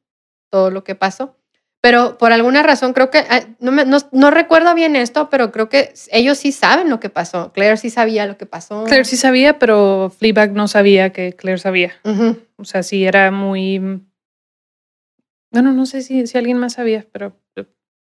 todo 0.49 0.71
lo 0.71 0.85
que 0.85 0.95
pasó. 0.95 1.35
Pero 1.83 2.17
por 2.17 2.31
alguna 2.31 2.63
razón 2.63 2.93
creo 2.93 3.11
que, 3.11 3.17
ah, 3.29 3.41
no, 3.59 3.71
no, 3.71 3.97
no, 4.13 4.31
recuerdo 4.31 4.73
bien 4.73 4.95
esto, 4.95 5.29
pero 5.29 5.51
creo 5.51 5.67
que 5.67 5.93
ellos 6.13 6.37
sí 6.37 6.53
saben 6.53 6.89
lo 6.89 7.01
que 7.01 7.09
pasó. 7.09 7.51
Claire 7.51 7.75
sí 7.75 7.89
sabía 7.89 8.25
lo 8.25 8.37
que 8.37 8.45
pasó. 8.45 8.85
Claire 8.85 9.03
sí 9.03 9.17
sabía, 9.17 9.59
pero 9.59 10.09
Fleabag 10.17 10.53
no 10.53 10.69
sabía 10.69 11.11
que 11.11 11.33
Claire 11.33 11.59
sabía. 11.59 11.91
O 12.55 12.63
sea, 12.63 12.83
sí 12.83 13.03
era 13.03 13.31
muy... 13.31 14.01
Bueno, 15.51 15.73
no 15.73 15.85
sé 15.85 16.03
si, 16.03 16.25
si 16.25 16.37
alguien 16.37 16.57
más 16.57 16.71
sabía, 16.71 17.05
pero... 17.11 17.37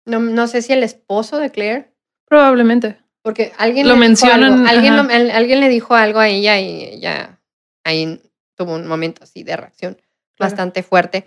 No, 0.04 0.20
no 0.20 0.46
sé 0.48 0.60
si 0.60 0.74
el 0.74 0.82
esposo 0.82 1.38
de 1.38 1.50
Claire. 1.50 1.94
Probablemente. 2.26 2.98
Porque 3.22 3.52
alguien 3.56 3.88
lo 3.88 3.96
mencionan. 3.96 4.66
Alguien, 4.66 4.92
alguien 4.92 5.60
le 5.60 5.70
dijo 5.70 5.94
algo 5.94 6.18
a 6.18 6.28
ella 6.28 6.60
y 6.60 6.84
ella 6.84 7.40
ahí 7.84 8.20
tuvo 8.54 8.74
un 8.74 8.86
momento 8.86 9.24
así 9.24 9.44
de 9.44 9.56
reacción 9.56 9.96
bastante 10.38 10.82
fuerte. 10.82 11.26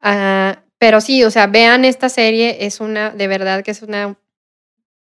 Ah, 0.00 0.62
pero 0.80 1.02
sí, 1.02 1.22
o 1.24 1.30
sea, 1.30 1.46
vean 1.46 1.84
esta 1.84 2.08
serie, 2.08 2.64
es 2.64 2.80
una, 2.80 3.10
de 3.10 3.28
verdad 3.28 3.62
que 3.62 3.70
es 3.70 3.82
una 3.82 4.16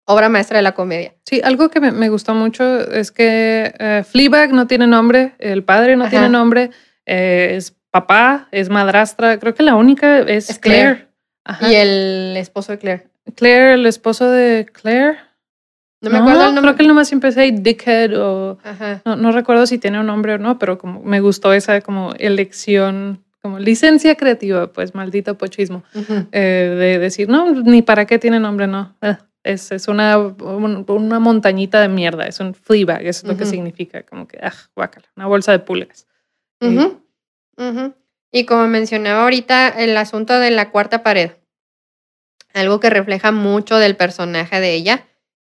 obra 0.05 0.29
maestra 0.29 0.59
de 0.59 0.63
la 0.63 0.73
comedia. 0.73 1.15
Sí, 1.25 1.41
algo 1.43 1.71
que 1.71 1.81
me, 1.81 1.91
me 1.91 2.11
gustó 2.11 2.35
mucho 2.35 2.81
es 2.93 3.11
que 3.11 3.75
eh, 3.79 4.05
Fleabag 4.07 4.53
no 4.53 4.67
tiene 4.67 4.87
nombre, 4.87 5.33
el 5.39 5.65
padre 5.65 5.97
no 5.97 6.05
Ajá. 6.05 6.11
tiene 6.11 6.29
nombre, 6.29 6.71
eh, 7.07 7.55
es 7.57 7.75
papá, 7.91 8.47
es 8.53 8.69
madrastra, 8.69 9.39
creo 9.39 9.55
que 9.55 9.63
la 9.63 9.75
única 9.75 10.19
es, 10.19 10.51
Es 10.51 10.59
Claire. 10.59 10.83
Claire. 10.83 11.09
Ajá. 11.45 11.73
Y 11.73 11.75
el 11.77 12.37
esposo 12.37 12.73
de 12.73 12.79
Claire. 12.79 13.09
Claire, 13.35 13.73
el 13.73 13.87
esposo 13.87 14.31
de 14.31 14.67
Claire. 14.71 15.17
No 16.03 16.11
me 16.11 16.19
acuerdo 16.19 16.47
el 16.47 16.55
nombre. 16.55 16.75
Creo 16.75 16.77
que 16.77 16.89
nomás 16.89 17.09
siempre 17.09 17.31
dice 17.31 17.51
Dickhead 17.51 18.21
o 18.21 18.59
Ajá. 18.63 19.01
no, 19.07 19.17
no 19.17 19.33
recuerdo 19.33 19.67
si 19.67 19.79
tiene 19.79 19.99
un 19.99 20.07
nombre 20.07 20.35
o 20.35 20.39
no, 20.39 20.59
pero 20.59 20.77
como 20.77 21.03
me 21.03 21.21
gustó 21.21 21.55
esa 21.55 21.81
como 21.81 22.13
elección, 22.19 23.25
como 23.45 23.59
licencia 23.59 24.15
creativa, 24.15 24.73
pues 24.73 24.95
maldito 24.95 25.37
pochismo, 25.37 25.85
eh, 26.33 26.75
de 26.79 26.99
decir, 26.99 27.29
no, 27.29 27.51
ni 27.53 27.83
para 27.83 28.07
qué 28.07 28.19
tiene 28.19 28.41
nombre, 28.41 28.67
no. 28.67 28.97
Eh, 29.03 29.19
Es, 29.43 29.71
es 29.71 29.89
una, 29.89 30.17
un- 30.17 30.87
una 30.89 31.19
montañita 31.19 31.79
de 31.83 31.89
mierda, 31.89 32.25
es 32.25 32.41
un 32.41 32.55
Fleabag, 32.55 33.03
eso 33.07 33.27
es 33.27 33.31
lo 33.31 33.37
que 33.37 33.45
significa, 33.45 34.03
como 34.03 34.27
que, 34.27 34.39
ah, 34.43 34.55
guácala, 34.75 35.07
una 35.17 35.27
bolsa 35.27 35.53
de 35.53 35.59
pulgas. 35.59 36.07
Y 38.33 38.47
como 38.47 38.67
mencionaba 38.67 39.23
ahorita, 39.25 39.69
el 39.69 39.95
asunto 39.99 40.39
de 40.39 40.51
la 40.51 40.71
cuarta 40.71 41.03
pared, 41.03 41.33
algo 42.55 42.81
que 42.81 42.89
refleja 42.89 43.33
mucho 43.33 43.77
del 43.77 43.97
personaje 43.97 44.59
de 44.61 44.73
ella, 44.73 45.05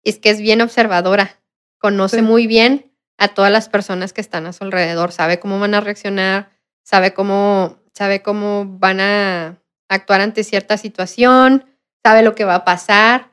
es 0.04 0.18
que 0.18 0.30
es 0.30 0.40
bien 0.40 0.62
observadora, 0.62 1.36
conoce 1.76 2.16
Sí. 2.16 2.22
muy 2.22 2.46
bien 2.46 2.90
a 3.18 3.28
todas 3.28 3.52
las 3.52 3.68
personas 3.68 4.14
que 4.14 4.22
están 4.22 4.46
a 4.46 4.54
su 4.54 4.64
alrededor, 4.64 5.12
sabe 5.12 5.38
cómo 5.38 5.60
van 5.60 5.74
a 5.74 5.80
reaccionar, 5.82 6.48
sabe 6.82 7.12
cómo, 7.12 7.81
sabe 7.94 8.22
cómo 8.22 8.66
van 8.66 9.00
a 9.00 9.58
actuar 9.88 10.20
ante 10.20 10.44
cierta 10.44 10.76
situación, 10.76 11.64
sabe 12.02 12.22
lo 12.22 12.34
que 12.34 12.44
va 12.44 12.56
a 12.56 12.64
pasar. 12.64 13.30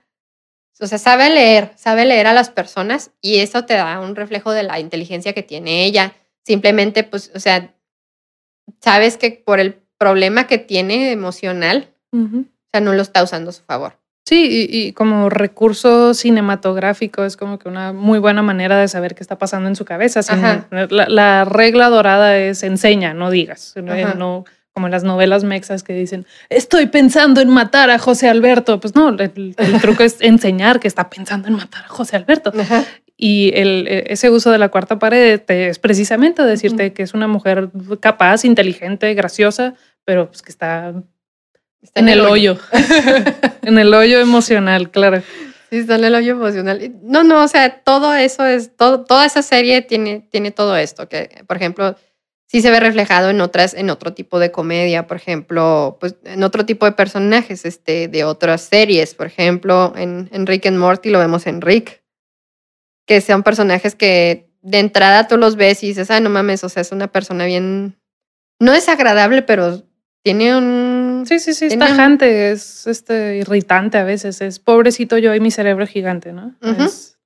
O 0.82 0.88
sea, 0.88 0.97
sabe 0.97 1.30
leer, 1.30 1.74
sabe 1.76 2.05
leer 2.05 2.28
a 2.28 2.34
las 2.34 2.49
personas 2.49 3.12
y 3.22 3.39
eso 3.39 3.66
te 3.66 3.74
da 3.74 3.99
un 3.99 4.16
reflejo 4.16 4.51
de 4.51 4.64
la 4.64 4.80
inteligencia 4.80 5.34
que 5.34 5.43
tiene 5.43 5.84
ella. 5.84 6.14
Simplemente, 6.45 7.03
pues, 7.03 7.32
o 7.36 7.39
sea, 7.39 7.76
sabes 8.80 9.18
que 9.18 9.32
por 9.32 9.60
el 9.60 9.74
problema 9.97 10.47
que 10.47 10.57
tiene 10.57 11.12
emocional, 11.12 11.93
o 12.14 12.45
sea, 12.72 12.82
no 12.82 12.93
lo 12.93 13.01
está 13.01 13.22
usando 13.24 13.49
a 13.49 13.53
su 13.53 13.64
favor. 13.64 13.99
Sí, 14.30 14.68
y, 14.70 14.78
y 14.88 14.94
como 14.94 15.28
recurso 15.32 16.14
cinematográfico 16.14 17.26
es 17.26 17.36
como 17.36 17.58
que 17.58 17.68
una 17.68 17.94
muy 17.94 18.20
buena 18.20 18.44
manera 18.44 18.78
de 18.78 18.88
saber 18.88 19.16
qué 19.16 19.24
está 19.24 19.40
pasando 19.40 19.68
en 19.70 19.76
su 19.76 19.86
cabeza. 19.86 20.22
la, 20.70 21.08
la 21.10 21.46
regla 21.46 21.90
dorada 21.90 22.38
es 22.38 22.62
enseña, 22.62 23.16
no 23.16 23.32
digas. 23.32 23.74
No, 23.84 23.92
Ajá. 23.92 24.14
no- 24.14 24.46
como 24.72 24.86
en 24.86 24.92
las 24.92 25.04
novelas 25.04 25.44
mexas 25.44 25.82
que 25.84 25.94
dicen, 25.94 26.26
estoy 26.50 26.86
pensando 26.86 27.42
en 27.42 27.50
matar 27.50 27.90
a 27.90 27.98
José 27.98 28.30
Alberto. 28.30 28.80
Pues 28.80 28.94
no, 28.96 29.10
el, 29.10 29.56
el 29.58 29.82
truco 29.82 30.04
es 30.04 30.18
enseñar 30.22 30.80
que 30.80 30.88
está 30.88 31.10
pensando 31.10 31.48
en 31.48 31.56
matar 31.56 31.84
a 31.86 31.88
José 31.88 32.16
Alberto. 32.16 32.54
Ajá. 32.58 32.84
Y 33.18 33.52
el, 33.56 33.88
eh, 33.90 34.04
ese 34.10 34.30
uso 34.30 34.52
de 34.52 34.60
la 34.60 34.70
cuarta 34.70 35.00
pared 35.00 35.42
es 35.50 35.80
precisamente 35.80 36.44
decirte 36.44 36.94
que 36.94 37.02
es 37.04 37.14
una 37.16 37.28
mujer 37.28 37.70
capaz, 38.00 38.46
inteligente, 38.46 39.14
graciosa, 39.16 39.74
pero 40.06 40.28
pues 40.28 40.44
que 40.44 40.52
está 40.52 40.94
Está 41.82 42.02
en 42.02 42.10
el 42.10 42.22
hoyo. 42.22 42.58
en 43.62 43.78
el 43.78 43.94
hoyo 43.94 44.20
emocional, 44.20 44.92
claro. 44.92 45.22
Sí, 45.70 45.78
está 45.78 45.96
en 45.96 46.06
el 46.06 46.16
hoyo 46.16 46.34
emocional. 46.34 46.94
No, 47.02 47.24
no, 47.24 47.44
o 47.44 47.48
sea, 47.48 47.82
todo 47.84 48.14
eso 48.14 48.46
es, 48.46 48.76
todo, 48.76 49.06
toda 49.06 49.26
esa 49.26 49.42
serie 49.42 49.82
tiene, 49.82 50.28
tiene 50.32 50.52
todo 50.52 50.76
esto, 50.76 51.08
que, 51.08 51.44
por 51.48 51.58
ejemplo, 51.58 51.96
sí 52.48 52.62
se 52.62 52.72
ve 52.72 52.80
reflejado 52.80 53.30
en 53.30 53.40
otras, 53.42 53.76
en 53.76 53.90
otro 53.90 54.14
tipo 54.14 54.40
de 54.40 54.52
comedia, 54.52 55.06
por 55.06 55.18
ejemplo, 55.18 55.98
pues 56.00 56.16
en 56.26 56.44
otro 56.44 56.66
tipo 56.66 56.86
de 56.86 56.94
personajes, 56.94 57.64
este, 57.66 58.08
de 58.08 58.24
otras 58.24 58.62
series, 58.62 59.14
por 59.14 59.28
ejemplo, 59.28 59.94
en, 59.96 60.30
en 60.32 60.48
Rick 60.48 60.66
and 60.66 60.78
Morty 60.78 61.12
lo 61.12 61.20
vemos 61.20 61.46
en 61.46 61.62
Rick, 61.62 62.04
que 63.06 63.22
son 63.22 63.44
personajes 63.44 63.94
que 63.96 64.50
de 64.62 64.80
entrada 64.80 65.28
tú 65.28 65.38
los 65.38 65.56
ves 65.56 65.84
y 65.84 65.88
dices, 65.90 66.10
ah, 66.10 66.20
no 66.20 66.30
mames, 66.30 66.64
o 66.64 66.70
sea, 66.70 66.82
es 66.82 66.92
una 66.92 67.12
persona 67.12 67.46
bien, 67.46 68.00
no 68.60 68.72
desagradable, 68.72 69.44
pero 69.44 69.84
tiene 70.24 70.58
un... 70.58 70.99
Sí, 71.26 71.40
sí, 71.40 71.54
sí, 71.54 71.66
es 71.66 71.78
tajante, 71.80 72.52
es 72.52 72.88
este, 72.88 73.38
irritante 73.38 73.98
a 73.98 74.04
veces, 74.04 74.42
es 74.42 74.60
pobrecito 74.60 75.18
yo 75.18 75.34
y 75.36 75.40
mi 75.40 75.52
cerebro 75.52 75.86
gigante, 75.88 76.34
¿no? 76.34 76.56
Ujú. 76.62 76.84
Es- 76.84 77.18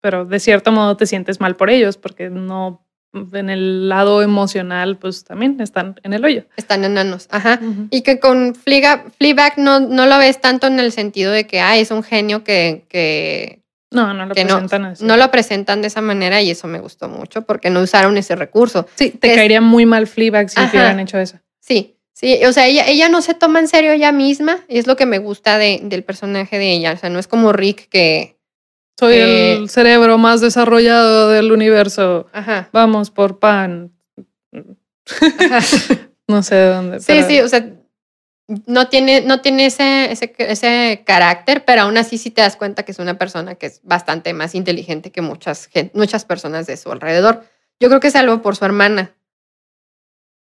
pero 0.00 0.26
de 0.26 0.38
cierto 0.38 0.70
modo 0.70 0.96
te 0.98 1.06
sientes 1.06 1.40
mal 1.40 1.56
por 1.56 1.70
ellos 1.70 1.96
porque 1.96 2.28
no, 2.28 2.86
en 3.32 3.48
el 3.48 3.88
lado 3.88 4.20
emocional, 4.22 4.98
pues 4.98 5.24
también 5.24 5.58
están 5.60 5.98
en 6.02 6.12
el 6.12 6.24
hoyo. 6.24 6.44
Están 6.56 6.84
enanos, 6.84 7.26
ajá. 7.30 7.58
Y 7.90 8.02
que 8.02 8.18
con 8.20 8.54
Fleabag, 8.54 9.12
Fleabag 9.16 9.54
no, 9.56 9.80
no 9.80 10.06
lo 10.06 10.18
ves 10.18 10.40
tanto 10.40 10.66
en 10.66 10.78
el 10.78 10.92
sentido 10.92 11.32
de 11.32 11.46
que 11.46 11.60
ah, 11.60 11.78
es 11.78 11.90
un 11.90 12.02
genio 12.02 12.44
que, 12.44 12.84
que 12.90 13.62
No, 13.92 14.12
no 14.12 14.26
lo 14.26 14.34
Que 14.34 14.44
no- 14.44 14.54
presentan 14.58 14.84
así. 14.86 15.04
no 15.06 15.16
lo 15.16 15.30
presentan 15.30 15.80
de 15.80 15.86
esa 15.86 16.00
manera 16.02 16.42
y 16.42 16.50
eso 16.50 16.66
me 16.68 16.80
gustó 16.80 17.08
mucho 17.08 17.42
porque 17.42 17.70
no 17.70 17.80
usaron 17.80 18.18
ese 18.18 18.34
recurso. 18.36 18.86
sí, 18.96 19.10
te 19.10 19.30
es- 19.30 19.36
caería 19.36 19.60
muy 19.62 19.86
mal 19.86 20.06
Fleabag 20.06 20.50
si 20.50 20.58
Ajá. 20.60 20.68
hubieran 20.70 21.00
hecho 21.00 21.18
eso. 21.18 21.38
Sí, 21.60 21.96
sí, 22.24 22.44
o 22.44 22.52
sea, 22.52 22.66
ella, 22.66 22.86
ella 22.86 23.08
no 23.08 23.20
se 23.22 23.34
toma 23.34 23.58
en 23.60 23.68
serio 23.68 23.92
ella 23.92 24.12
misma 24.12 24.60
y 24.68 24.78
es 24.78 24.86
lo 24.86 24.96
que 24.96 25.04
me 25.06 25.18
gusta 25.18 25.58
de, 25.58 25.80
del 25.82 26.04
personaje 26.04 26.58
de 26.58 26.72
ella. 26.72 26.92
O 26.92 26.96
sea, 26.96 27.10
no 27.10 27.18
es 27.18 27.28
como 27.28 27.52
Rick 27.52 27.88
que, 27.88 28.36
Soy 28.98 29.14
Eh, 29.14 29.52
el 29.56 29.68
cerebro 29.68 30.18
más 30.18 30.40
desarrollado 30.40 31.28
del 31.30 31.50
universo. 31.52 32.28
ajá, 32.32 32.68
Vamos 32.72 33.10
por 33.10 33.38
pan. 33.38 33.92
ajá. 34.52 35.60
No 36.26 36.42
sé 36.42 36.54
de 36.54 36.68
dónde. 36.68 37.00
Sí, 37.00 37.06
pero- 37.08 37.26
sí, 37.28 37.40
o 37.40 37.48
sea, 37.48 37.68
no 38.66 38.88
tiene, 38.88 39.20
no 39.20 39.40
tiene 39.42 39.66
ese, 39.66 40.10
ese, 40.10 40.34
ese 40.38 41.02
carácter, 41.04 41.64
pero 41.66 41.82
aún 41.82 41.98
así 41.98 42.16
sí 42.16 42.30
te 42.30 42.40
das 42.40 42.56
cuenta 42.56 42.82
que 42.82 42.92
es 42.92 42.98
una 42.98 43.18
persona 43.18 43.56
que 43.56 43.66
es 43.66 43.80
bastante 43.82 44.32
más 44.32 44.54
inteligente 44.54 45.12
que 45.12 45.20
muchas, 45.20 45.68
muchas 45.92 46.24
personas 46.24 46.66
de 46.66 46.76
su 46.78 46.90
alrededor. 46.90 47.44
Yo 47.80 47.88
creo 47.88 48.00
que 48.00 48.08
es 48.08 48.16
algo 48.16 48.40
por 48.40 48.56
su 48.56 48.64
hermana. 48.64 49.14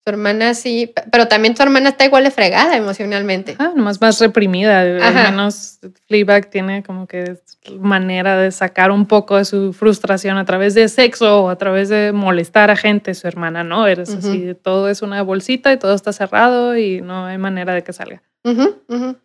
Su 0.05 0.09
hermana 0.11 0.53
sí, 0.53 0.87
pe- 0.87 1.03
pero 1.11 1.29
también 1.29 1.55
su 1.55 1.63
hermana 1.63 1.89
está 1.89 2.03
igual 2.03 2.25
de 2.25 2.31
fregada 2.31 2.75
emocionalmente. 2.75 3.55
Ah, 3.57 3.71
nomás 3.73 4.01
más 4.01 4.19
reprimida. 4.19 4.81
Ajá. 4.81 5.27
Al 5.27 5.31
menos 5.31 5.79
Fleabag 6.07 6.49
tiene 6.49 6.83
como 6.83 7.07
que 7.07 7.37
manera 7.79 8.35
de 8.37 8.51
sacar 8.51 8.91
un 8.91 9.05
poco 9.05 9.37
de 9.37 9.45
su 9.45 9.71
frustración 9.71 10.37
a 10.37 10.43
través 10.43 10.73
de 10.73 10.89
sexo 10.89 11.43
o 11.43 11.49
a 11.49 11.57
través 11.57 11.87
de 11.87 12.11
molestar 12.11 12.69
a 12.69 12.75
gente. 12.75 13.13
Su 13.15 13.27
hermana 13.29 13.63
no, 13.63 13.87
eres 13.87 14.13
así, 14.13 14.53
todo 14.61 14.89
es 14.89 15.01
una 15.01 15.21
bolsita 15.21 15.71
y 15.71 15.77
todo 15.77 15.93
está 15.93 16.11
cerrado 16.11 16.77
y 16.77 16.99
no 16.99 17.25
hay 17.25 17.37
manera 17.37 17.73
de 17.73 17.83
que 17.83 17.93
salga. 17.93 18.21
Ujú. 18.43 19.15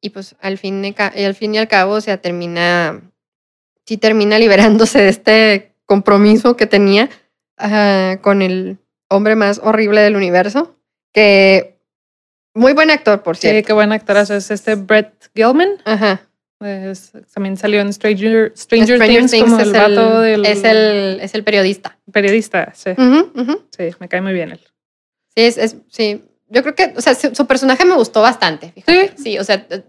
Y 0.00 0.10
pues 0.10 0.34
al 0.40 0.58
fin, 0.58 0.84
y 0.84 1.22
al 1.24 1.34
fin 1.36 1.54
y 1.54 1.58
al 1.58 1.68
cabo, 1.68 1.92
o 1.94 2.00
sea, 2.00 2.16
termina, 2.16 3.00
sí 3.86 3.96
termina 3.96 4.38
liberándose 4.40 4.98
de 5.00 5.08
este 5.08 5.72
compromiso 5.86 6.56
que 6.56 6.66
tenía 6.66 7.08
ah, 7.58 8.16
con 8.22 8.42
el 8.42 8.78
hombre 9.14 9.36
más 9.36 9.60
horrible 9.62 10.00
del 10.00 10.16
universo, 10.16 10.76
que 11.12 11.78
muy 12.54 12.72
buen 12.72 12.90
actor, 12.90 13.22
por 13.22 13.36
Sí, 13.36 13.48
cierto. 13.48 13.66
qué 13.66 13.72
buen 13.72 13.92
actorazo 13.92 14.34
es 14.34 14.50
este 14.50 14.74
Brett 14.74 15.30
Gilman. 15.34 15.70
Ajá. 15.84 16.22
Es- 16.60 17.12
también 17.34 17.56
salió 17.56 17.80
en 17.80 17.92
Stranger, 17.92 18.52
Stranger, 18.56 18.96
Stranger 18.96 19.00
Things, 19.18 19.30
Things 19.32 19.44
como 19.44 19.58
es 19.58 19.66
el 19.66 19.72
vato 19.72 20.20
del 20.20 20.46
es 20.46 20.62
el, 20.62 21.18
es 21.20 21.34
el 21.34 21.42
periodista. 21.44 21.98
periodista. 22.12 22.72
Sí, 22.74 22.90
sí, 23.76 23.90
me 23.98 24.08
cae 24.08 24.20
muy 24.20 24.32
bien 24.32 24.52
él. 24.52 24.60
Sí, 25.34 25.42
es, 25.44 25.58
es- 25.58 25.76
sí. 25.88 26.24
Yo 26.48 26.62
creo 26.62 26.74
que, 26.74 26.92
o 26.96 27.00
sea, 27.00 27.14
su, 27.14 27.34
su 27.34 27.46
personaje 27.46 27.84
me 27.86 27.94
gustó 27.94 28.20
bastante. 28.20 28.70
fíjate. 28.72 29.14
Sí, 29.16 29.38
o 29.38 29.44
sea, 29.44 29.66
eh, 29.70 29.82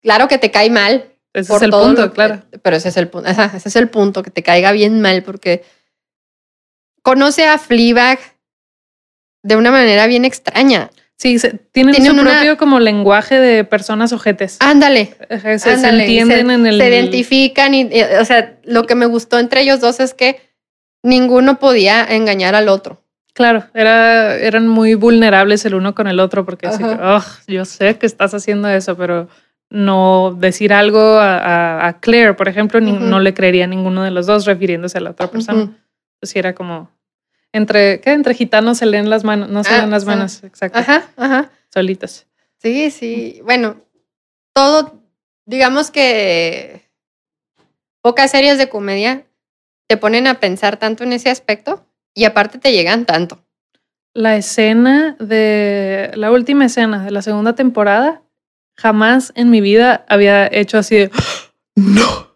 claro 0.00 0.28
que 0.28 0.38
te 0.38 0.50
cae 0.52 0.70
mal, 0.70 1.10
Ese 1.32 1.48
por 1.48 1.56
es 1.58 1.62
el 1.64 1.70
todo 1.70 1.86
punto, 1.86 2.02
que- 2.08 2.14
claro. 2.14 2.42
Pero 2.62 2.76
ese 2.76 2.88
es 2.90 2.96
el 2.96 3.08
punto, 3.08 3.28
ese 3.28 3.68
es 3.68 3.76
el 3.76 3.88
punto, 3.90 4.22
que 4.22 4.30
te 4.30 4.42
caiga 4.44 4.70
bien 4.72 5.00
mal, 5.02 5.24
porque 5.24 5.62
conoce 7.02 7.44
a 7.46 7.58
Fleabag 7.58 8.18
de 9.44 9.54
una 9.56 9.70
manera 9.70 10.08
bien 10.08 10.24
extraña. 10.24 10.90
Sí, 11.16 11.38
se- 11.38 11.52
tienen 11.70 11.94
Tienen 11.94 12.12
su 12.16 12.20
una- 12.20 12.32
propio 12.32 12.56
como 12.56 12.80
lenguaje 12.80 13.38
de 13.38 13.62
personas 13.62 14.12
ojetes. 14.12 14.56
Ándale, 14.60 15.14
se, 15.40 15.72
entienden 15.72 16.46
se, 16.48 16.54
en 16.54 16.66
el. 16.66 16.80
se 16.80 16.88
identifican 16.88 17.72
y, 17.72 17.88
o 18.20 18.24
sea, 18.24 18.56
lo 18.64 18.84
que 18.86 18.96
me 18.96 19.06
gustó 19.06 19.38
entre 19.38 19.60
ellos 19.60 19.78
dos 19.80 20.00
es 20.00 20.12
que 20.12 20.40
ninguno 21.04 21.58
podía 21.60 22.04
engañar 22.04 22.54
al 22.56 22.68
otro. 22.68 23.00
Claro, 23.32 23.64
era, 23.74 24.36
eran 24.36 24.66
muy 24.68 24.94
vulnerables 24.94 25.64
el 25.64 25.74
uno 25.74 25.94
con 25.94 26.06
el 26.08 26.20
otro 26.20 26.44
porque 26.44 26.66
así 26.66 26.82
que, 26.82 26.90
Ajá. 26.90 27.16
"Ugh, 27.18 27.24
yo 27.48 27.64
sé 27.64 27.96
que 27.98 28.06
estás 28.06 28.32
haciendo 28.34 28.68
eso, 28.68 28.96
pero 28.96 29.28
no 29.70 30.36
decir 30.38 30.72
algo 30.72 31.00
a, 31.00 31.38
a- 31.38 31.86
a 31.88 32.00
Claire, 32.00 32.34
por 32.34 32.48
ejemplo, 32.48 32.80
ni- 32.80 32.92
no 32.92 33.18
le 33.20 33.34
creería 33.34 33.64
a 33.64 33.68
ninguno 33.68 34.02
de 34.04 34.10
los 34.12 34.26
dos 34.26 34.46
refiriéndose 34.46 34.98
a 34.98 35.00
la 35.00 35.10
otra 35.10 35.28
persona. 35.30 35.72
Pues 36.20 36.30
sí, 36.30 36.38
era 36.38 36.54
como 36.54 36.90
entre 37.54 38.00
¿qué? 38.00 38.12
entre 38.12 38.34
gitanos 38.34 38.78
se 38.78 38.86
leen 38.86 39.08
las 39.08 39.24
manos, 39.24 39.48
no 39.48 39.64
se 39.64 39.72
Ah, 39.72 39.78
leen 39.78 39.90
las 39.90 40.02
sí. 40.02 40.08
manos, 40.08 40.44
exacto, 40.44 40.78
Ajá, 40.78 41.06
ajá. 41.16 41.50
solitas. 41.72 42.26
Sí, 42.58 42.90
sí. 42.90 43.40
Bueno, 43.44 43.76
todo, 44.52 45.00
digamos 45.46 45.90
que 45.90 46.82
pocas 48.02 48.30
series 48.30 48.58
de 48.58 48.68
comedia 48.68 49.24
te 49.86 49.96
ponen 49.96 50.26
a 50.26 50.40
pensar 50.40 50.76
tanto 50.78 51.04
en 51.04 51.12
ese 51.12 51.30
aspecto 51.30 51.86
y 52.14 52.24
aparte 52.24 52.58
te 52.58 52.72
llegan 52.72 53.04
tanto. 53.06 53.40
la 54.14 54.36
escena 54.36 55.16
de 55.18 56.10
la 56.14 56.30
última 56.30 56.66
escena 56.66 57.04
de 57.04 57.10
la 57.10 57.20
segunda 57.22 57.54
temporada, 57.54 58.22
jamás 58.76 59.32
en 59.36 59.50
mi 59.50 59.60
vida 59.60 60.04
había 60.08 60.46
hecho 60.46 60.78
así 60.78 60.96
de 60.96 61.10
no. 61.76 62.33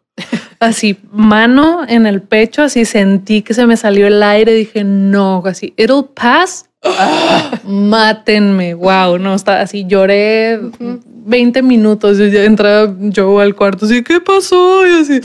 Así, 0.60 0.98
mano 1.12 1.84
en 1.88 2.06
el 2.06 2.20
pecho, 2.20 2.62
así 2.62 2.84
sentí 2.84 3.42
que 3.42 3.54
se 3.54 3.66
me 3.66 3.76
salió 3.76 4.08
el 4.08 4.22
aire, 4.22 4.52
dije, 4.52 4.82
no, 4.82 5.42
así, 5.46 5.72
it'll 5.76 6.08
pass. 6.14 6.68
mátenme, 7.64 8.74
wow, 8.74 9.18
no, 9.18 9.34
está 9.34 9.60
así, 9.60 9.84
lloré 9.86 10.60
20 10.80 11.62
minutos 11.62 12.18
y 12.20 12.30
ya 12.30 12.44
entraba 12.44 12.94
yo 13.00 13.40
al 13.40 13.54
cuarto, 13.54 13.86
así, 13.86 14.02
¿qué 14.02 14.20
pasó? 14.20 14.86
Y 14.86 15.00
así, 15.00 15.20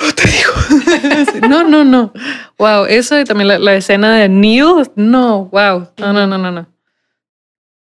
no 0.00 0.12
te 0.14 0.22
digo. 0.28 1.48
no, 1.48 1.64
no, 1.64 1.84
no. 1.84 2.12
Wow, 2.58 2.86
eso 2.86 3.18
y 3.18 3.24
también 3.24 3.62
la, 3.62 3.74
escena 3.74 4.16
de 4.16 4.28
Neil, 4.28 4.90
no, 4.96 5.46
wow, 5.46 5.88
no, 5.98 6.12
no, 6.12 6.26
no, 6.26 6.38
no, 6.38 6.50
no. 6.50 6.66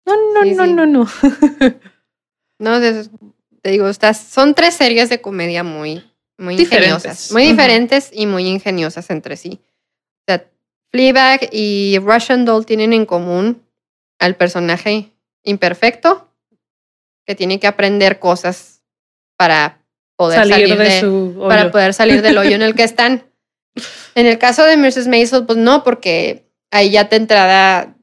No, 0.06 0.14
no, 0.34 0.44
no, 0.44 0.66
no, 0.66 0.86
no. 0.86 1.08
no, 2.58 2.80
te 3.62 3.70
digo, 3.70 3.88
estas 3.88 4.18
son 4.18 4.54
tres 4.54 4.74
series 4.74 5.08
de 5.08 5.20
comedia 5.20 5.64
muy, 5.64 6.04
muy 6.38 6.60
ingeniosas, 6.60 7.32
muy 7.32 7.44
diferentes 7.46 8.10
y 8.12 8.26
muy 8.26 8.46
ingeniosas 8.46 9.10
entre 9.10 9.36
sí. 9.36 9.60
O 10.20 10.24
sea, 10.28 10.46
Fleabag 10.90 11.48
y 11.52 11.98
Russian 11.98 12.44
Doll 12.44 12.66
tienen 12.66 12.92
en 12.92 13.06
común 13.06 13.62
al 14.18 14.36
personaje 14.36 15.12
imperfecto 15.42 16.30
que 17.26 17.34
tiene 17.34 17.58
que 17.58 17.66
aprender 17.66 18.18
cosas 18.18 18.82
para 19.36 19.82
poder 20.16 20.46
salir, 20.46 20.76
de, 20.76 21.00
su 21.00 21.44
para 21.46 21.70
poder 21.70 21.92
salir 21.92 22.22
del 22.22 22.38
hoyo 22.38 22.54
en 22.54 22.62
el 22.62 22.74
que 22.74 22.84
están. 22.84 23.24
En 24.14 24.26
el 24.26 24.38
caso 24.38 24.64
de 24.64 24.76
Mrs. 24.76 25.08
Maisel, 25.08 25.44
pues 25.44 25.58
no, 25.58 25.84
porque 25.84 26.46
ahí 26.70 26.90
ya 26.90 27.08
te 27.08 27.16
entrada, 27.16 27.95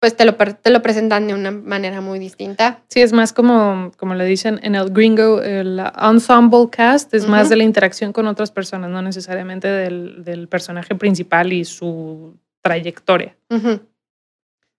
pues 0.00 0.16
te 0.16 0.24
lo, 0.24 0.34
te 0.34 0.70
lo 0.70 0.80
presentan 0.80 1.26
de 1.26 1.34
una 1.34 1.50
manera 1.50 2.00
muy 2.00 2.18
distinta. 2.18 2.82
Sí, 2.88 3.00
es 3.00 3.12
más 3.12 3.32
como, 3.32 3.90
como 3.96 4.14
le 4.14 4.24
dicen 4.24 4.60
en 4.62 4.74
el 4.74 4.90
gringo, 4.90 5.42
el 5.42 5.82
ensemble 6.00 6.68
cast, 6.70 7.12
es 7.14 7.26
más 7.26 7.48
de 7.48 7.56
la 7.56 7.64
interacción 7.64 8.12
con 8.12 8.26
otras 8.26 8.50
personas, 8.50 8.90
no 8.90 9.02
necesariamente 9.02 9.66
del, 9.66 10.24
del 10.24 10.46
personaje 10.48 10.94
principal 10.94 11.52
y 11.52 11.64
su 11.64 12.36
trayectoria. 12.62 13.36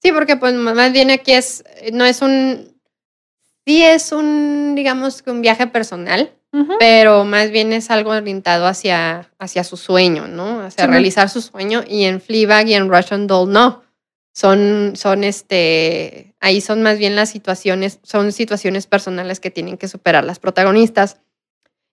Sí, 0.02 0.12
porque 0.14 0.38
pues 0.38 0.54
más 0.54 0.94
bien 0.94 1.12
aquí 1.12 1.34
es, 1.34 1.64
no 1.92 2.06
es 2.06 2.22
un, 2.22 2.74
sí 3.66 3.84
es 3.84 4.12
un, 4.14 4.74
digamos, 4.76 5.22
un 5.28 5.42
viaje 5.42 5.68
personal, 5.68 6.32
pero 6.80 7.26
más 7.26 7.52
bien 7.52 7.74
es 7.74 7.92
algo 7.92 8.12
orientado 8.12 8.66
hacia, 8.66 9.30
hacia 9.38 9.64
su 9.64 9.78
sueño, 9.78 10.28
¿no? 10.28 10.62
Hacia 10.62 10.88
realizar 10.88 11.30
su 11.30 11.42
sueño. 11.42 11.84
Y 11.88 12.06
en 12.06 12.22
Fleabag 12.22 12.68
y 12.68 12.74
en 12.74 12.90
Russian 12.90 13.28
Doll 13.28 13.52
no. 13.52 13.84
Son, 14.40 14.94
son 14.96 15.26
este, 15.26 16.34
ahí 16.40 16.62
son 16.62 16.82
más 16.82 16.98
bien 16.98 17.14
las 17.14 17.30
situaciones, 17.30 18.00
son 18.04 18.32
situaciones 18.32 18.88
personales 18.88 19.42
que 19.42 19.52
tienen 19.52 19.78
que 19.78 19.90
superar 19.90 20.24
las 20.24 20.40
protagonistas. 20.40 21.18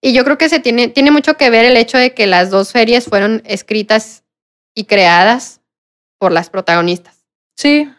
Y 0.00 0.12
yo 0.12 0.22
creo 0.22 0.38
que 0.38 0.48
se 0.48 0.60
tiene, 0.60 0.86
tiene 0.86 1.10
mucho 1.10 1.36
que 1.36 1.50
ver 1.50 1.64
el 1.64 1.76
hecho 1.76 1.98
de 1.98 2.14
que 2.14 2.28
las 2.28 2.50
dos 2.50 2.68
series 2.68 3.06
fueron 3.06 3.42
escritas 3.46 4.22
y 4.76 4.84
creadas 4.84 5.60
por 6.18 6.30
las 6.30 6.48
protagonistas. 6.48 7.24
Sí, 7.56 7.90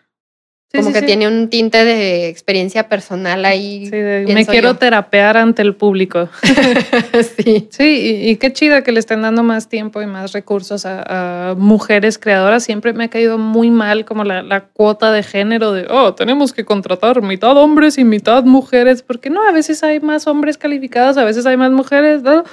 como 0.74 0.92
que 0.92 1.02
tiene 1.02 1.28
un 1.28 1.50
tinte 1.50 1.86
de 1.86 2.28
experiencia 2.28 2.90
personal 2.90 3.46
ahí. 3.46 3.90
me 3.92 4.46
quiero 4.46 4.76
terapear 4.76 5.38
ante 5.38 5.62
el 5.62 5.76
público. 5.76 6.28
sí. 7.38 7.68
Sí, 7.72 8.22
y, 8.24 8.36
qué 8.36 8.52
chido 8.52 8.84
que 8.84 8.92
le 8.92 9.00
estén 9.00 9.22
dando 9.22 9.44
más 9.44 9.70
tiempo 9.70 10.02
y 10.02 10.08
más 10.08 10.34
recursos 10.34 10.86
a, 10.86 11.56
mujeres 11.58 12.18
creadoras. 12.18 12.64
Siempre 12.64 12.92
me 12.94 13.06
ha 13.06 13.10
caído 13.10 13.38
muy 13.38 13.70
mal 13.70 14.04
como 14.04 14.24
la, 14.24 14.66
cuota 14.74 15.12
de 15.12 15.24
género 15.24 15.72
de, 15.72 15.88
oh, 15.90 16.14
tenemos 16.14 16.52
que 16.52 16.66
contratar 16.66 17.22
mitad 17.22 17.56
hombres 17.56 17.98
y 17.98 18.04
mitad 18.04 18.44
mujeres, 18.44 19.02
porque 19.02 19.30
no, 19.30 19.48
a 19.48 19.52
veces 19.52 19.84
hay 19.84 20.00
más 20.00 20.28
hombres 20.28 20.58
calificados, 20.58 21.18
a 21.18 21.24
veces 21.24 21.46
hay 21.46 21.56
más 21.56 21.72
mujeres, 21.72 22.22
¿no? 22.24 22.44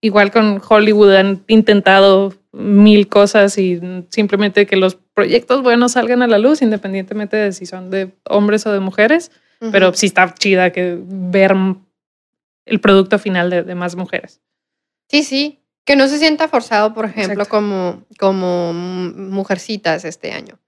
Igual 0.00 0.30
con 0.30 0.62
Hollywood 0.66 1.14
han 1.14 1.44
intentado 1.48 2.32
mil 2.54 3.08
cosas 3.08 3.58
y 3.58 3.80
simplemente 4.10 4.66
que 4.66 4.76
los 4.76 4.94
proyectos 4.94 5.62
buenos 5.62 5.92
salgan 5.92 6.22
a 6.22 6.26
la 6.26 6.38
luz, 6.38 6.62
independientemente 6.62 7.36
de 7.36 7.52
si 7.52 7.66
son 7.66 7.90
de 7.90 8.12
hombres 8.28 8.66
o 8.66 8.72
de 8.72 8.80
mujeres. 8.80 9.30
Pero 9.72 9.94
sí 9.94 10.06
está 10.06 10.34
chida 10.34 10.72
que 10.72 10.98
ver 11.00 11.54
el 12.66 12.80
producto 12.80 13.18
final 13.18 13.48
de, 13.48 13.74
más 13.74 13.96
mujeres. 13.96 14.42
Sí, 15.08 15.22
sí. 15.22 15.60
Que 15.86 15.96
no 15.96 16.06
se 16.06 16.18
sienta 16.18 16.48
forzado, 16.48 16.92
por 16.92 17.06
ejemplo, 17.06 17.46
como, 17.46 18.04
como 18.18 18.74
mujercitas 18.74 20.04
este 20.04 20.32
año. 20.32 20.58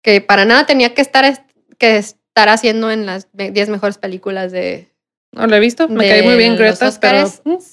Que 0.00 0.20
para 0.20 0.44
nada 0.44 0.64
tenía 0.64 0.94
que 0.94 1.02
estar, 1.02 1.46
que 1.78 1.96
estar 1.96 2.48
haciendo 2.48 2.90
en 2.92 3.04
las 3.04 3.28
10 3.32 3.68
mejores 3.68 3.98
películas 3.98 4.52
de, 4.52 4.92
no 5.36 5.46
lo 5.46 5.56
he 5.56 5.60
visto, 5.60 5.88
me 5.88 6.08
cae 6.08 6.22
muy 6.22 6.36
bien 6.36 6.56
Greta, 6.56 6.90
pero... 7.00 7.30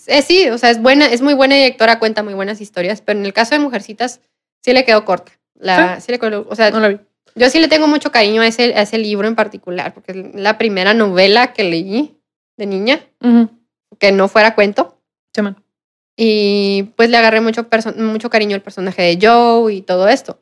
Eh, 0.07 0.21
sí, 0.21 0.49
o 0.49 0.57
sea, 0.57 0.69
es 0.69 0.81
buena, 0.81 1.07
es 1.07 1.21
muy 1.21 1.33
buena 1.33 1.55
directora, 1.55 1.97
cuenta 1.99 2.21
muy 2.21 2.33
buenas 2.33 2.61
historias, 2.61 3.01
pero 3.01 3.19
en 3.19 3.25
el 3.25 3.33
caso 3.33 3.55
de 3.55 3.59
Mujercitas 3.59 4.19
sí 4.61 4.73
le 4.73 4.85
quedó 4.85 5.05
corta. 5.05 5.31
La, 5.55 5.99
¿Sí? 6.01 6.11
le 6.11 6.19
quedó, 6.19 6.45
o 6.49 6.55
sea, 6.55 6.71
no 6.71 6.79
la 6.79 6.89
vi. 6.89 6.99
Yo 7.35 7.49
sí 7.49 7.59
le 7.59 7.67
tengo 7.67 7.87
mucho 7.87 8.11
cariño 8.11 8.41
a 8.41 8.47
ese, 8.47 8.75
a 8.75 8.81
ese 8.81 8.97
libro 8.97 9.27
en 9.27 9.35
particular, 9.35 9.93
porque 9.93 10.11
es 10.11 10.35
la 10.35 10.57
primera 10.57 10.93
novela 10.93 11.53
que 11.53 11.63
leí 11.63 12.19
de 12.57 12.65
niña, 12.65 12.99
que 13.97 14.11
no 14.11 14.27
fuera 14.27 14.53
cuento. 14.53 14.99
Sí, 15.35 15.41
y 16.15 16.83
pues 16.95 17.09
le 17.09 17.17
agarré 17.17 17.41
mucho, 17.41 17.67
mucho 17.97 18.29
cariño 18.29 18.55
al 18.55 18.61
personaje 18.61 19.01
de 19.01 19.19
Joe 19.19 19.73
y 19.73 19.81
todo 19.81 20.07
esto. 20.07 20.39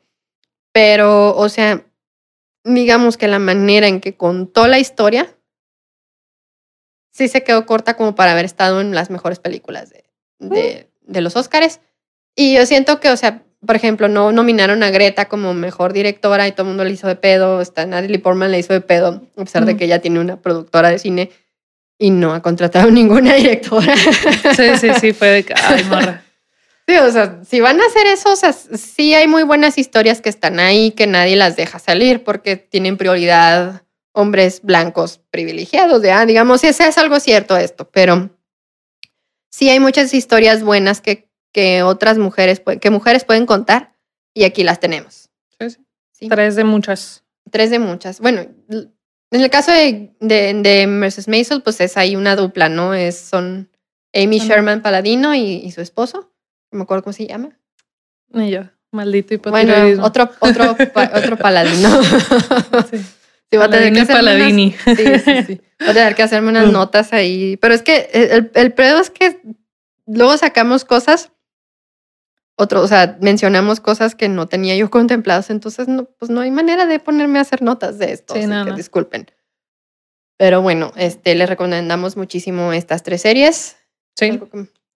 Pero, 0.72 1.36
o 1.36 1.48
sea, 1.48 1.84
digamos 2.64 3.16
que 3.16 3.28
la 3.28 3.38
manera 3.38 3.86
en 3.86 4.00
que 4.00 4.14
contó 4.14 4.68
la 4.68 4.78
historia 4.78 5.34
sí 7.12 7.28
se 7.28 7.44
quedó 7.44 7.64
corta 7.66 7.94
como 7.94 8.14
para 8.14 8.32
haber 8.32 8.44
estado 8.44 8.80
en 8.80 8.94
las 8.94 9.10
mejores 9.10 9.38
películas 9.38 9.90
de, 9.90 10.04
de, 10.40 10.90
de 11.02 11.20
los 11.20 11.36
Oscars. 11.36 11.80
Y 12.34 12.54
yo 12.54 12.66
siento 12.66 12.98
que, 12.98 13.10
o 13.10 13.16
sea, 13.16 13.42
por 13.64 13.76
ejemplo, 13.76 14.08
no 14.08 14.32
nominaron 14.32 14.82
a 14.82 14.90
Greta 14.90 15.28
como 15.28 15.54
mejor 15.54 15.92
directora 15.92 16.48
y 16.48 16.52
todo 16.52 16.62
el 16.62 16.68
mundo 16.68 16.84
le 16.84 16.90
hizo 16.90 17.06
de 17.06 17.14
pedo. 17.14 17.60
Está 17.60 17.86
Natalie 17.86 18.18
Portman 18.18 18.50
le 18.50 18.58
hizo 18.58 18.72
de 18.72 18.80
pedo, 18.80 19.22
a 19.36 19.44
pesar 19.44 19.64
de 19.64 19.76
que 19.76 19.84
ella 19.84 20.00
tiene 20.00 20.18
una 20.18 20.36
productora 20.36 20.90
de 20.90 20.98
cine 20.98 21.30
y 21.98 22.10
no 22.10 22.34
ha 22.34 22.42
contratado 22.42 22.90
ninguna 22.90 23.34
directora. 23.34 23.94
Sí, 23.96 24.76
sí, 24.80 24.88
sí, 25.00 25.12
fue 25.12 25.28
de 25.28 25.54
ay, 25.54 25.84
morra. 25.84 26.24
Sí, 26.84 26.96
o 26.96 27.12
sea, 27.12 27.38
si 27.48 27.60
van 27.60 27.80
a 27.80 27.86
hacer 27.86 28.08
eso, 28.08 28.32
o 28.32 28.36
sea, 28.36 28.52
sí 28.52 29.14
hay 29.14 29.28
muy 29.28 29.44
buenas 29.44 29.78
historias 29.78 30.20
que 30.20 30.28
están 30.28 30.58
ahí 30.58 30.90
que 30.90 31.06
nadie 31.06 31.36
las 31.36 31.54
deja 31.54 31.78
salir 31.78 32.24
porque 32.24 32.56
tienen 32.56 32.96
prioridad 32.96 33.84
hombres 34.12 34.60
blancos 34.62 35.20
privilegiados, 35.30 36.02
ah, 36.04 36.26
digamos, 36.26 36.64
ese 36.64 36.86
es 36.86 36.98
algo 36.98 37.18
cierto 37.20 37.56
esto, 37.56 37.90
pero 37.90 38.30
sí 39.50 39.68
hay 39.68 39.80
muchas 39.80 40.12
historias 40.14 40.62
buenas 40.62 41.00
que, 41.00 41.28
que 41.52 41.82
otras 41.82 42.18
mujeres, 42.18 42.62
que 42.80 42.90
mujeres 42.90 43.24
pueden 43.24 43.46
contar 43.46 43.94
y 44.34 44.44
aquí 44.44 44.64
las 44.64 44.80
tenemos. 44.80 45.30
Sí, 46.12 46.28
Tres 46.28 46.54
de 46.54 46.64
muchas. 46.64 47.24
Tres 47.50 47.70
de 47.70 47.78
muchas. 47.78 48.20
Bueno, 48.20 48.46
en 48.70 49.40
el 49.40 49.50
caso 49.50 49.72
de, 49.72 50.14
de, 50.20 50.54
de 50.54 50.86
Mrs. 50.86 51.26
Maisel, 51.26 51.62
pues 51.62 51.80
es 51.80 51.96
ahí 51.96 52.16
una 52.16 52.36
dupla, 52.36 52.68
¿no? 52.68 52.94
Es, 52.94 53.18
son 53.18 53.70
Amy 54.14 54.38
Sherman 54.38 54.82
Paladino 54.82 55.34
y, 55.34 55.70
su 55.72 55.80
esposo, 55.80 56.32
no 56.70 56.78
me 56.78 56.82
acuerdo 56.84 57.04
cómo 57.04 57.12
se 57.12 57.26
llama. 57.26 57.58
Y 58.34 58.50
yo, 58.50 58.62
maldito 58.92 59.50
Bueno, 59.50 60.04
otro, 60.04 60.30
otro, 60.40 60.76
otro 61.14 61.36
paladino. 61.38 62.02
Sí. 62.90 62.98
Sí, 63.52 63.58
va 63.58 63.66
a 63.66 63.70
tener 63.70 63.92
que 63.92 64.00
hacerme 64.00 64.34
unas, 64.34 64.74
sí, 64.96 65.18
sí, 65.22 65.42
sí. 65.46 65.60
Va 65.86 65.90
a 65.90 65.94
tener 65.94 66.14
que 66.14 66.22
hacerme 66.22 66.48
unas 66.48 66.68
mm. 66.68 66.72
notas 66.72 67.12
ahí. 67.12 67.58
Pero 67.58 67.74
es 67.74 67.82
que 67.82 68.08
el, 68.14 68.50
el 68.54 68.72
pedo 68.72 68.98
es 68.98 69.10
que 69.10 69.42
luego 70.06 70.38
sacamos 70.38 70.86
cosas, 70.86 71.32
otro, 72.56 72.80
o 72.80 72.88
sea, 72.88 73.18
mencionamos 73.20 73.80
cosas 73.80 74.14
que 74.14 74.30
no 74.30 74.46
tenía 74.48 74.74
yo 74.74 74.88
contempladas, 74.88 75.50
entonces 75.50 75.86
no, 75.86 76.06
pues 76.06 76.30
no 76.30 76.40
hay 76.40 76.50
manera 76.50 76.86
de 76.86 76.98
ponerme 76.98 77.40
a 77.40 77.42
hacer 77.42 77.60
notas 77.60 77.98
de 77.98 78.12
esto. 78.12 78.32
Sí, 78.32 78.40
que 78.40 78.72
disculpen. 78.74 79.26
Pero 80.38 80.62
bueno, 80.62 80.92
este, 80.96 81.34
les 81.34 81.46
recomendamos 81.46 82.16
muchísimo 82.16 82.72
estas 82.72 83.02
tres 83.02 83.20
series. 83.20 83.76
Sí. 84.16 84.40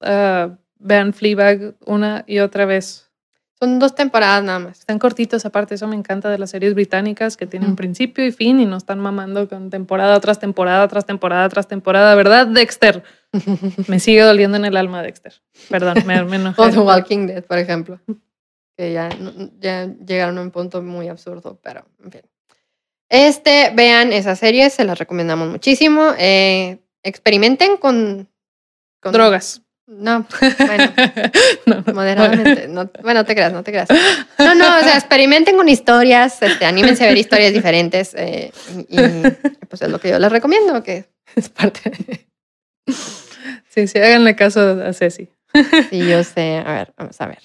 Uh, 0.01 0.57
vean 0.79 1.13
Fleabag 1.13 1.75
una 1.85 2.25
y 2.27 2.39
otra 2.39 2.65
vez. 2.65 3.06
Son 3.59 3.79
dos 3.79 3.95
temporadas 3.95 4.45
nada 4.45 4.59
más. 4.59 4.81
Están 4.81 4.99
cortitos, 4.99 5.47
aparte, 5.47 5.77
eso 5.77 5.89
me 5.89 5.97
encanta 5.97 6.29
de 6.29 6.39
las 6.39 6.51
series 6.51 6.75
británicas 6.75 7.39
que 7.39 7.47
tienen 7.47 7.75
principio 7.75 8.27
y 8.27 8.31
fin 8.31 8.61
y 8.61 8.67
no 8.67 8.77
están 8.77 9.01
mamando 9.01 9.49
con 9.49 9.71
temporada 9.71 10.21
tras 10.21 10.39
temporada, 10.39 10.87
tras 10.89 11.07
temporada, 11.07 11.49
tras 11.49 11.67
temporada, 11.67 12.15
¿verdad, 12.15 12.47
Dexter? 12.47 13.03
me 13.89 13.99
sigue 13.99 14.21
doliendo 14.21 14.59
en 14.59 14.67
el 14.67 14.77
alma, 14.77 15.03
Dexter. 15.03 15.33
Perdón, 15.71 16.03
me, 16.07 16.23
me 16.25 16.37
enojé. 16.37 16.61
o 16.61 16.71
The 16.71 16.79
Walking 16.81 17.27
Dead, 17.27 17.45
por 17.45 17.57
ejemplo. 17.57 17.99
Que 18.77 18.93
ya, 18.93 19.09
ya 19.59 19.87
llegaron 19.87 20.37
a 20.37 20.43
un 20.43 20.51
punto 20.51 20.83
muy 20.83 21.09
absurdo, 21.09 21.59
pero 21.63 21.87
en 22.05 22.13
fin. 22.13 22.23
Este, 23.09 23.73
vean 23.75 24.13
esas 24.13 24.39
series, 24.39 24.75
se 24.75 24.85
las 24.85 24.99
recomendamos 24.99 25.49
muchísimo. 25.49 26.13
Eh, 26.19 26.79
experimenten 27.03 27.79
con, 27.79 28.29
con 29.01 29.13
drogas 29.13 29.63
No, 29.89 30.27
bueno, 30.67 31.85
moderadamente. 31.95 32.67
No, 32.67 32.91
bueno, 33.03 33.25
te 33.25 33.35
creas, 33.35 33.53
no 33.53 33.63
te 33.63 33.71
creas. 33.71 33.89
No, 34.39 34.55
no, 34.57 34.79
o 34.79 34.81
sea, 34.83 34.97
experimenten 34.97 35.57
con 35.57 35.69
historias, 35.69 36.43
este, 36.43 36.65
anímense 36.67 37.05
a 37.05 37.09
ver 37.09 37.19
historias 37.19 37.53
diferentes. 37.53 38.13
Eh, 38.15 38.51
y, 38.89 38.97
pues 39.69 39.83
es 39.83 39.89
lo 39.89 40.01
que 40.01 40.11
yo 40.11 40.19
les 40.19 40.33
recomiendo, 40.33 40.83
que 40.83 41.05
es 41.37 41.49
parte 41.49 41.91
de... 41.91 42.27
Sí, 43.69 43.87
sí, 43.87 43.99
háganle 43.99 44.35
caso 44.35 44.83
a 44.83 44.93
Ceci. 44.95 45.29
Sí, 45.91 46.09
yo 46.09 46.25
sé. 46.25 46.63
A 46.65 46.73
ver, 46.73 46.95
vamos 46.97 47.21
a 47.21 47.27
ver. 47.27 47.39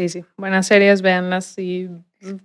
Sí, 0.00 0.08
sí. 0.08 0.24
Buenas 0.38 0.66
series, 0.66 1.02
véanlas 1.02 1.58
y 1.58 1.90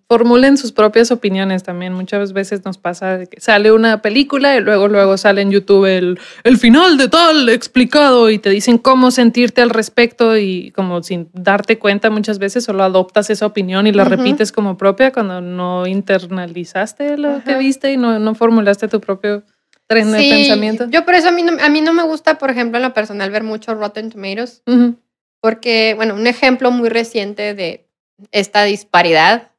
formulen 0.09 0.57
sus 0.57 0.73
propias 0.73 1.09
opiniones 1.09 1.63
también. 1.63 1.93
Muchas 1.93 2.33
veces 2.33 2.65
nos 2.65 2.77
pasa 2.77 3.25
que 3.27 3.39
sale 3.39 3.71
una 3.71 4.01
película 4.01 4.57
y 4.57 4.59
luego, 4.59 4.89
luego 4.89 5.15
sale 5.15 5.41
en 5.41 5.51
YouTube 5.51 5.85
el, 5.85 6.19
el 6.43 6.57
final 6.57 6.97
de 6.97 7.07
tal 7.07 7.47
explicado 7.47 8.29
y 8.29 8.39
te 8.39 8.49
dicen 8.49 8.77
cómo 8.77 9.09
sentirte 9.09 9.61
al 9.61 9.69
respecto 9.69 10.37
y 10.37 10.71
como 10.71 11.01
sin 11.01 11.29
darte 11.31 11.79
cuenta 11.79 12.09
muchas 12.09 12.39
veces 12.39 12.65
solo 12.65 12.83
adoptas 12.83 13.29
esa 13.29 13.45
opinión 13.45 13.87
y 13.87 13.93
la 13.93 14.03
repites 14.03 14.51
como 14.51 14.77
propia 14.77 15.13
cuando 15.13 15.39
no 15.39 15.87
internalizaste 15.87 17.17
lo 17.17 17.41
que 17.41 17.55
viste 17.55 17.93
y 17.93 17.95
no, 17.95 18.19
no 18.19 18.35
formulaste 18.35 18.89
tu 18.89 18.99
propio 18.99 19.43
tren 19.87 20.11
de 20.11 20.17
pensamiento. 20.17 20.89
Yo 20.89 21.05
por 21.05 21.13
eso 21.13 21.29
a 21.29 21.31
mí, 21.31 21.41
no, 21.41 21.53
a 21.63 21.69
mí 21.69 21.79
no 21.79 21.93
me 21.93 22.03
gusta, 22.03 22.37
por 22.37 22.49
ejemplo, 22.49 22.79
en 22.79 22.83
lo 22.83 22.93
personal 22.93 23.31
ver 23.31 23.43
mucho 23.43 23.75
Rotten 23.75 24.09
Tomatoes, 24.09 24.61
porque, 25.45 25.93
bueno, 25.93 26.15
un 26.15 26.25
ejemplo 26.25 26.71
muy 26.71 26.89
reciente 26.89 27.53
de 27.53 27.85
esta 28.31 28.63
disparidad 28.63 29.51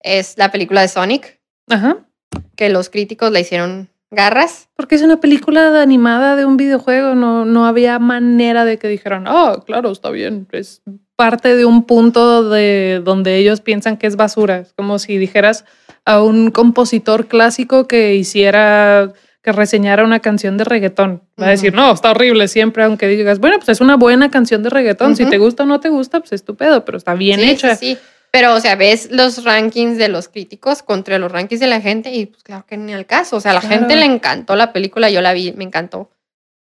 es 0.00 0.38
la 0.38 0.52
película 0.52 0.80
de 0.80 0.86
Sonic, 0.86 1.40
Ajá. 1.68 2.06
que 2.54 2.68
los 2.68 2.88
críticos 2.88 3.32
le 3.32 3.40
hicieron 3.40 3.88
garras. 4.12 4.68
Porque 4.76 4.94
es 4.94 5.02
una 5.02 5.18
película 5.18 5.82
animada 5.82 6.36
de 6.36 6.44
un 6.44 6.56
videojuego, 6.56 7.16
no, 7.16 7.44
no 7.44 7.66
había 7.66 7.98
manera 7.98 8.64
de 8.64 8.78
que 8.78 8.86
dijeran, 8.86 9.26
oh, 9.26 9.64
claro, 9.66 9.90
está 9.90 10.10
bien, 10.10 10.46
es 10.52 10.82
parte 11.16 11.56
de 11.56 11.64
un 11.64 11.82
punto 11.82 12.48
de 12.48 13.02
donde 13.04 13.36
ellos 13.36 13.60
piensan 13.60 13.96
que 13.96 14.06
es 14.06 14.14
basura. 14.14 14.58
Es 14.58 14.72
como 14.74 15.00
si 15.00 15.18
dijeras 15.18 15.64
a 16.04 16.22
un 16.22 16.52
compositor 16.52 17.26
clásico 17.26 17.88
que 17.88 18.14
hiciera 18.14 19.12
que 19.44 19.52
reseñara 19.52 20.04
una 20.04 20.20
canción 20.20 20.56
de 20.56 20.64
reggaetón. 20.64 21.22
Va 21.40 21.48
a 21.48 21.50
decir, 21.50 21.74
no, 21.74 21.92
está 21.92 22.12
horrible 22.12 22.48
siempre, 22.48 22.82
aunque 22.82 23.06
digas, 23.06 23.40
bueno, 23.40 23.58
pues 23.58 23.68
es 23.68 23.82
una 23.82 23.96
buena 23.98 24.30
canción 24.30 24.62
de 24.62 24.70
reggaetón. 24.70 25.16
Si 25.16 25.26
te 25.26 25.36
gusta 25.36 25.64
o 25.64 25.66
no 25.66 25.80
te 25.80 25.90
gusta, 25.90 26.20
pues 26.20 26.32
es 26.32 26.44
tu 26.46 26.56
pedo, 26.56 26.86
pero 26.86 26.96
está 26.96 27.12
bien 27.12 27.40
hecha. 27.40 27.76
Sí, 27.76 27.96
sí. 27.96 27.98
Pero, 28.30 28.54
o 28.54 28.60
sea, 28.60 28.74
ves 28.74 29.10
los 29.12 29.44
rankings 29.44 29.98
de 29.98 30.08
los 30.08 30.28
críticos 30.28 30.82
contra 30.82 31.18
los 31.18 31.30
rankings 31.30 31.60
de 31.60 31.66
la 31.66 31.82
gente 31.82 32.10
y 32.10 32.24
pues 32.24 32.42
claro 32.42 32.64
que 32.66 32.78
ni 32.78 32.94
al 32.94 33.04
caso. 33.04 33.36
O 33.36 33.40
sea, 33.40 33.50
a 33.50 33.54
la 33.54 33.60
gente 33.60 33.96
le 33.96 34.06
encantó 34.06 34.56
la 34.56 34.72
película, 34.72 35.10
yo 35.10 35.20
la 35.20 35.34
vi, 35.34 35.52
me 35.52 35.64
encantó. 35.64 36.10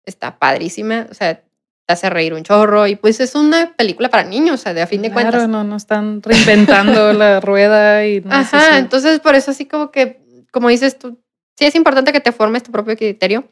Está 0.07 0.39
padrísima, 0.39 1.07
o 1.11 1.15
sea, 1.15 1.35
te 1.37 1.93
hace 1.93 2.09
reír 2.09 2.33
un 2.33 2.45
chorro 2.45 2.87
y 2.87 2.97
pues 2.97 3.21
es 3.21 3.35
una 3.35 3.75
película 3.77 4.09
para 4.09 4.25
niños, 4.25 4.55
o 4.55 4.63
sea, 4.63 4.73
de 4.73 4.81
a 4.81 4.87
fin 4.87 5.03
de 5.03 5.13
cuentas. 5.13 5.35
Claro, 5.35 5.49
no, 5.49 5.65
no 5.65 5.77
están 5.77 6.23
reinventando 6.23 7.13
la 7.13 7.41
rueda 7.41 8.07
y 8.07 8.23
no 8.23 8.35
Ajá, 8.35 8.79
entonces 8.79 9.21
por 9.21 9.35
eso 9.35 9.51
así 9.51 9.67
como 9.67 9.91
que, 9.91 10.19
como 10.51 10.71
dices 10.71 10.99
tú, 10.99 11.21
sí 11.61 11.67
es 11.67 11.75
importante 11.75 12.11
que 12.13 12.21
te 12.21 12.33
formes 12.33 12.63
tu 12.63 12.73
propio 12.73 12.97
criterio. 12.97 13.45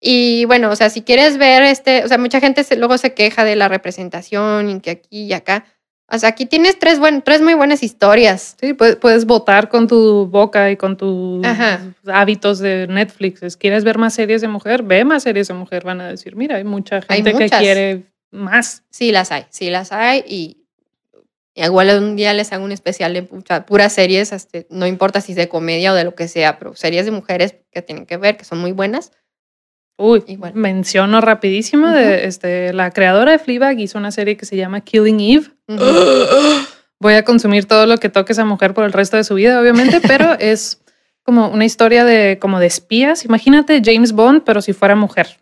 Y 0.00 0.46
bueno, 0.46 0.70
o 0.70 0.76
sea, 0.76 0.90
si 0.90 1.02
quieres 1.02 1.38
ver 1.38 1.62
este, 1.62 2.04
o 2.04 2.08
sea, 2.08 2.18
mucha 2.18 2.40
gente 2.40 2.64
luego 2.76 2.98
se 2.98 3.14
queja 3.14 3.44
de 3.44 3.54
la 3.54 3.68
representación 3.68 4.68
y 4.68 4.80
que 4.80 4.90
aquí 4.90 5.26
y 5.26 5.32
acá. 5.32 5.64
O 6.12 6.18
sea, 6.18 6.30
aquí 6.30 6.44
tienes 6.44 6.76
tres, 6.80 6.98
buen, 6.98 7.22
tres 7.22 7.40
muy 7.40 7.54
buenas 7.54 7.84
historias. 7.84 8.56
Sí, 8.60 8.74
puedes, 8.74 8.96
puedes 8.96 9.26
votar 9.26 9.68
con 9.68 9.86
tu 9.86 10.26
boca 10.26 10.72
y 10.72 10.76
con 10.76 10.96
tus 10.96 11.46
hábitos 12.06 12.58
de 12.58 12.88
Netflix. 12.88 13.56
¿Quieres 13.56 13.84
ver 13.84 13.96
más 13.96 14.14
series 14.14 14.40
de 14.40 14.48
mujer? 14.48 14.82
Ve 14.82 15.04
más 15.04 15.22
series 15.22 15.46
de 15.46 15.54
mujer. 15.54 15.84
Van 15.84 16.00
a 16.00 16.08
decir, 16.08 16.34
mira, 16.34 16.56
hay 16.56 16.64
mucha 16.64 17.00
gente 17.00 17.32
que 17.32 17.48
quiere 17.48 18.06
más. 18.32 18.82
Sí, 18.90 19.12
las 19.12 19.30
hay, 19.30 19.44
sí, 19.50 19.70
las 19.70 19.92
hay. 19.92 20.24
Y, 20.26 20.59
igual 21.54 21.90
un 22.02 22.16
día 22.16 22.32
les 22.32 22.52
hago 22.52 22.64
un 22.64 22.72
especial 22.72 23.12
de 23.12 23.22
puras 23.22 23.92
series, 23.92 24.32
este, 24.32 24.66
no 24.70 24.86
importa 24.86 25.20
si 25.20 25.32
es 25.32 25.36
de 25.36 25.48
comedia 25.48 25.92
o 25.92 25.94
de 25.94 26.04
lo 26.04 26.14
que 26.14 26.28
sea, 26.28 26.58
pero 26.58 26.74
series 26.74 27.04
de 27.04 27.10
mujeres 27.10 27.56
que 27.70 27.82
tienen 27.82 28.06
que 28.06 28.16
ver, 28.16 28.36
que 28.36 28.44
son 28.44 28.58
muy 28.58 28.72
buenas. 28.72 29.12
Uy, 29.96 30.24
Igual. 30.26 30.54
menciono 30.54 31.20
rapidísimo, 31.20 31.88
de, 31.88 32.24
este, 32.24 32.72
la 32.72 32.90
creadora 32.90 33.32
de 33.32 33.38
Fleabag 33.38 33.78
hizo 33.80 33.98
una 33.98 34.10
serie 34.10 34.36
que 34.36 34.46
se 34.46 34.56
llama 34.56 34.80
Killing 34.80 35.20
Eve. 35.20 35.46
Voy 37.00 37.14
a 37.14 37.24
consumir 37.24 37.66
todo 37.66 37.86
lo 37.86 37.98
que 37.98 38.08
toque 38.08 38.32
esa 38.32 38.44
mujer 38.44 38.72
por 38.72 38.84
el 38.84 38.92
resto 38.92 39.16
de 39.16 39.24
su 39.24 39.34
vida, 39.34 39.60
obviamente, 39.60 40.00
pero 40.06 40.38
es 40.38 40.82
como 41.22 41.48
una 41.48 41.66
historia 41.66 42.04
de, 42.04 42.38
como 42.40 42.60
de 42.60 42.66
espías. 42.66 43.24
Imagínate 43.24 43.82
James 43.84 44.12
Bond, 44.12 44.42
pero 44.44 44.62
si 44.62 44.72
fuera 44.72 44.96
mujer. 44.96 45.38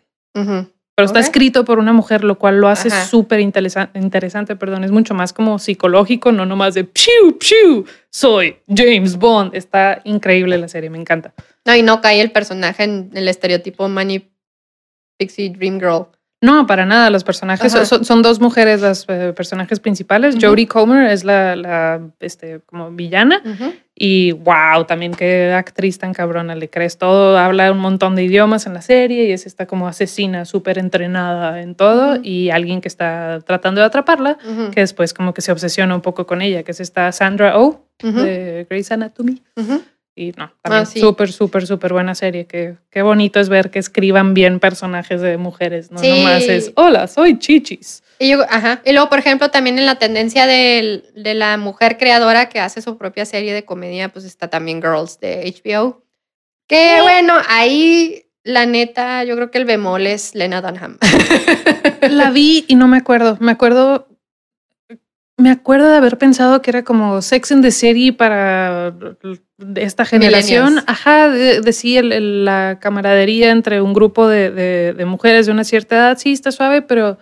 Pero 0.99 1.05
está 1.05 1.19
escrito 1.21 1.63
por 1.63 1.79
una 1.79 1.93
mujer, 1.93 2.25
lo 2.25 2.37
cual 2.37 2.57
lo 2.57 2.67
hace 2.67 2.89
súper 3.05 3.39
interesante, 3.39 4.57
perdón. 4.57 4.83
Es 4.83 4.91
mucho 4.91 5.13
más 5.13 5.31
como 5.31 5.57
psicológico, 5.57 6.33
no 6.33 6.45
nomás 6.45 6.73
de 6.73 6.83
piu, 6.83 7.37
piu, 7.39 7.85
soy 8.09 8.57
James 8.67 9.15
Bond. 9.17 9.55
Está 9.55 10.01
increíble 10.03 10.57
la 10.57 10.67
serie, 10.67 10.89
me 10.89 10.97
encanta. 10.97 11.33
No, 11.63 11.73
y 11.73 11.83
no 11.83 12.01
cae 12.01 12.19
el 12.19 12.33
personaje 12.33 12.83
en 12.83 13.11
el 13.13 13.29
estereotipo 13.29 13.87
Money 13.87 14.29
Pixie 15.17 15.51
Dream 15.51 15.79
Girl. 15.79 16.07
No, 16.41 16.65
para 16.65 16.85
nada. 16.85 17.09
Los 17.09 17.25
personajes 17.25 17.73
son, 17.73 18.21
dos 18.21 18.39
mujeres, 18.39 18.79
las 18.81 19.05
eh, 19.09 19.33
personajes 19.35 19.79
principales. 19.81 20.37
Jodie 20.39 20.67
Comer 20.67 21.11
es 21.11 21.25
la, 21.25 21.55
la 21.55 22.01
este, 22.21 22.61
como 22.65 22.91
villana. 22.91 23.41
Y 23.93 24.31
wow, 24.31 24.85
también 24.85 25.13
qué 25.13 25.51
actriz 25.51 25.99
tan 25.99 26.13
cabrona 26.13 26.55
le 26.55 26.69
crees. 26.69 26.97
Todo 26.97 27.37
habla 27.37 27.69
un 27.73 27.79
montón 27.79 28.15
de 28.15 28.23
idiomas 28.23 28.65
en 28.65 28.73
la 28.73 28.81
serie 28.81 29.25
y 29.25 29.31
es 29.33 29.45
esta 29.45 29.65
como 29.65 29.89
asesina 29.89 30.45
súper 30.45 30.77
entrenada 30.77 31.61
en 31.61 31.75
todo. 31.75 32.17
Y 32.23 32.51
alguien 32.51 32.79
que 32.79 32.87
está 32.87 33.41
tratando 33.45 33.81
de 33.81 33.87
atraparla, 33.87 34.37
que 34.73 34.79
después 34.79 35.13
como 35.13 35.33
que 35.33 35.41
se 35.41 35.51
obsesiona 35.51 35.93
un 35.93 36.01
poco 36.01 36.25
con 36.25 36.41
ella, 36.41 36.63
que 36.63 36.71
es 36.71 36.79
esta 36.79 37.11
Sandra 37.11 37.59
Oh 37.59 37.85
de 38.01 38.65
Grey's 38.69 38.91
Anatomy. 38.93 39.41
Y 40.19 40.33
no, 40.35 40.51
también 40.61 40.83
ah, 40.83 40.85
súper, 40.85 41.31
súper, 41.31 41.65
súper 41.65 41.93
buena 41.93 42.13
serie. 42.13 42.45
Qué, 42.45 42.75
qué 42.91 43.01
bonito 43.03 43.39
es 43.39 43.47
ver 43.47 43.71
que 43.71 43.79
escriban 43.79 44.33
bien 44.33 44.59
personajes 44.59 45.21
de 45.21 45.37
mujeres, 45.37 45.91
no 45.91 46.01
nomás 46.01 46.43
es, 46.43 46.73
hola, 46.75 47.07
soy 47.07 47.39
Chichis. 47.39 48.03
Y, 48.19 48.33
ajá. 48.33 48.81
y 48.83 48.91
luego, 48.91 49.07
por 49.07 49.19
ejemplo, 49.19 49.49
también 49.49 49.79
en 49.79 49.85
la 49.85 49.95
tendencia 49.95 50.45
de, 50.45 51.05
de, 51.15 51.33
la 51.35 51.55
mujer 51.55 51.97
creadora 51.97 52.49
que 52.49 52.59
hace 52.59 52.81
su 52.81 52.97
propia 52.97 53.23
serie 53.23 53.53
de 53.53 53.63
comedia, 53.63 54.09
pues 54.09 54.25
está 54.25 54.49
también 54.49 54.81
Girls 54.81 55.21
de 55.21 55.55
HBO. 55.63 56.03
Que 56.67 56.99
bueno, 57.01 57.35
ahí 57.47 58.25
la 58.43 58.65
neta, 58.65 59.23
yo 59.23 59.37
creo 59.37 59.51
que 59.51 59.57
el 59.57 59.63
bemol 59.63 60.05
es 60.05 60.35
Lena 60.35 60.61
Dunham. 60.61 60.97
la 62.01 62.29
vi 62.29 62.65
y 62.67 62.75
no 62.75 62.89
me 62.89 62.97
acuerdo. 62.97 63.37
Me 63.39 63.53
acuerdo 63.53 64.08
me 65.39 65.51
acuerdo 65.51 65.89
de 65.89 65.97
haber 65.97 66.17
pensado 66.17 66.61
que 66.61 66.69
era 66.69 66.83
como 66.83 67.21
Sex 67.21 67.51
and 67.53 67.63
the 67.63 67.71
City 67.71 68.11
para 68.11 68.93
esta 69.75 70.05
generación. 70.05 70.83
Ajá, 70.85 71.29
decía 71.29 72.01
de, 72.01 72.19
la 72.19 72.77
camaradería 72.81 73.51
entre 73.51 73.81
un 73.81 73.93
grupo 73.93 74.27
de, 74.27 74.93
mujeres 75.07 75.45
de 75.45 75.51
una 75.51 75.63
cierta 75.63 75.95
edad. 75.95 76.17
Sí, 76.17 76.33
está 76.33 76.51
suave, 76.51 76.81
pero 76.81 77.17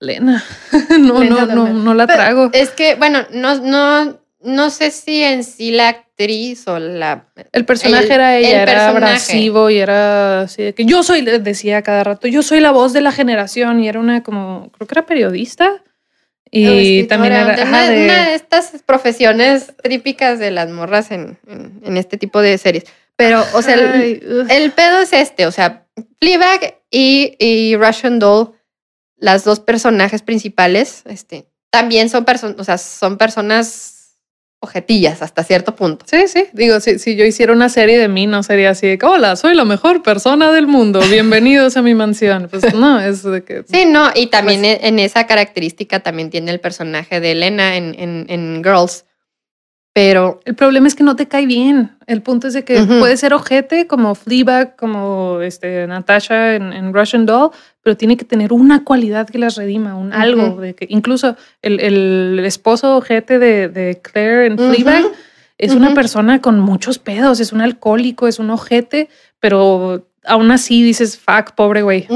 Lena, 0.00 0.42
no, 0.98 1.22
no, 1.22 1.46
no, 1.46 1.72
no 1.72 1.94
la 1.94 2.06
trago. 2.06 2.50
es 2.52 2.70
que, 2.70 2.96
bueno, 2.96 3.20
no, 3.32 3.58
no, 3.58 4.18
no 4.40 4.70
sé 4.70 4.90
si 4.90 5.22
en 5.22 5.44
sí 5.44 5.70
la 5.70 5.90
actriz 5.90 6.66
o 6.66 6.78
la... 6.78 7.26
El 7.52 7.64
personaje 7.64 8.12
era 8.12 8.36
ella, 8.36 8.62
era 8.62 8.88
abrasivo 8.88 9.70
y 9.70 9.78
era 9.78 10.40
así 10.40 10.62
de 10.62 10.74
que 10.74 10.84
yo 10.86 11.02
soy, 11.02 11.22
decía 11.22 11.82
cada 11.82 12.02
rato, 12.02 12.26
yo 12.28 12.42
soy 12.42 12.60
la 12.60 12.72
voz 12.72 12.92
de 12.92 13.02
la 13.02 13.12
generación 13.12 13.78
y 13.84 13.88
era 13.88 14.00
una 14.00 14.22
como, 14.22 14.70
creo 14.72 14.88
que 14.88 14.94
era 14.94 15.06
periodista 15.06 15.82
y 16.54 17.04
también 17.04 17.32
era 17.32 17.56
de 17.56 17.62
una, 17.62 17.88
de... 17.88 18.34
estas 18.34 18.82
profesiones 18.84 19.72
típicas 19.82 20.38
de 20.38 20.50
las 20.50 20.68
morras 20.68 21.10
en, 21.10 21.38
en, 21.48 21.96
este 21.96 22.18
tipo 22.18 22.40
de 22.42 22.58
series. 22.58 22.84
Pero, 23.16 23.42
o 23.54 23.62
sea, 23.62 23.74
el, 23.74 24.72
pedo 24.72 25.00
es 25.00 25.12
este, 25.14 25.46
o 25.46 25.52
sea, 25.52 25.86
Fleabag 26.20 26.78
y, 26.90 27.36
y 27.38 27.76
Russian 27.76 28.18
Doll, 28.18 28.52
las 29.16 29.44
dos 29.44 29.60
personajes 29.60 30.20
principales, 30.22 31.02
este, 31.06 31.46
también 31.70 32.10
son 32.10 32.26
personas, 32.26 32.56
o 32.58 32.64
sea, 32.64 32.76
son 32.76 33.16
personas 33.16 34.01
ojetillas 34.62 35.22
hasta 35.22 35.42
cierto 35.42 35.74
punto. 35.74 36.06
Sí, 36.08 36.28
sí. 36.28 36.46
Digo, 36.52 36.78
si, 36.78 37.00
si, 37.00 37.16
yo 37.16 37.24
hiciera 37.24 37.52
una 37.52 37.68
serie 37.68 37.98
de 37.98 38.06
mí, 38.06 38.28
no 38.28 38.44
sería 38.44 38.70
así 38.70 38.86
de 38.86 38.96
que, 38.96 39.04
hola, 39.04 39.34
soy 39.34 39.56
la 39.56 39.64
mejor 39.64 40.04
persona 40.04 40.52
del 40.52 40.68
mundo, 40.68 41.00
bienvenidos 41.10 41.76
a 41.76 41.82
mi 41.82 41.94
mansión. 41.94 42.46
Pues 42.48 42.72
no, 42.72 43.00
es 43.00 43.24
de 43.24 43.42
que... 43.42 43.64
Sí, 43.66 43.86
no, 43.86 44.10
y 44.14 44.28
también 44.28 44.60
pues 44.60 44.78
en 44.82 45.00
esa 45.00 45.26
característica 45.26 46.00
también 46.00 46.30
tiene 46.30 46.52
el 46.52 46.60
personaje 46.60 47.18
de 47.18 47.32
Elena 47.32 47.76
en, 47.76 47.96
en, 47.98 48.26
en 48.28 48.62
Girls, 48.62 49.04
pero 49.92 50.40
el 50.46 50.54
problema 50.54 50.88
es 50.88 50.94
que 50.94 51.04
no 51.04 51.16
te 51.16 51.28
cae 51.28 51.44
bien. 51.46 51.96
El 52.06 52.22
punto 52.22 52.48
es 52.48 52.54
de 52.54 52.64
que 52.64 52.80
puede 52.82 53.16
ser 53.16 53.34
ojete 53.34 53.86
como 53.86 54.14
Fleabag, 54.14 54.76
como 54.76 55.40
este, 55.42 55.86
Natasha 55.86 56.54
en, 56.54 56.94
Russian 56.94 57.26
Doll, 57.26 57.50
pero 57.82 57.96
tiene 57.96 58.16
que 58.16 58.24
tener 58.24 58.52
una 58.52 58.84
cualidad 58.84 59.28
que 59.28 59.38
las 59.38 59.56
redima, 59.56 59.96
un 59.96 60.12
algo. 60.12 60.60
De 60.60 60.74
que 60.74 60.86
incluso 60.88 61.36
el, 61.62 61.80
el 61.80 62.40
esposo 62.44 62.96
ojete 62.96 63.38
de, 63.38 63.68
de 63.68 64.00
Claire 64.00 64.46
en 64.46 64.58
Fleabag 64.58 65.04
es 65.58 65.74
una 65.74 65.94
persona 65.94 66.40
con 66.40 66.58
muchos 66.58 66.98
pedos, 66.98 67.40
es 67.40 67.52
un 67.52 67.60
alcohólico, 67.60 68.26
es 68.26 68.38
un 68.38 68.50
ojete, 68.50 69.08
pero 69.38 70.08
aún 70.24 70.50
así 70.50 70.82
dices, 70.82 71.18
fuck, 71.18 71.52
pobre 71.54 71.82
güey. 71.82 72.06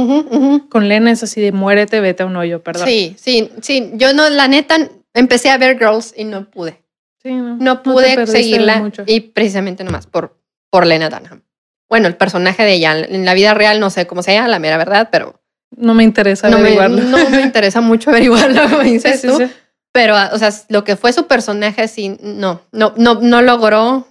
Con 0.68 0.88
Lena 0.88 1.10
es 1.10 1.22
así 1.22 1.40
de 1.40 1.52
muérete, 1.52 2.00
vete 2.00 2.22
a 2.22 2.26
un 2.26 2.36
hoyo, 2.36 2.62
perdón. 2.62 2.86
Sí, 2.86 3.14
sí, 3.18 3.50
sí. 3.60 3.92
Yo 3.94 4.12
no, 4.12 4.28
la 4.30 4.48
neta, 4.48 4.76
empecé 5.14 5.50
a 5.50 5.58
ver 5.58 5.78
Girls 5.78 6.14
y 6.16 6.24
no 6.24 6.50
pude. 6.50 6.82
Sí, 7.22 7.32
no, 7.32 7.56
No 7.56 7.82
pude 7.82 8.16
de 8.16 8.26
seguirla 8.26 8.90
y 9.06 9.20
precisamente 9.20 9.84
nomás 9.84 10.06
por, 10.06 10.38
por 10.70 10.86
Lena 10.86 11.08
Dunham. 11.08 11.42
Bueno, 11.88 12.08
el 12.08 12.16
personaje 12.16 12.64
de 12.64 12.74
ella, 12.74 12.98
en 12.98 13.24
la 13.24 13.34
vida 13.34 13.54
real 13.54 13.78
no 13.78 13.90
sé 13.90 14.06
cómo 14.06 14.22
sea, 14.22 14.48
la 14.48 14.58
mera 14.58 14.76
verdad, 14.76 15.08
pero 15.10 15.40
No 15.70 15.94
me 15.94 16.04
interesa 16.04 16.48
no 16.48 16.58
me, 16.58 16.62
averiguarlo. 16.74 17.02
no 17.02 17.30
me 17.30 17.42
interesa 17.42 17.80
mucho 17.80 18.10
averiguarlo, 18.10 18.62
como 18.70 18.82
dices 18.82 19.20
sí, 19.20 19.26
tú. 19.28 19.36
sí. 19.38 19.44
Pero, 19.92 20.14
o 20.32 20.38
sea, 20.38 20.50
lo 20.68 20.84
que 20.84 20.96
fue 20.96 21.12
su 21.12 21.26
personaje, 21.26 21.88
sí, 21.88 22.16
no, 22.20 22.60
no, 22.72 22.92
no, 22.96 23.14
no 23.20 23.42
logró 23.42 24.06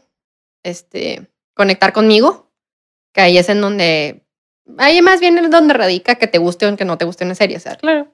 este, 0.63 1.27
conectar 1.53 1.93
conmigo. 1.93 2.51
Que 3.13 3.21
ahí 3.21 3.37
es 3.37 3.47
en 3.49 3.61
donde, 3.61 4.25
ahí 4.77 5.01
más 5.01 5.19
bien 5.19 5.37
es 5.37 5.49
donde 5.49 5.73
radica 5.73 6.15
que 6.15 6.27
te 6.27 6.37
guste 6.39 6.65
o 6.67 6.75
que 6.75 6.85
no 6.85 6.97
te 6.97 7.05
guste 7.05 7.23
una 7.23 7.35
serie. 7.35 7.57
O 7.57 7.59
sea, 7.59 7.75
Claro. 7.75 8.07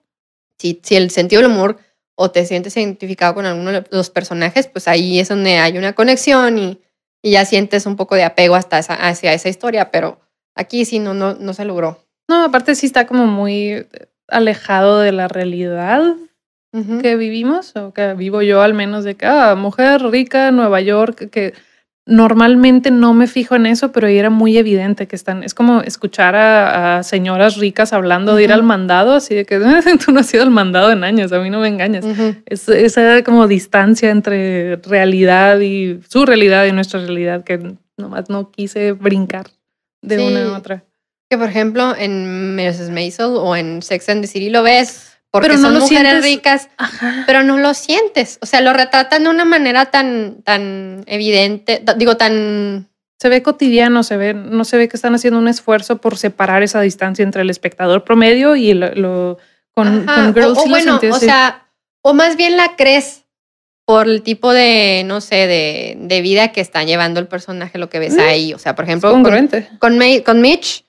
si, 0.59 0.79
si 0.83 0.95
el 0.95 1.09
sentido 1.11 1.41
del 1.41 1.49
humor 1.51 1.77
o 2.15 2.29
te 2.29 2.45
sientes 2.45 2.75
identificado 2.77 3.33
con 3.33 3.45
alguno 3.45 3.71
de 3.71 3.83
los 3.89 4.09
personajes, 4.09 4.67
pues 4.67 4.87
ahí 4.87 5.19
es 5.19 5.29
donde 5.29 5.57
hay 5.57 5.77
una 5.77 5.93
conexión 5.93 6.59
y, 6.59 6.81
y 7.23 7.31
ya 7.31 7.45
sientes 7.45 7.85
un 7.85 7.95
poco 7.95 8.15
de 8.15 8.23
apego 8.25 8.55
hasta 8.55 8.77
esa, 8.79 8.93
hacia 8.93 9.33
esa 9.33 9.49
historia. 9.49 9.89
Pero 9.91 10.19
aquí 10.55 10.85
sí, 10.85 10.99
no, 10.99 11.13
no, 11.13 11.33
no 11.35 11.53
se 11.53 11.65
logró. 11.65 12.05
No, 12.31 12.45
aparte 12.45 12.75
sí 12.75 12.85
está 12.85 13.05
como 13.05 13.27
muy 13.27 13.85
alejado 14.29 15.01
de 15.01 15.11
la 15.11 15.27
realidad 15.27 16.15
que 17.01 17.17
vivimos, 17.17 17.75
o 17.75 17.91
que 17.93 18.13
vivo 18.13 18.41
yo 18.41 18.61
al 18.61 18.73
menos, 18.73 19.03
de 19.03 19.15
que, 19.15 19.25
ah, 19.25 19.55
mujer 19.55 20.01
rica, 20.03 20.51
Nueva 20.51 20.79
York, 20.79 21.29
que 21.29 21.53
normalmente 22.05 22.89
no 22.89 23.13
me 23.13 23.27
fijo 23.27 23.55
en 23.55 23.65
eso, 23.65 23.91
pero 23.91 24.07
era 24.07 24.29
muy 24.29 24.57
evidente 24.57 25.05
que 25.09 25.17
están, 25.17 25.43
es 25.43 25.53
como 25.53 25.81
escuchar 25.81 26.35
a, 26.37 26.99
a 26.99 27.03
señoras 27.03 27.57
ricas 27.57 27.91
hablando 27.91 28.35
de 28.35 28.43
ir 28.45 28.53
al 28.53 28.63
mandado, 28.63 29.11
así 29.13 29.35
de 29.35 29.45
que 29.45 29.59
tú 30.05 30.13
no 30.13 30.21
has 30.21 30.33
ido 30.33 30.43
al 30.43 30.51
mandado 30.51 30.93
en 30.93 31.03
años, 31.03 31.33
a 31.33 31.39
mí 31.41 31.49
no 31.49 31.59
me 31.59 31.67
engañas. 31.67 32.05
Es, 32.45 32.69
esa 32.69 33.21
como 33.25 33.47
distancia 33.47 34.09
entre 34.09 34.77
realidad 34.77 35.59
y 35.59 35.99
su 36.07 36.25
realidad 36.25 36.65
y 36.65 36.71
nuestra 36.71 37.01
realidad 37.01 37.43
que 37.43 37.75
nomás 37.97 38.29
no 38.29 38.49
quise 38.51 38.93
brincar 38.93 39.47
de 40.01 40.17
Sí. 40.17 40.23
una 40.25 40.55
a 40.55 40.57
otra. 40.57 40.85
Que 41.31 41.37
por 41.37 41.47
ejemplo 41.47 41.95
en 41.97 42.57
Mrs. 42.57 42.89
Maisel 42.89 43.27
o 43.37 43.55
en 43.55 43.81
Sex 43.81 44.09
and 44.09 44.19
the 44.21 44.27
City 44.27 44.49
lo 44.49 44.63
ves 44.63 45.13
porque 45.31 45.47
Pero 45.47 45.59
no 45.59 45.67
son 45.67 45.73
lo 45.75 45.79
mujeres 45.79 46.01
sientes- 46.11 46.23
ricas, 46.25 46.69
Ajá. 46.75 47.23
pero 47.25 47.41
no 47.43 47.57
lo 47.57 47.73
sientes. 47.73 48.37
O 48.41 48.45
sea, 48.45 48.59
lo 48.59 48.73
retratan 48.73 49.23
de 49.23 49.29
una 49.29 49.45
manera 49.45 49.85
tan, 49.85 50.41
tan 50.43 51.05
evidente, 51.07 51.81
digo, 51.95 52.17
tan... 52.17 52.89
Se 53.17 53.29
ve 53.29 53.41
cotidiano, 53.41 54.03
se 54.03 54.17
ve, 54.17 54.33
no 54.33 54.65
se 54.65 54.75
ve 54.75 54.89
que 54.89 54.97
están 54.97 55.15
haciendo 55.15 55.39
un 55.39 55.47
esfuerzo 55.47 55.99
por 56.01 56.17
separar 56.17 56.63
esa 56.63 56.81
distancia 56.81 57.23
entre 57.23 57.43
el 57.43 57.49
espectador 57.49 58.03
promedio 58.03 58.57
y 58.57 58.73
lo, 58.73 58.93
lo- 58.93 59.37
con, 59.73 60.05
con 60.05 60.33
Girls 60.33 60.57
o, 60.57 60.63
o 60.63 60.67
bueno, 60.67 60.99
o 61.01 61.15
sea, 61.17 61.65
o 62.01 62.13
más 62.13 62.35
bien 62.35 62.57
la 62.57 62.75
crees 62.75 63.23
por 63.85 64.09
el 64.09 64.23
tipo 64.23 64.51
de, 64.51 65.03
no 65.05 65.21
sé, 65.21 65.47
de, 65.47 65.95
de 65.97 66.21
vida 66.21 66.51
que 66.51 66.59
está 66.59 66.83
llevando 66.83 67.21
el 67.21 67.27
personaje, 67.27 67.77
lo 67.77 67.89
que 67.89 67.99
ves 67.99 68.15
Mm. 68.15 68.19
ahí. 68.19 68.53
O 68.53 68.59
sea, 68.59 68.75
por 68.75 68.83
ejemplo, 68.83 69.11
con, 69.13 69.23
con, 69.79 69.97
con 70.25 70.41
Mitch, 70.41 70.83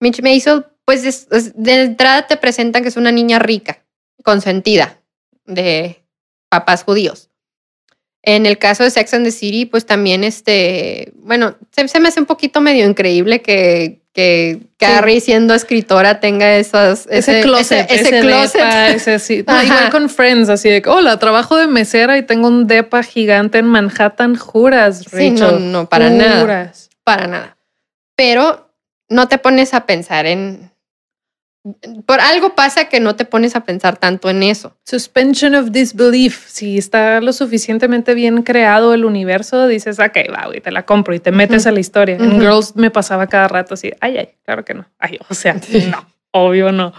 Mitch 0.00 0.22
Maisel, 0.22 0.64
pues 0.84 1.04
es- 1.04 1.26
es- 1.30 1.52
de 1.54 1.82
entrada 1.82 2.26
te 2.26 2.36
presentan 2.36 2.82
que 2.82 2.88
es 2.88 2.96
una 2.96 3.12
niña 3.12 3.38
rica, 3.38 3.78
consentida, 4.24 5.00
de 5.44 6.02
papás 6.48 6.84
judíos. 6.84 7.30
En 8.22 8.46
el 8.46 8.58
caso 8.58 8.82
de 8.84 8.90
Sex 8.90 9.14
and 9.14 9.24
the 9.24 9.30
City, 9.30 9.64
pues 9.64 9.86
también, 9.86 10.24
este, 10.24 11.12
bueno, 11.16 11.54
se, 11.70 11.86
se 11.88 12.00
me 12.00 12.08
hace 12.08 12.20
un 12.20 12.26
poquito 12.26 12.60
medio 12.60 12.86
increíble 12.86 13.40
que, 13.42 14.00
que 14.12 14.58
Carrie, 14.76 15.20
siendo 15.20 15.54
escritora, 15.54 16.18
tenga 16.18 16.56
esos, 16.56 17.06
Ese, 17.08 17.40
closet, 17.42 17.88
ese, 17.90 18.02
ese 18.08 18.20
closet. 18.20 18.54
depa, 18.60 18.88
ese 18.88 19.18
sí. 19.20 19.44
No, 19.46 19.62
igual 19.62 19.90
con 19.90 20.10
Friends, 20.10 20.48
así 20.48 20.68
de 20.68 20.82
que, 20.82 20.88
hola, 20.90 21.18
trabajo 21.18 21.56
de 21.56 21.68
mesera 21.68 22.18
y 22.18 22.22
tengo 22.22 22.48
un 22.48 22.66
depa 22.66 23.02
gigante 23.04 23.58
en 23.58 23.66
Manhattan, 23.66 24.34
juras, 24.36 25.04
Sí, 25.08 25.30
Rachel. 25.30 25.38
no, 25.38 25.58
no, 25.60 25.88
para 25.88 26.10
nada. 26.10 26.40
Juras. 26.40 26.90
para 27.04 27.26
nada. 27.28 27.56
Pero 28.16 28.67
no 29.08 29.28
te 29.28 29.38
pones 29.38 29.74
a 29.74 29.86
pensar 29.86 30.26
en... 30.26 30.70
Por 32.06 32.20
algo 32.20 32.54
pasa 32.54 32.88
que 32.88 32.98
no 32.98 33.14
te 33.16 33.26
pones 33.26 33.54
a 33.54 33.64
pensar 33.64 33.98
tanto 33.98 34.30
en 34.30 34.42
eso. 34.42 34.78
Suspension 34.84 35.54
of 35.54 35.70
disbelief. 35.70 36.46
Si 36.48 36.78
está 36.78 37.20
lo 37.20 37.32
suficientemente 37.32 38.14
bien 38.14 38.42
creado 38.42 38.94
el 38.94 39.04
universo, 39.04 39.66
dices, 39.66 39.98
ok, 39.98 40.16
va, 40.32 40.46
güey, 40.46 40.60
te 40.60 40.70
la 40.70 40.86
compro 40.86 41.14
y 41.14 41.20
te 41.20 41.30
metes 41.30 41.66
a 41.66 41.72
la 41.72 41.80
historia. 41.80 42.16
En. 42.16 42.40
Girls 42.40 42.74
me 42.76 42.90
pasaba 42.90 43.26
cada 43.26 43.48
rato 43.48 43.74
así, 43.74 43.92
ay, 44.00 44.16
ay, 44.16 44.30
claro 44.44 44.64
que 44.64 44.72
no. 44.72 44.86
Ay, 44.98 45.18
o 45.28 45.34
sea, 45.34 45.54
no, 45.90 46.06
obvio 46.30 46.72
no. 46.72 46.94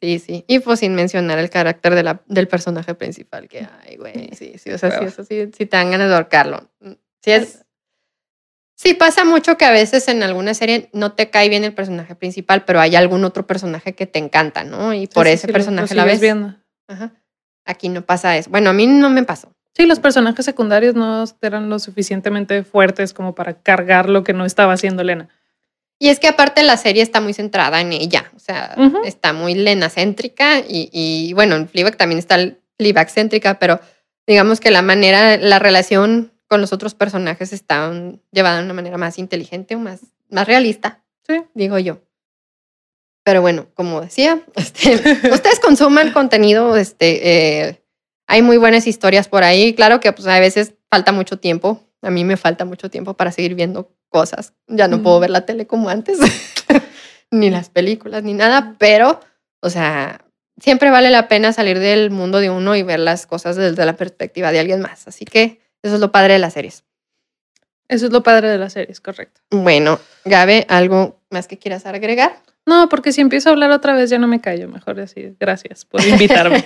Sí, 0.00 0.18
sí. 0.18 0.44
Y 0.48 0.58
pues 0.58 0.80
sin 0.80 0.94
mencionar 0.94 1.38
el 1.38 1.50
carácter 1.50 1.94
de 1.94 2.02
la, 2.02 2.20
del 2.26 2.48
personaje 2.48 2.94
principal, 2.94 3.46
que, 3.48 3.68
ay, 3.86 3.96
güey, 3.96 4.30
sí, 4.34 4.54
sí, 4.58 4.70
o 4.70 4.78
sea, 4.78 4.98
sí, 4.98 5.04
eso 5.04 5.22
sí, 5.22 5.50
sí 5.56 5.66
te 5.66 5.76
dan 5.76 5.90
ganas 5.90 6.08
de 6.08 6.14
ahorcarlo. 6.14 6.68
Sí, 7.22 7.30
es, 7.30 7.65
sí 8.76 8.94
pasa 8.94 9.24
mucho 9.24 9.56
que 9.58 9.64
a 9.64 9.72
veces 9.72 10.06
en 10.06 10.22
alguna 10.22 10.54
serie 10.54 10.88
no 10.92 11.12
te 11.12 11.28
cae 11.30 11.48
bien 11.48 11.64
el 11.64 11.74
personaje 11.74 12.14
principal, 12.14 12.64
pero 12.64 12.78
hay 12.80 12.94
algún 12.94 13.24
otro 13.24 13.46
personaje 13.46 13.94
que 13.96 14.06
te 14.06 14.20
encanta, 14.20 14.62
¿no? 14.62 14.94
Y 14.94 15.08
por 15.08 15.26
Sí, 15.26 15.32
ese 15.32 15.46
sí, 15.48 15.52
personaje 15.52 15.94
lo 15.94 16.02
la 16.02 16.04
ves. 16.04 16.20
viendo. 16.20 16.54
Ajá. 16.86 17.10
Aquí 17.64 17.88
no 17.88 18.02
pasa 18.06 18.36
eso. 18.36 18.48
Bueno, 18.50 18.70
a 18.70 18.72
mí 18.72 18.86
no 18.86 19.10
me 19.10 19.24
pasó. 19.24 19.52
Sí, 19.76 19.84
los 19.86 19.98
personajes 19.98 20.44
secundarios 20.44 20.94
no 20.94 21.24
eran 21.42 21.68
lo 21.68 21.78
suficientemente 21.80 22.62
fuertes 22.62 23.12
como 23.12 23.34
para 23.34 23.54
cargar 23.60 24.08
lo 24.08 24.22
que 24.22 24.32
no 24.32 24.44
estaba 24.46 24.72
haciendo 24.74 25.02
Lena. 25.02 25.28
Y 25.98 26.08
es 26.10 26.20
que 26.20 26.28
aparte 26.28 26.62
la 26.62 26.76
serie 26.76 27.02
está 27.02 27.20
muy 27.20 27.32
centrada 27.34 27.80
en 27.80 27.92
ella, 27.92 28.30
o 28.36 28.38
sea, 28.38 28.76
está 29.04 29.32
muy 29.32 29.54
lenacéntrica 29.54 30.58
y, 30.60 30.90
y 30.92 31.32
bueno, 31.32 31.56
en 31.56 31.68
Fleabag 31.68 31.96
también 31.96 32.18
está 32.18 32.36
Fleabag 32.78 33.10
céntrica, 33.10 33.58
pero 33.58 33.80
digamos 34.26 34.60
que 34.60 34.70
la 34.70 34.82
manera, 34.82 35.38
la 35.38 35.58
relación 35.58 36.32
con 36.48 36.60
los 36.60 36.72
otros 36.72 36.94
personajes 36.94 37.52
está 37.52 37.88
mm, 37.90 38.20
llevada 38.32 38.58
de 38.58 38.64
una 38.64 38.74
manera 38.74 38.98
más 38.98 39.18
inteligente 39.18 39.74
o 39.76 39.78
más, 39.78 40.00
más 40.30 40.46
realista, 40.46 41.02
Sí. 41.26 41.42
digo 41.54 41.78
yo. 41.78 41.98
Pero 43.24 43.40
bueno, 43.40 43.66
como 43.74 44.00
decía, 44.00 44.42
este, 44.54 44.94
ustedes 45.32 45.60
consuman 45.60 46.12
contenido, 46.12 46.76
este, 46.76 47.66
eh, 47.68 47.82
hay 48.28 48.42
muy 48.42 48.56
buenas 48.56 48.86
historias 48.86 49.28
por 49.28 49.44
ahí. 49.44 49.74
Claro 49.74 50.00
que 50.00 50.12
pues, 50.12 50.26
a 50.28 50.38
veces 50.40 50.74
falta 50.90 51.12
mucho 51.12 51.38
tiempo. 51.38 51.80
A 52.02 52.10
mí 52.10 52.24
me 52.24 52.36
falta 52.36 52.64
mucho 52.64 52.90
tiempo 52.90 53.14
para 53.14 53.32
seguir 53.32 53.54
viendo 53.54 53.90
cosas. 54.08 54.52
Ya 54.68 54.86
no 54.86 55.02
puedo 55.02 55.18
ver 55.18 55.30
la 55.30 55.44
tele 55.46 55.66
como 55.66 55.88
antes, 55.88 56.18
ni 57.30 57.50
las 57.50 57.68
películas, 57.70 58.22
ni 58.22 58.34
nada, 58.34 58.76
pero, 58.78 59.20
o 59.60 59.70
sea, 59.70 60.24
siempre 60.60 60.90
vale 60.90 61.10
la 61.10 61.26
pena 61.26 61.52
salir 61.52 61.78
del 61.78 62.10
mundo 62.10 62.38
de 62.38 62.50
uno 62.50 62.76
y 62.76 62.82
ver 62.82 63.00
las 63.00 63.26
cosas 63.26 63.56
desde 63.56 63.84
la 63.84 63.96
perspectiva 63.96 64.52
de 64.52 64.60
alguien 64.60 64.80
más. 64.80 65.08
Así 65.08 65.24
que 65.24 65.60
eso 65.82 65.94
es 65.94 66.00
lo 66.00 66.12
padre 66.12 66.34
de 66.34 66.38
las 66.38 66.52
series. 66.54 66.84
Eso 67.88 68.06
es 68.06 68.12
lo 68.12 68.22
padre 68.24 68.48
de 68.48 68.58
la 68.58 68.68
serie, 68.68 68.90
es 68.90 69.00
correcto. 69.00 69.40
Bueno, 69.50 70.00
Gabe, 70.24 70.66
¿algo 70.68 71.20
más 71.30 71.46
que 71.46 71.56
quieras 71.58 71.86
agregar? 71.86 72.42
No, 72.66 72.88
porque 72.88 73.12
si 73.12 73.20
empiezo 73.20 73.48
a 73.48 73.52
hablar 73.52 73.70
otra 73.70 73.94
vez 73.94 74.10
ya 74.10 74.18
no 74.18 74.26
me 74.26 74.40
callo. 74.40 74.68
Mejor 74.68 74.98
así. 74.98 75.36
Gracias 75.38 75.84
por 75.84 76.00
invitarme. 76.04 76.64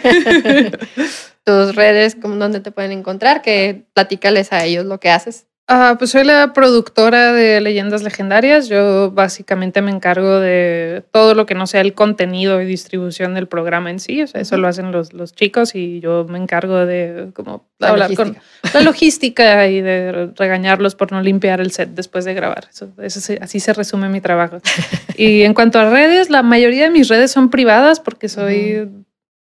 Tus 1.45 1.75
redes, 1.75 2.17
¿cómo- 2.21 2.37
¿dónde 2.37 2.61
te 2.61 2.71
pueden 2.73 2.93
encontrar? 2.93 3.43
Que 3.43 3.85
platícales 3.93 4.51
a 4.55 4.65
ellos 4.65 4.87
lo 4.87 4.99
que 4.99 5.11
haces. 5.11 5.47
Ah, 5.73 5.95
pues 5.97 6.11
soy 6.11 6.25
la 6.25 6.53
productora 6.53 7.33
de 7.33 7.61
Leyendas 7.61 8.03
Legendarias. 8.03 8.69
Yo 8.69 9.13
básicamente 9.13 9.83
me 9.83 9.93
encargo 9.93 10.41
de 10.41 11.05
todo 11.13 11.37
lo 11.37 11.47
que 11.47 11.55
no 11.55 11.69
sea 11.69 11.81
el 11.81 11.95
contenido 11.95 12.61
y 12.61 12.65
distribución 12.67 13.35
del 13.35 13.47
programa 13.47 13.89
en 13.89 14.01
sí. 14.01 14.21
O 14.21 14.27
sea, 14.27 14.41
eso 14.41 14.57
Ujú. 14.57 14.63
lo 14.63 14.69
hacen 14.69 14.91
los, 14.91 15.13
los 15.13 15.33
chicos 15.33 15.77
y 15.77 16.01
yo 16.01 16.27
me 16.29 16.39
encargo 16.39 16.75
de 16.87 17.29
como 17.35 17.69
La 17.79 17.91
hablar 17.91 18.11
logística. 18.11 18.41
con 18.63 18.73
la 18.75 18.81
logística 18.81 19.69
y 19.69 19.81
de 19.81 20.33
regañarlos 20.37 20.97
por 20.97 21.13
no 21.13 21.23
limpiar 21.23 21.61
el 21.61 21.71
set 21.71 21.91
después 21.91 22.25
de 22.25 22.35
grabar. 22.35 22.67
Eso, 22.69 22.89
eso 23.01 23.35
así 23.41 23.61
se 23.61 23.73
resume 23.73 24.09
mi 24.09 24.21
trabajo. 24.21 24.59
y 25.17 25.43
en 25.43 25.55
cuanto 25.55 25.79
a 25.79 25.89
redes, 25.89 26.31
la 26.31 26.43
mayoría 26.43 26.83
de 26.83 26.91
mis 26.91 27.07
redes 27.07 27.31
son 27.31 27.49
privadas 27.49 28.01
porque 28.01 28.29
soy 28.29 28.89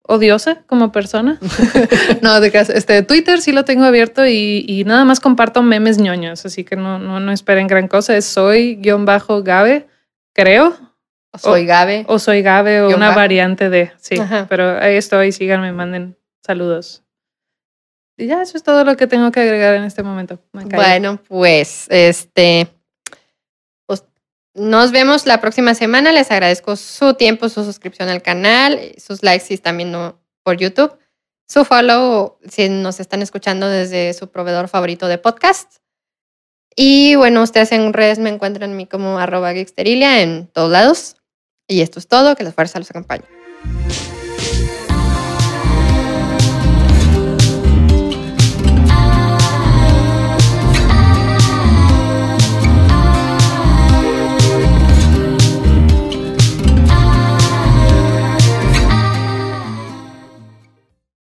odiosa 0.09 0.63
como 0.67 0.91
persona. 0.91 1.39
no, 2.23 2.41
de 2.41 2.51
caso, 2.51 2.73
este 2.73 3.03
Twitter 3.03 3.41
sí 3.43 3.53
lo 3.53 3.65
tengo 3.65 3.85
abierto 3.85 4.27
y, 4.27 4.65
y 4.67 4.85
nada 4.85 5.05
más 5.05 5.21
comparto 5.21 5.63
memes 5.63 5.99
ñoños, 5.99 6.45
así 6.47 6.65
que 6.65 6.77
no, 6.77 6.99
no, 6.99 7.21
no 7.21 7.31
esperen 7.31 7.67
gran 7.67 7.89
cosa. 7.89 8.17
Es 8.17 8.25
soy 8.25 8.77
guion 8.77 9.05
bajo 9.05 9.43
Gabe, 9.43 9.87
creo, 10.35 10.75
Soy 11.39 11.67
Gabe. 11.67 12.05
o 12.09 12.19
soy 12.19 12.43
Gabe 12.43 12.81
o 12.83 12.89
una 12.89 13.09
bajo. 13.09 13.19
variante 13.21 13.69
de, 13.69 13.93
sí, 13.99 14.19
Ajá. 14.19 14.47
pero 14.49 14.79
ahí 14.81 14.97
estoy, 14.97 15.31
síganme, 15.31 15.73
manden 15.73 16.17
saludos. 16.45 17.05
Y 18.17 18.27
ya, 18.27 18.43
eso 18.43 18.57
es 18.57 18.65
todo 18.65 18.85
lo 18.85 18.97
que 18.97 19.07
tengo 19.07 19.31
que 19.31 19.41
agregar 19.41 19.75
en 19.75 19.85
este 19.85 20.03
momento. 20.03 20.41
Bueno, 20.53 21.21
pues 21.29 21.87
este 21.91 22.67
nos 24.59 24.93
vemos 24.93 25.27
la 25.27 25.41
próxima 25.41 25.75
semana. 25.75 26.13
Les 26.13 26.31
agradezco 26.31 26.77
su 26.77 27.15
tiempo, 27.15 27.49
su 27.49 27.65
suscripción 27.65 28.09
al 28.09 28.23
canal, 28.23 28.93
sus 28.99 29.23
likes 29.23 29.47
si 29.47 29.55
están 29.55 29.77
viendo 29.77 30.21
por 30.43 30.57
YouTube, 30.57 30.97
su 31.47 31.65
follow 31.65 32.39
si 32.49 32.69
nos 32.69 33.01
están 33.01 33.23
escuchando 33.23 33.69
desde 33.69 34.13
su 34.15 34.31
proveedor 34.31 34.69
favorito 34.69 35.09
de 35.09 35.19
podcast. 35.19 35.77
Y 36.77 37.17
bueno, 37.17 37.43
ustedes 37.43 37.73
en 37.73 37.93
redes 37.93 38.19
me 38.19 38.31
encuentran 38.31 38.73
a 38.73 38.75
mí 38.75 38.87
como 38.87 39.19
arroba 39.19 39.53
geeksterilia 39.53 40.23
en 40.23 40.47
todos 40.47 40.71
lados. 40.71 41.17
Y 41.67 41.81
esto 41.81 41.99
es 41.99 42.09
todo, 42.09 42.37
que 42.37 42.45
la 42.45 42.53
fuerza 42.53 42.79
los 42.79 42.91
acompañe. 42.91 43.25